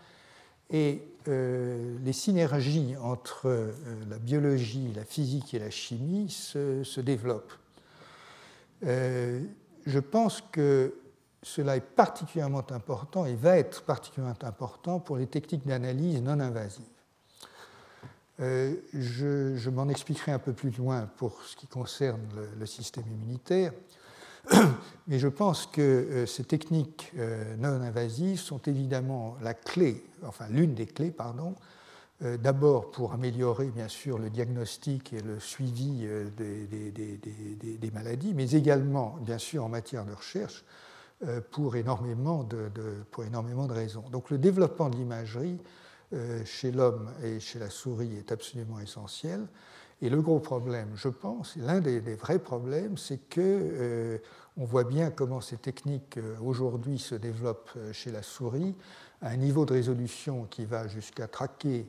[0.69, 3.73] et euh, les synergies entre
[4.09, 7.53] la biologie, la physique et la chimie se, développent.
[8.81, 10.95] je pense que
[11.41, 16.92] cela est particulièrement important et va être particulièrement important pour les techniques d'analyse non invasives.
[18.39, 22.21] Euh, je, m'en expliquerai un peu plus loin pour ce qui concerne
[22.57, 23.71] le, système immunitaire,
[25.07, 30.47] mais je pense que euh, ces techniques euh, non invasives sont évidemment la clé, enfin
[30.49, 31.55] l'une des clés, pardon,
[32.41, 36.07] d'abord pour améliorer bien sûr le diagnostic et le suivi
[36.37, 40.63] des, maladies, mais également bien sûr en matière de recherche
[41.51, 42.69] pour énormément de,
[43.11, 44.05] pour énormément de raisons.
[44.09, 45.57] Donc le développement de l'imagerie
[46.45, 49.47] chez l'homme et chez la souris est absolument essentiel.
[50.03, 54.17] Et le gros problème, je pense, l'un des, vrais problèmes, c'est que euh,
[54.57, 58.75] on voit bien comment ces techniques euh, aujourd'hui se développent chez la souris
[59.21, 61.87] à un niveau de résolution qui va jusqu'à traquer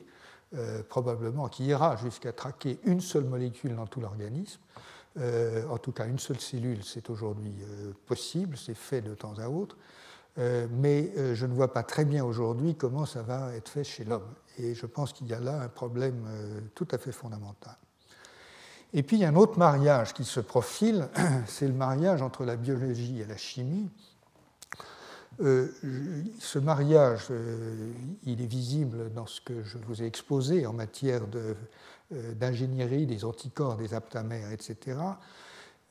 [0.87, 4.61] probablement, qui ira jusqu'à traquer une seule molécule dans tout l'organisme.
[5.17, 7.53] en tout cas, une seule cellule, c'est aujourd'hui
[8.05, 9.75] possible, c'est fait de temps à autre.
[10.37, 13.83] Euh, mais euh, je ne vois pas très bien aujourd'hui comment ça va être fait
[13.83, 14.27] chez l'homme.
[14.57, 17.75] Et je pense qu'il y a là un problème euh, tout à fait fondamental.
[18.93, 21.07] Et puis il y a un autre mariage qui se profile,
[21.47, 23.89] c'est le mariage entre la biologie et la chimie.
[25.37, 27.27] ce mariage,
[28.23, 31.23] il est visible dans ce que je vous ai exposé en matière
[32.09, 34.97] d'ingénierie des anticorps, des aptamères, etc.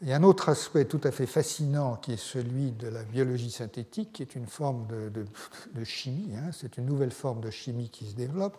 [0.03, 4.13] A un autre aspect tout à fait fascinant qui est celui de la biologie synthétique,
[4.13, 6.51] qui est une forme de, chimie, hein.
[6.53, 8.57] c'est une nouvelle forme de chimie qui se développe.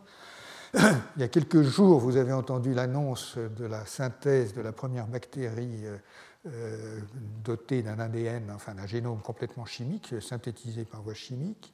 [0.74, 5.08] Il y a quelques jours, vous avez entendu l'annonce de la synthèse de la première
[5.08, 5.98] bactérie euh,
[6.48, 7.00] euh,
[7.44, 11.74] dotée d'un ADN, enfin d'un génome complètement chimique, synthétisé par voie chimique,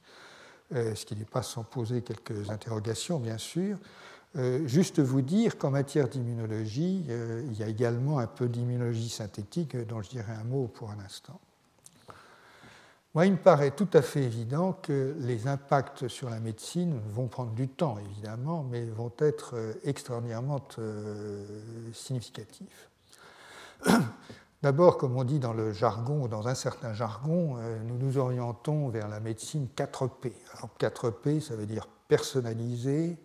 [0.74, 3.78] euh, ce qui n'est pas sans poser quelques interrogations, bien sûr.
[4.36, 9.10] Euh, juste vous dire qu'en matière d'immunologie, euh, il y a également un peu d'immunologie
[9.10, 11.38] synthétique dont je dirai un mot pour un instant.
[13.14, 17.26] Moi, il me paraît tout à fait évident que les impacts sur la médecine vont
[17.26, 20.62] prendre du temps, évidemment, mais vont être euh, extraordinairement
[21.92, 22.88] significatifs.
[24.62, 28.88] D'abord, comme on dit dans le jargon, ou dans un certain jargon, nous nous orientons
[28.90, 30.32] vers la médecine 4P.
[30.56, 33.18] Alors 4P, ça veut dire personnalisé,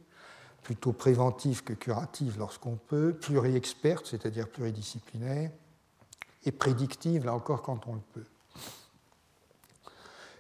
[0.68, 5.50] plutôt préventive que curative lorsqu'on peut, pluri-experte, c'est-à-dire pluridisciplinaire,
[6.44, 8.26] et prédictive, là encore, quand on le peut.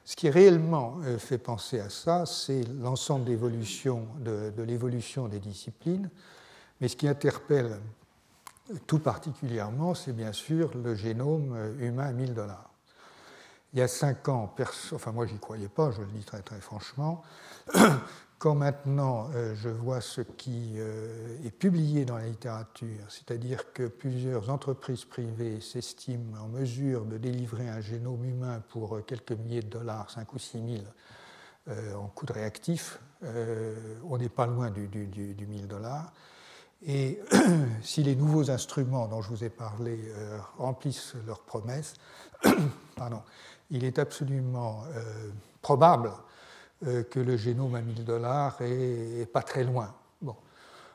[0.03, 6.09] Ce qui réellement euh, fait penser à ça, c'est l'ensemble de, de l'évolution des disciplines,
[6.81, 7.79] mais ce qui interpelle
[8.85, 12.69] tout particulièrement, c'est bien sûr le génome euh, humain à 1000 dollars.
[13.71, 14.53] Il y a cinq ans,
[14.93, 17.23] enfin moi j'y croyais pas, je le dis très très franchement,
[18.39, 23.88] quand maintenant euh, je vois ce qui euh, est publié dans la littérature, c'est-à-dire que
[23.88, 29.64] plusieurs entreprises privées s'estiment en mesure de délivrer un génome humain pour euh, quelques milliers
[29.64, 30.84] de dollars, 5 ou 6 000
[31.99, 32.97] en coût de réactif,
[34.09, 36.14] on n'est pas loin du, du, 1000 dollars.
[36.81, 37.19] Et
[37.81, 39.99] si les nouveaux instruments dont je vous ai parlé
[40.57, 41.95] remplissent leurs promesses,
[42.95, 43.22] pardon,
[43.69, 44.85] il est absolument
[45.61, 46.14] probable
[46.85, 49.95] euh, que le génome à 1000 dollars est, pas très loin.
[50.21, 50.35] Bon.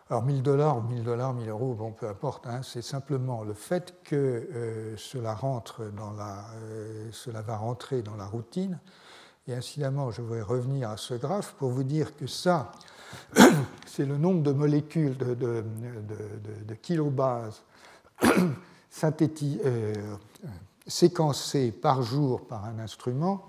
[0.09, 3.53] Alors 1000 dollars ou 1000 dollars, 1000 euros, bon, peu importe, hein, c'est simplement le
[3.53, 8.79] fait que euh, cela, rentre dans la, euh, cela va rentrer dans la routine.
[9.49, 12.71] Et incidemment, je voudrais revenir à ce graphe pour vous dire que ça,
[13.87, 15.65] c'est le nombre de molécules de
[16.81, 17.65] kilobases
[20.87, 23.49] séquencées par jour par un instrument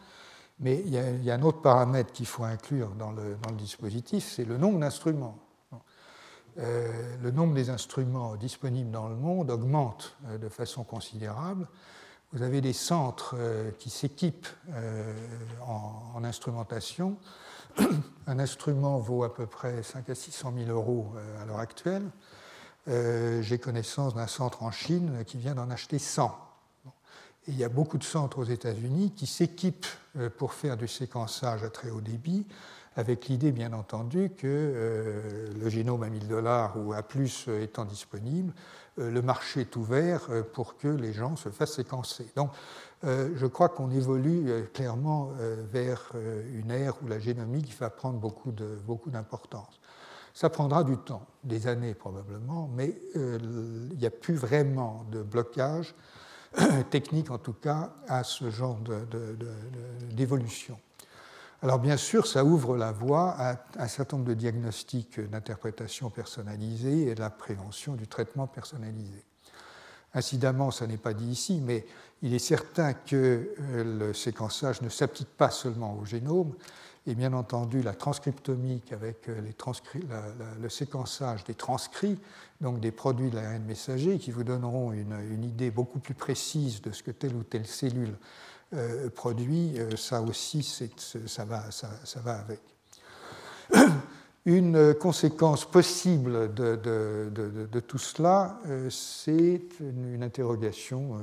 [0.60, 4.58] mais il y, a, un autre paramètre qu'il faut inclure dans le, dispositif, c'est le
[4.58, 5.38] nombre d'instruments.
[6.58, 11.68] le nombre des instruments disponibles dans le monde augmente de façon considérable.
[12.32, 13.36] Vous avez des centres
[13.80, 14.48] qui s'équipent
[15.68, 17.18] en, instrumentation.
[18.28, 21.12] Un instrument vaut à peu près 5 à 600 000 euros
[21.42, 22.10] à l'heure actuelle.
[22.88, 26.40] J'ai connaissance d'un centre en Chine qui vient d'en acheter 100
[27.48, 30.03] il y a beaucoup de centres aux États-Unis qui s'équipent euh,
[30.38, 32.46] pour faire du séquençage à très haut débit,
[32.96, 37.64] avec l'idée bien entendu que euh, le génome à 1000 dollars ou à plus euh,
[37.64, 38.54] étant disponible,
[38.98, 42.28] le marché est ouvert pour que les gens se fassent séquencer.
[42.36, 42.52] Donc
[43.02, 45.32] je crois qu'on évolue clairement
[45.72, 46.12] vers
[46.54, 49.80] une ère où la génomique va prendre beaucoup d'importance.
[50.36, 55.96] Ça prendra du temps, des années probablement, mais il n'y a plus vraiment de blocage
[56.90, 58.80] technique en tout cas à ce genre
[60.12, 60.80] d'évolution.
[61.62, 67.08] Alors bien sûr, ça ouvre la voie à un certain nombre de diagnostics d'interprétation personnalisée
[67.08, 69.24] et de la prévention du traitement personnalisé.
[70.14, 71.86] Incidemment, ça n'est pas dit ici, mais
[72.22, 76.54] il est certain que euh, le séquençage ne s'applique pas seulement au génome,
[77.06, 79.42] et bien entendu la transcriptomique avec euh,
[80.62, 82.18] le séquençage des transcrits,
[82.62, 86.92] donc des produits de l'ARN messager, qui vous donneront une, idée beaucoup plus précise de
[86.92, 88.16] ce que telle ou telle cellule
[88.74, 92.62] euh, produit, euh, ça aussi, ça va, ça, va avec.
[94.46, 98.60] Une conséquence possible de, de, tout cela,
[98.90, 101.18] c'est une, interrogation,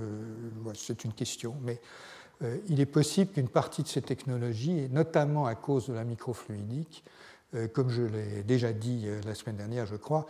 [0.72, 1.78] c'est une question, mais
[2.42, 6.04] euh, il est possible qu'une partie de ces technologies, et notamment à cause de la
[6.04, 7.04] microfluidique,
[7.54, 10.26] euh, comme je l'ai déjà dit euh, la semaine dernière, je crois,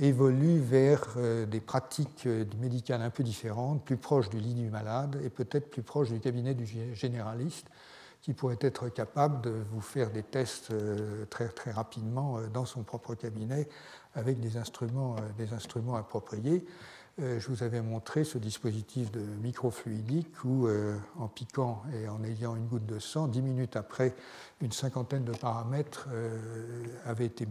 [0.00, 1.16] évoluent vers
[1.48, 2.26] des pratiques
[2.60, 6.18] médicales un peu différentes, plus proches du lit du malade et peut-être plus proches du
[6.18, 7.68] cabinet du généraliste,
[8.22, 10.72] qui pourrait être capable de vous faire des tests
[11.30, 13.68] très, très rapidement dans son propre cabinet
[14.16, 16.66] avec des instruments, des instruments appropriés.
[17.20, 22.22] Euh, je vous avais montré ce dispositif de microfluidique où, euh, en piquant et en
[22.22, 24.14] ayant une goutte de sang, dix minutes après,
[24.60, 26.38] une cinquantaine de paramètres euh,
[27.06, 27.46] avaient été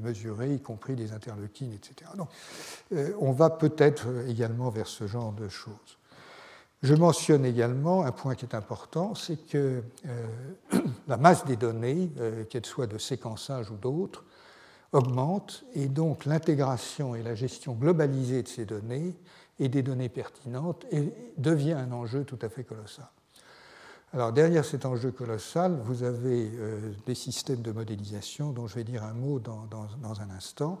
[0.00, 2.10] mesurés, y compris des interleukines, etc.
[2.16, 2.28] Donc,
[3.20, 5.98] on va peut-être également vers ce genre de choses.
[6.82, 9.82] Je mentionne également un point qui est important, c'est que
[11.08, 12.10] la masse des données,
[12.50, 14.24] qu'elles soient de séquençage ou d'autres,
[14.92, 19.14] augmente et donc l'intégration et la gestion globalisée de ces données
[19.58, 20.86] et des données pertinentes
[21.38, 23.08] devient un enjeu tout à fait colossal.
[24.14, 28.84] Alors derrière cet enjeu colossal, vous avez euh, des systèmes de modélisation dont je vais
[28.84, 29.66] dire un mot dans,
[30.20, 30.80] un instant.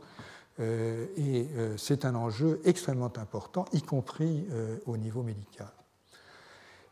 [0.60, 4.46] Euh, et euh, c'est un enjeu extrêmement important, y compris
[4.86, 5.72] au niveau médical.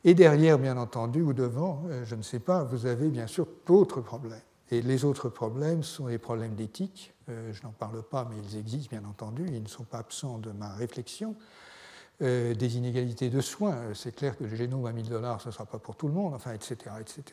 [0.02, 4.00] Et derrière, bien entendu, ou devant, je ne sais pas, vous avez bien sûr d'autres
[4.00, 4.40] problèmes.
[4.70, 7.12] Et les autres problèmes sont les problèmes d'éthique.
[7.28, 10.38] Euh, je n'en parle pas, mais ils existent bien entendu, ils ne sont pas absents
[10.38, 11.34] de ma réflexion.
[12.22, 15.48] Euh, des inégalités de soins, euh, c'est clair que le génome à 1000 dollars, ce
[15.48, 16.76] ne sera pas pour tout le monde, enfin, etc.
[17.00, 17.24] etc.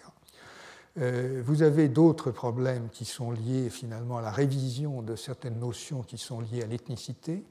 [1.44, 6.18] vous avez d'autres problèmes qui sont liés finalement à la révision de certaines notions qui
[6.18, 7.44] sont liées à l'ethnicité.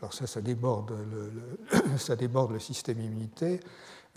[0.00, 3.58] Alors ça, déborde le, ça déborde le système immunitaire.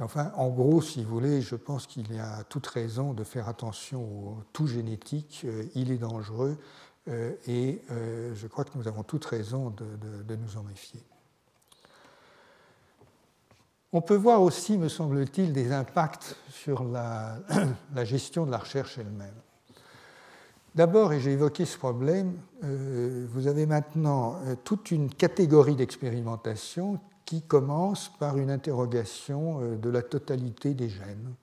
[0.01, 3.49] Enfin, en gros, si vous voulez, je pense qu'il y a toute raison de faire
[3.49, 5.41] attention au tout génétique.
[5.43, 6.57] Euh, il est dangereux
[7.09, 11.01] euh, et euh, je crois que nous avons toute raison de, nous en méfier.
[13.91, 17.37] On peut voir aussi, me semble-t-il, des impacts sur la,
[17.95, 19.33] la, gestion de la recherche elle-même.
[20.75, 26.99] D'abord, et j'ai évoqué ce problème, vous avez maintenant toute une catégorie d'expérimentation
[27.29, 31.35] qui commence par une interrogation euh, de la totalité des gènes,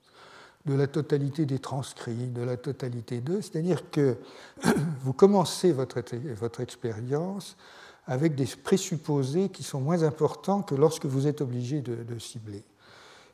[0.65, 3.41] de la totalité des transcrits, de la totalité d'eux.
[3.41, 4.17] C'est-à-dire que
[5.01, 6.01] vous commencez votre,
[6.35, 7.55] votre expérience
[8.05, 12.65] avec des présupposés qui sont moins importants que lorsque vous êtes obligé de, cibler.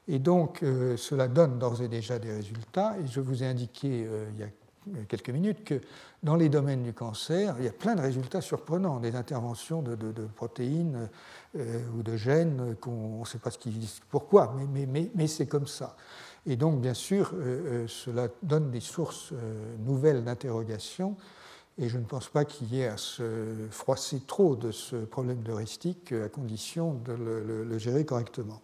[0.07, 2.95] Et donc, euh, cela donne d'ores et déjà des résultats.
[3.03, 4.49] Et je vous ai indiqué euh, il y a
[5.07, 5.81] quelques minutes que
[6.23, 9.95] dans les domaines du cancer, il y a plein de résultats surprenants, des interventions de,
[10.35, 11.09] protéines
[11.55, 13.57] euh, ou de gènes qu'on ne sait pas ce
[14.09, 15.95] pourquoi, mais, mais, mais, c'est comme ça.
[16.45, 19.33] Et donc, bien sûr, euh, euh, cela donne des sources
[19.85, 21.15] nouvelles d'interrogation,
[21.77, 25.41] et je ne pense pas qu'il y ait à se froisser trop de ce problème
[25.41, 28.61] d'heuristique à condition de le, le gérer correctement.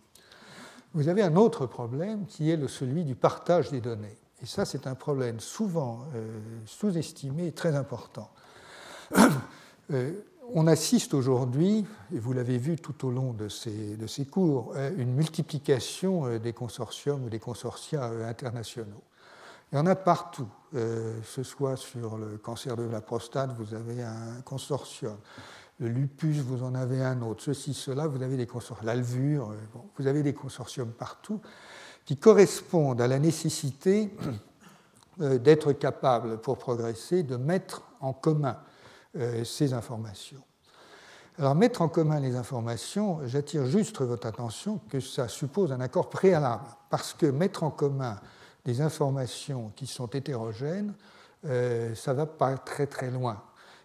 [0.94, 4.18] Vous avez un autre problème qui est le, celui du partage des données.
[4.41, 8.30] Et ça, c'est un problème souvent euh, sous-estimé et très important.
[9.91, 10.11] Euh,
[10.53, 11.84] on assiste aujourd'hui,
[12.14, 13.98] et vous l'avez vu tout au long de ces,
[14.30, 19.02] cours, à une multiplication euh, des consortiums ou des consortia internationaux.
[19.72, 24.03] Il y en a partout, ce soit sur le cancer de la prostate, vous avez
[24.03, 25.18] un consortium.
[25.80, 27.41] Le lupus, vous en avez un autre.
[27.41, 28.86] Ceci, cela, vous avez des consortiums.
[28.86, 29.56] L'alvure,
[29.98, 31.41] vous avez des consortiums partout
[32.10, 34.10] qui correspondent à la nécessité
[35.19, 38.57] d'être capable, pour progresser, de mettre en commun
[39.44, 40.41] ces informations.
[41.38, 46.10] Alors mettre en commun les informations, j'attire juste votre attention que ça suppose un accord
[46.10, 48.19] préalable, parce que mettre en commun
[48.65, 50.95] des informations qui sont hétérogènes,
[51.45, 53.40] euh, ça va pas très très loin.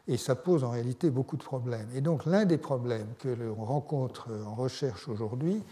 [0.08, 1.88] Et ça pose en réalité beaucoup de problèmes.
[1.94, 5.62] Et donc l'un des problèmes que l'on rencontre en recherche aujourd'hui,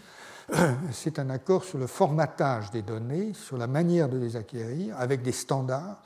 [0.91, 5.21] c'est un accord sur le formatage des données, sur la manière de les acquérir, avec
[5.21, 6.01] des standards,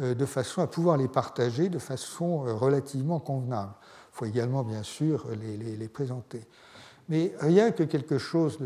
[0.00, 3.72] euh, de façon à pouvoir les partager de façon euh, relativement convenable.
[3.80, 6.42] Il faut également, bien sûr, les, présenter.
[7.08, 8.58] Mais rien que quelque chose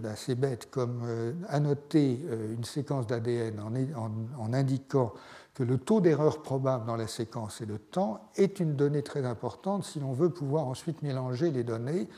[0.00, 2.24] d'assez bête comme euh, annoter
[2.56, 5.12] une séquence d'ADN en, indiquant
[5.54, 9.26] que le taux d'erreur probable dans la séquence et le temps est une donnée très
[9.26, 12.08] importante si l'on veut pouvoir ensuite mélanger les données.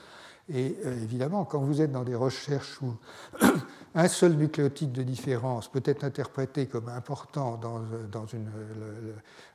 [0.53, 2.95] Et euh, évidemment, quand vous êtes dans des recherches où
[3.95, 8.51] un seul nucléotide de différence peut être interprété comme important dans, une,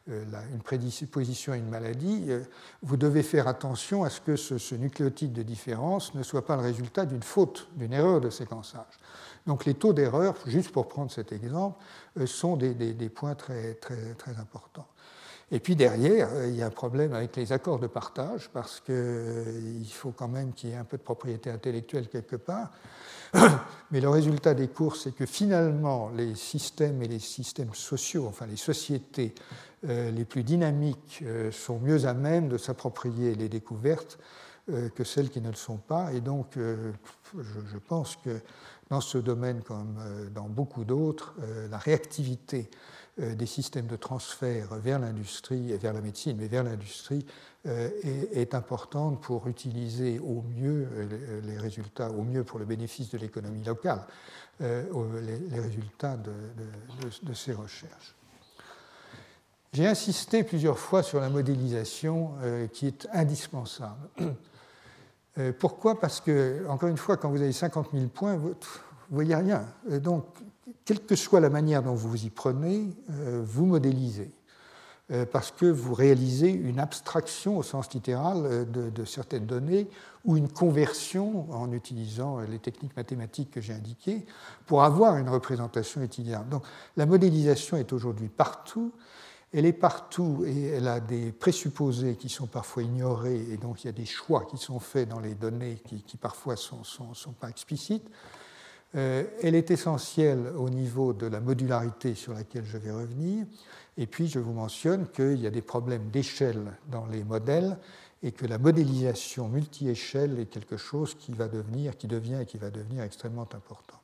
[0.09, 0.23] euh,
[0.53, 2.43] une, prédisposition à une maladie, euh,
[2.81, 6.61] vous devez faire attention à ce que ce, nucléotide de différence ne soit pas le
[6.61, 8.99] résultat d'une faute, d'une erreur de séquençage.
[9.45, 11.77] Donc les taux d'erreur, juste pour prendre cet exemple,
[12.17, 12.73] euh, sont des,
[13.09, 13.77] points très
[14.39, 14.87] importants.
[15.51, 19.91] Et puis derrière, il y a un problème avec les accords de partage, parce qu'il
[19.91, 22.71] faut quand même qu'il y ait un peu de propriété intellectuelle quelque part.
[23.91, 28.45] Mais le résultat des cours, c'est que finalement, les systèmes et les systèmes sociaux, enfin
[28.45, 29.33] les sociétés
[29.87, 34.17] euh, les plus dynamiques, euh, sont mieux à même de s'approprier les découvertes
[34.71, 36.11] euh, que celles qui ne le sont pas.
[36.13, 38.39] Et donc, je pense que
[38.89, 39.97] dans ce domaine, comme
[40.33, 41.33] dans beaucoup d'autres,
[41.69, 42.69] la réactivité
[43.17, 47.25] des systèmes de transfert vers l'industrie, et vers la médecine, mais vers l'industrie,
[47.67, 47.89] euh,
[48.31, 53.17] est, importante pour utiliser au mieux euh, les résultats, au mieux pour le bénéfice de
[53.17, 54.05] l'économie locale,
[54.61, 54.83] euh,
[55.49, 58.13] les, résultats de, ces recherches.
[59.73, 62.33] J'ai insisté plusieurs fois sur la modélisation
[62.71, 64.09] qui est indispensable.
[65.59, 65.99] Pourquoi?
[65.99, 68.39] Parce que, encore une fois, quand vous avez 50 000 points,
[69.09, 69.65] vous voyez rien.
[70.01, 70.25] Donc,
[70.83, 74.31] quelle que soit la manière dont vous vous y prenez, vous modélisez.
[75.11, 79.87] Euh, parce que vous réalisez une abstraction au sens littéral euh, de, certaines données
[80.23, 84.25] ou une conversion en utilisant euh, les techniques mathématiques que j'ai indiquées
[84.65, 86.49] pour avoir une représentation utilisable.
[86.49, 86.63] Donc
[86.97, 88.93] la modélisation est aujourd'hui partout.
[89.53, 93.87] Elle est partout et elle a des présupposés qui sont parfois ignorés et donc il
[93.87, 96.83] y a des choix qui sont faits dans les données qui, parfois ne
[97.13, 98.09] sont, pas explicites.
[98.95, 103.45] Elle est essentielle au niveau de la modularité sur laquelle je vais revenir.
[103.97, 107.77] Et puis, je vous mentionne qu'il y a des problèmes d'échelle dans les modèles
[108.23, 112.57] et que la modélisation multi-échelle est quelque chose qui va devenir, qui devient et qui
[112.57, 113.99] va devenir extrêmement important.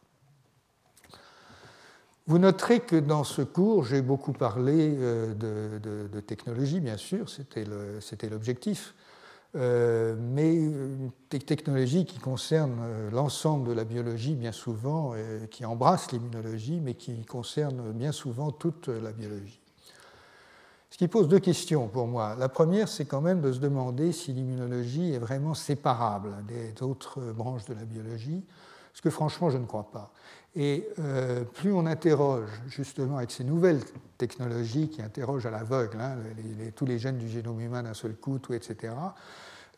[2.28, 8.30] Vous noterez que dans ce cours, j'ai beaucoup parlé euh, de, technologie, bien sûr, c'était
[8.30, 8.94] l'objectif,
[9.56, 15.14] euh, mais une technologie qui concerne euh, l'ensemble de la biologie, bien souvent,
[15.50, 19.60] qui embrasse l'immunologie, mais qui concerne bien souvent toute la biologie.
[20.90, 22.36] Ce qui pose deux questions pour moi.
[22.38, 27.20] La première, c'est quand même de se demander si l'immunologie est vraiment séparable des autres
[27.32, 28.44] branches de la biologie,
[28.94, 30.12] ce que franchement, je ne crois pas.
[30.56, 33.80] Et euh, plus on interroge justement avec ces nouvelles
[34.18, 36.18] technologies qui interrogent à l'aveugle hein,
[36.76, 38.94] tous les gènes du génome humain d'un seul coup, etc.,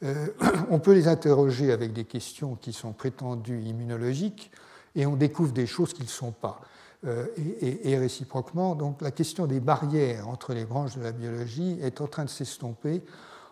[0.03, 0.27] euh,
[0.71, 4.51] on peut les interroger avec des questions qui sont prétendues immunologiques
[4.95, 6.59] et on découvre des choses qui ne sont pas.
[7.05, 8.75] Euh, et, réciproquement.
[8.75, 12.29] Donc la question des barrières entre les branches de la biologie est en train de
[12.29, 13.01] s'estomper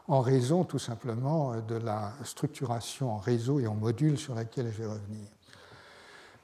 [0.07, 4.84] en raison tout simplement de la structuration en réseau et en module sur laquelle je
[4.84, 5.27] vais revenir.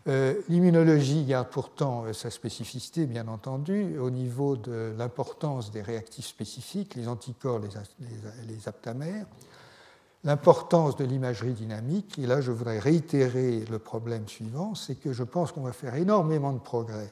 [0.07, 6.27] Euh, l'immunologie garde pourtant euh, sa spécificité, bien entendu, au niveau de l'importance des réactifs
[6.27, 9.25] spécifiques, les anticorps, les, aptamères,
[10.23, 12.17] l'importance de l'imagerie dynamique.
[12.19, 15.95] Et là, je voudrais réitérer le problème suivant, c'est que je pense qu'on va faire
[15.95, 17.11] énormément de progrès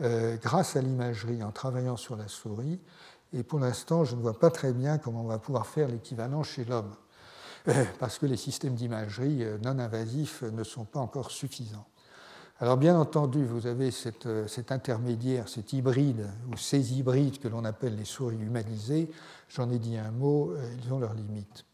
[0.00, 2.80] euh, grâce à l'imagerie en travaillant sur la souris.
[3.34, 6.42] Et pour l'instant, je ne vois pas très bien comment on va pouvoir faire l'équivalent
[6.42, 6.94] chez l'homme,
[7.98, 11.86] parce que les systèmes d'imagerie non invasifs ne sont pas encore suffisants.
[12.62, 17.96] Alors bien entendu, vous avez cet intermédiaire, cet hybride, ou ces hybrides que l'on appelle
[17.96, 19.10] les souris humanisées.
[19.48, 21.64] J'en ai dit un mot, ils ont leurs limites.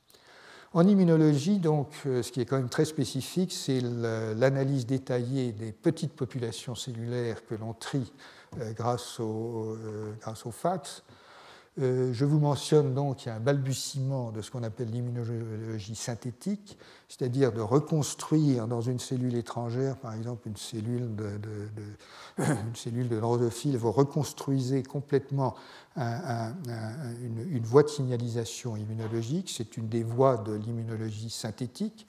[0.73, 5.73] En immunologie, donc, euh, ce qui est quand même très spécifique, c'est l'analyse détaillée des
[5.73, 8.10] petites populations cellulaires que l'on trie
[8.74, 9.77] grâce, au,
[10.23, 11.02] grâce fax.
[11.81, 15.95] Euh, je vous mentionne donc qu'il y a un balbutiement de ce qu'on appelle l'immunologie
[15.95, 16.77] synthétique,
[17.09, 21.39] c'est-à-dire de reconstruire dans une cellule étrangère, par exemple une cellule de,
[22.39, 22.39] de,
[23.79, 25.55] vous reconstruisez complètement
[25.97, 29.53] une, une, voie de signalisation immunologique.
[29.55, 32.07] C'est une des voies de l'immunologie synthétique.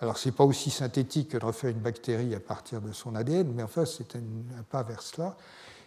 [0.00, 3.14] Alors, ce n'est pas aussi synthétique que de refaire une bactérie à partir de son
[3.14, 5.36] ADN, mais enfin, c'est un pas vers cela.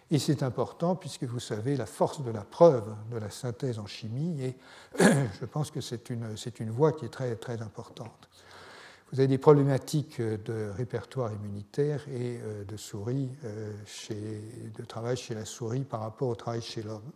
[0.09, 3.87] Et c'est important puisque vous savez la force de la preuve de la synthèse en
[3.87, 4.55] chimie, et
[4.99, 8.29] je pense que c'est une, une voie qui est très, très importante.
[9.11, 13.71] Vous avez des problématiques de répertoire immunitaire et euh, de souris, euh,
[14.77, 17.09] de travail chez la souris par rapport au travail chez l'homme.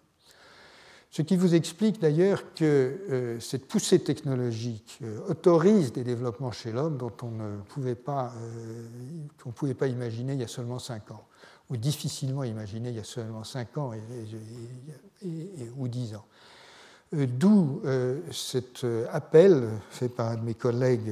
[1.12, 2.64] Ce qui vous explique d'ailleurs que
[3.10, 8.34] euh, cette poussée technologique autorise des développements chez l'homme dont on ne pouvait pas,
[9.44, 11.26] qu'on pouvait pas imaginer il y a seulement cinq ans
[11.72, 13.92] ou difficilement imaginé il y a seulement 5 ans
[15.78, 16.26] ou 10 ans.
[17.14, 21.12] Euh, d'où euh, cet euh, appel fait par un de mes collègues,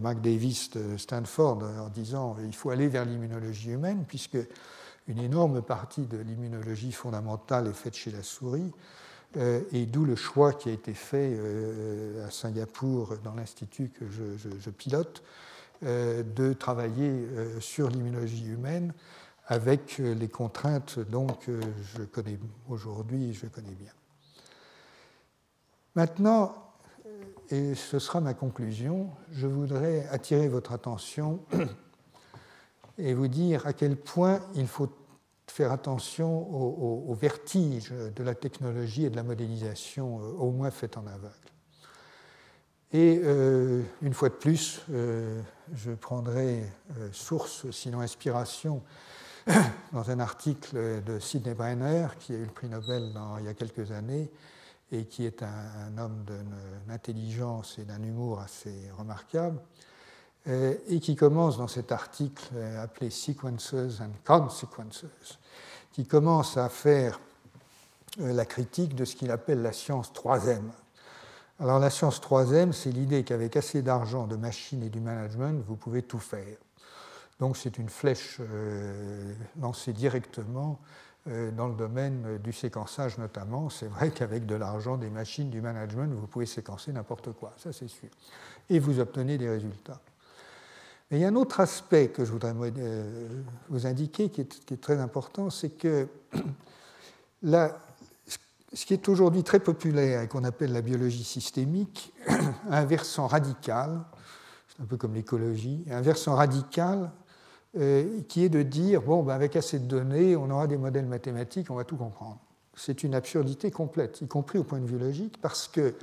[0.00, 4.38] Mark Davis de Stanford, en disant qu'il faut aller vers l'immunologie humaine, puisque
[5.08, 8.72] une énorme partie de l'immunologie fondamentale est faite chez la souris,
[9.36, 11.38] et d'où le choix qui a été fait
[12.26, 15.22] à Singapour, dans l'institut que je pilote,
[15.82, 17.26] de travailler
[17.60, 18.92] sur l'immunologie humaine
[19.46, 21.60] avec euh, les contraintes donc euh,
[21.94, 22.38] je connais
[22.68, 23.92] aujourd'hui je connais bien.
[25.94, 26.54] Maintenant,
[27.50, 31.40] et ce sera ma conclusion, je voudrais attirer votre attention
[32.98, 34.88] et vous dire à quel point il faut
[35.52, 36.30] faire attention
[37.08, 41.34] au, vertige de la technologie et de la modélisation, euh, au moins faite en aveugle.
[42.94, 43.22] Et
[44.02, 46.62] une fois de plus, je prendrai
[47.10, 48.82] source, sinon inspiration,
[49.92, 53.54] dans un article de Sidney Brenner, qui a eu le prix Nobel il y a
[53.54, 54.30] quelques années,
[54.92, 59.58] et qui est un, homme d'une intelligence et d'un humour assez remarquable,
[60.48, 65.04] euh, et qui commence dans cet article euh, appelé Sequences and Consequences,
[65.92, 67.20] qui commence à faire
[68.20, 70.62] euh, la critique de ce qu'il appelle la science 3M.
[71.60, 75.76] Alors la science 3M, c'est l'idée qu'avec assez d'argent, de machines et du management, vous
[75.76, 76.56] pouvez tout faire.
[77.40, 80.78] Donc c'est une flèche euh, lancée directement
[81.28, 83.70] euh, dans le domaine du séquençage notamment.
[83.70, 87.72] C'est vrai qu'avec de l'argent, des machines, du management, vous pouvez séquencer n'importe quoi, ça
[87.72, 88.08] c'est sûr.
[88.68, 90.00] Et vous obtenez des résultats.
[91.12, 94.80] Mais il y a un autre aspect que je voudrais euh, vous indiquer qui est,
[94.80, 96.08] très important, c'est que
[97.44, 102.38] ce qui est aujourd'hui très populaire et qu'on appelle la biologie systémique a
[102.78, 104.00] un versant radical,
[104.66, 107.10] c'est un peu comme l'écologie, un versant radical
[107.78, 111.04] euh, qui est de dire, bon, ben avec assez de données, on aura des modèles
[111.04, 112.38] mathématiques, on va tout comprendre.
[112.74, 115.94] C'est une absurdité complète, y compris au point de vue logique, parce que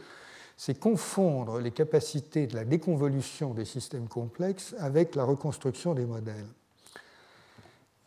[0.60, 6.49] c'est confondre les capacités de la déconvolution des systèmes complexes avec la reconstruction des modèles.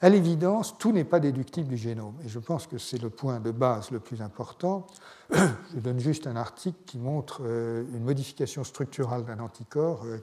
[0.02, 3.40] À l'évidence, tout n'est pas déductible du génome, et je pense que c'est le point
[3.40, 4.86] de base le plus important.
[5.32, 10.18] Je donne juste un article qui montre euh, une modification structurale d'un anticorps, euh,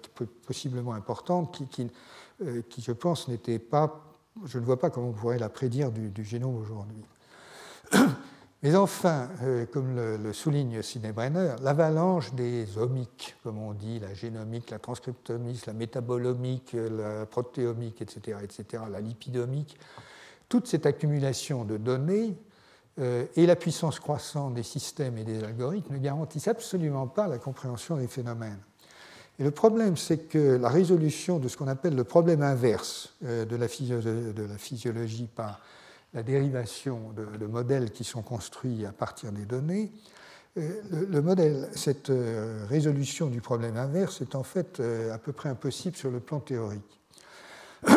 [0.46, 1.60] possiblement importante,
[2.42, 4.06] euh, qui, je pense, n'était pas.
[4.46, 7.04] Je ne vois pas comment on pourrait la prédire du, génome aujourd'hui.
[8.62, 14.14] Mais enfin, euh, comme le, souligne Sidney Brenner, l'avalanche des omiques, comme on dit, la
[14.14, 19.78] génomique, la transcriptomique, la métabolomique, la protéomique, etc., etc., la lipidomique,
[20.50, 22.36] toute cette accumulation de données
[23.00, 27.38] euh, et la puissance croissante des systèmes et des algorithmes ne garantissent absolument pas la
[27.38, 28.60] compréhension des phénomènes.
[29.40, 33.46] Et le problème, c'est que la résolution de ce qu'on appelle le problème inverse euh,
[33.46, 35.62] de la, physiologie par
[36.14, 39.92] la dérivation de, modèles qui sont construits à partir des données,
[40.58, 44.82] euh, le, modèle, cette euh, résolution du problème inverse est en fait
[45.14, 47.00] à peu près impossible sur le plan théorique.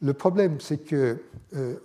[0.00, 1.20] Le problème, c'est que,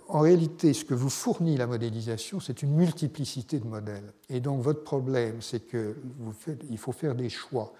[0.06, 4.12] en réalité, ce que vous fournit la modélisation, c'est une multiplicité de modèles.
[4.28, 7.74] Et donc, votre problème, c'est qu'il faut faire des choix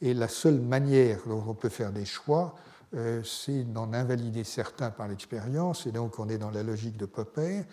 [0.00, 2.54] et la seule manière dont on peut faire des choix,
[2.94, 7.06] euh, c'est d'en invalider certains par l'expérience, et donc on est dans la logique de
[7.06, 7.64] Popper.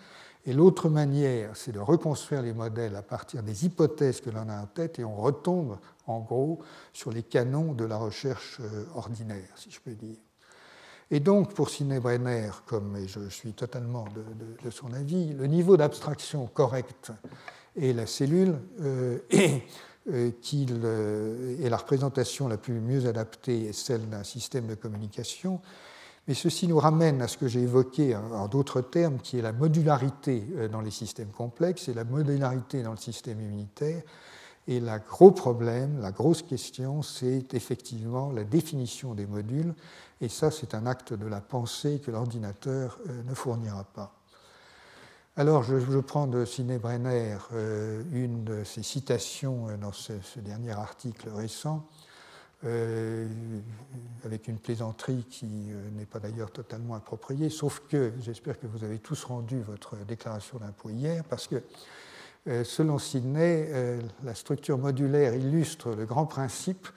[0.44, 4.60] Et l'autre manière, c'est de reconstruire les modèles à partir des hypothèses que l'on a
[4.62, 6.60] en tête, et on retombe en gros
[6.92, 10.18] sur les canons de la recherche euh, ordinaire, si je peux dire.
[11.10, 14.06] Et donc, pour Sidney Brenner, comme je suis totalement
[14.64, 17.12] de, son avis, le niveau d'abstraction correct
[17.80, 19.58] est la cellule, et euh,
[20.40, 25.60] qu'il euh, est la représentation la plus mieux adaptée est celle d'un système de communication,
[26.28, 29.52] Mais ceci nous ramène à ce que j'ai évoqué en d'autres termes, qui est la
[29.52, 34.02] modularité euh, dans les systèmes complexes et la modularité dans le système immunitaire.
[34.68, 39.74] Et le gros problème, la grosse question, c'est effectivement la définition des modules.
[40.20, 44.15] Et ça, c'est un acte de la pensée que l'ordinateur euh, ne fournira pas.
[45.38, 51.28] Alors, je, prends de Sidney Brenner euh, une de ses citations dans ce dernier article
[51.28, 51.86] récent
[52.64, 53.28] euh,
[54.24, 58.82] avec une plaisanterie qui euh, n'est pas d'ailleurs totalement appropriée, sauf que j'espère que vous
[58.82, 61.62] avez tous rendu votre déclaration d'impôt hier, parce que
[62.48, 63.68] euh, selon Sidney,
[64.24, 66.88] la structure modulaire illustre le grand principe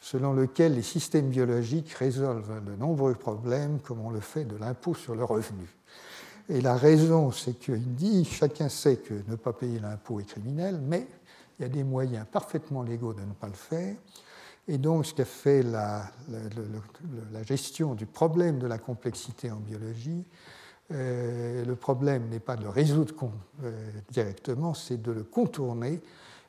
[0.00, 4.94] selon lequel les systèmes biologiques résolvent de nombreux problèmes, comme on le fait de l'impôt
[4.94, 5.68] sur le revenu.
[6.48, 10.78] Et la raison, c'est qu'il dit, chacun sait que ne pas payer l'impôt est criminel,
[10.82, 11.06] mais
[11.58, 13.96] il y a des moyens parfaitement légaux de ne pas le faire.
[14.68, 16.10] Et donc, ce qu'a fait la,
[17.42, 20.24] gestion du problème de la complexité en biologie,
[20.92, 23.14] euh, le problème n'est pas de le résoudre
[23.62, 26.02] euh, directement, c'est de le contourner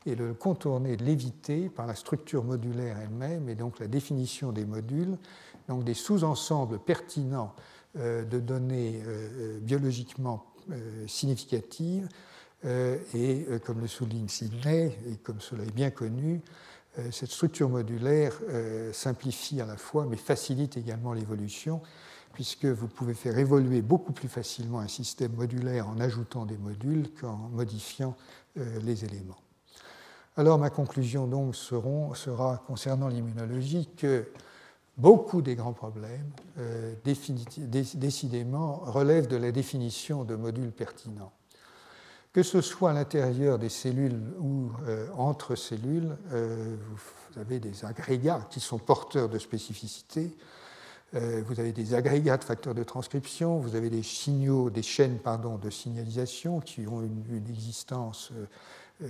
[0.05, 4.51] et de le contourner, de l'éviter par la structure modulaire elle-même et donc la définition
[4.51, 5.17] des modules,
[5.69, 7.53] donc des sous-ensembles pertinents
[7.95, 9.01] de données
[9.61, 10.45] biologiquement
[11.07, 12.07] significatives.
[12.65, 16.41] et comme le souligne Sidney, et comme cela est bien connu,
[16.99, 21.81] euh, cette structure modulaire euh, simplifie à la fois, mais facilite également l'évolution,
[22.34, 27.09] puisque vous pouvez faire évoluer beaucoup plus facilement un système modulaire en ajoutant des modules
[27.19, 28.15] qu'en modifiant
[28.57, 29.38] euh, les éléments.
[30.38, 34.27] Alors ma conclusion donc sera concernant l'immunologie que
[34.97, 36.31] beaucoup des grands problèmes,
[37.05, 41.34] décidément, relèvent de la définition de modules pertinents
[42.35, 47.85] que ce soit à l'intérieur des cellules ou euh, entre cellules, euh, vous avez des
[47.85, 50.35] agrégats qui sont porteurs de spécificité.
[51.13, 55.19] Euh, vous avez des agrégats de facteurs de transcription, vous avez des signaux, des chaînes
[55.19, 58.34] pardon, de signalisation qui ont une, existence,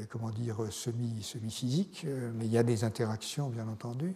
[0.10, 2.06] comment dire, semi-physique,
[2.36, 4.14] mais il y a des interactions, bien entendu.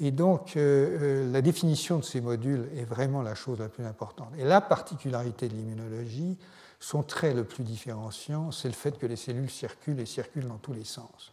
[0.00, 4.30] Et donc, la définition de ces modules est vraiment la chose la plus importante.
[4.38, 6.38] Et la particularité de l'immunologie,
[6.80, 10.56] son trait le plus différenciant, c'est le fait que les cellules circulent et circulent dans
[10.56, 11.32] tous les sens.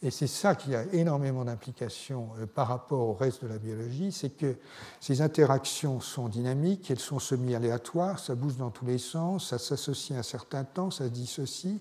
[0.00, 4.12] Et c'est ça qui a énormément d'implications euh, par rapport au reste de la biologie,
[4.12, 4.56] c'est que
[5.00, 10.16] ces interactions sont dynamiques, elles sont semi-aléatoires, ça bouge dans tous les sens, ça s'associe
[10.16, 11.80] un certain temps, ça se dissocie.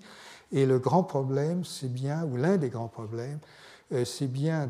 [0.51, 3.66] Et le grand problème, c'est bien, ou l'un des grands problèmes, euh,
[4.05, 4.67] c'est bien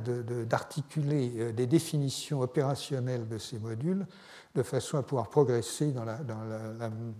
[0.47, 4.05] d'articuler euh, des définitions opérationnelles de ces modules
[4.57, 6.17] de façon à pouvoir progresser dans la,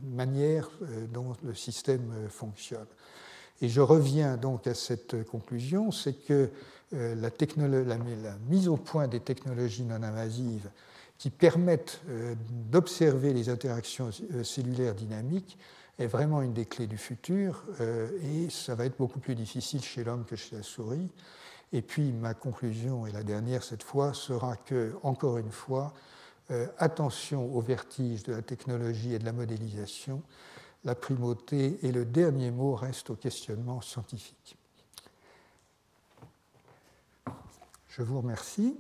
[0.04, 2.88] manière euh, dont le système euh, fonctionne.
[3.62, 6.50] Et je reviens donc à cette conclusion, c'est que
[6.94, 7.98] euh, la,
[8.50, 10.70] mise au point des technologies non invasives
[11.18, 12.02] qui permettent
[12.70, 14.12] d'observer les interactions
[14.44, 15.58] cellulaires dynamiques
[15.98, 20.04] est vraiment une des clés du futur et ça va être beaucoup plus difficile chez
[20.04, 21.10] l'homme que chez la souris.
[21.74, 25.94] Et puis ma conclusion, et la dernière cette fois, sera que, encore une fois,
[26.52, 30.24] euh, attention au vertige de la technologie et de la modélisation,
[30.86, 34.56] la primauté et le dernier mot restent au questionnement scientifique.
[37.90, 38.78] Je vous remercie.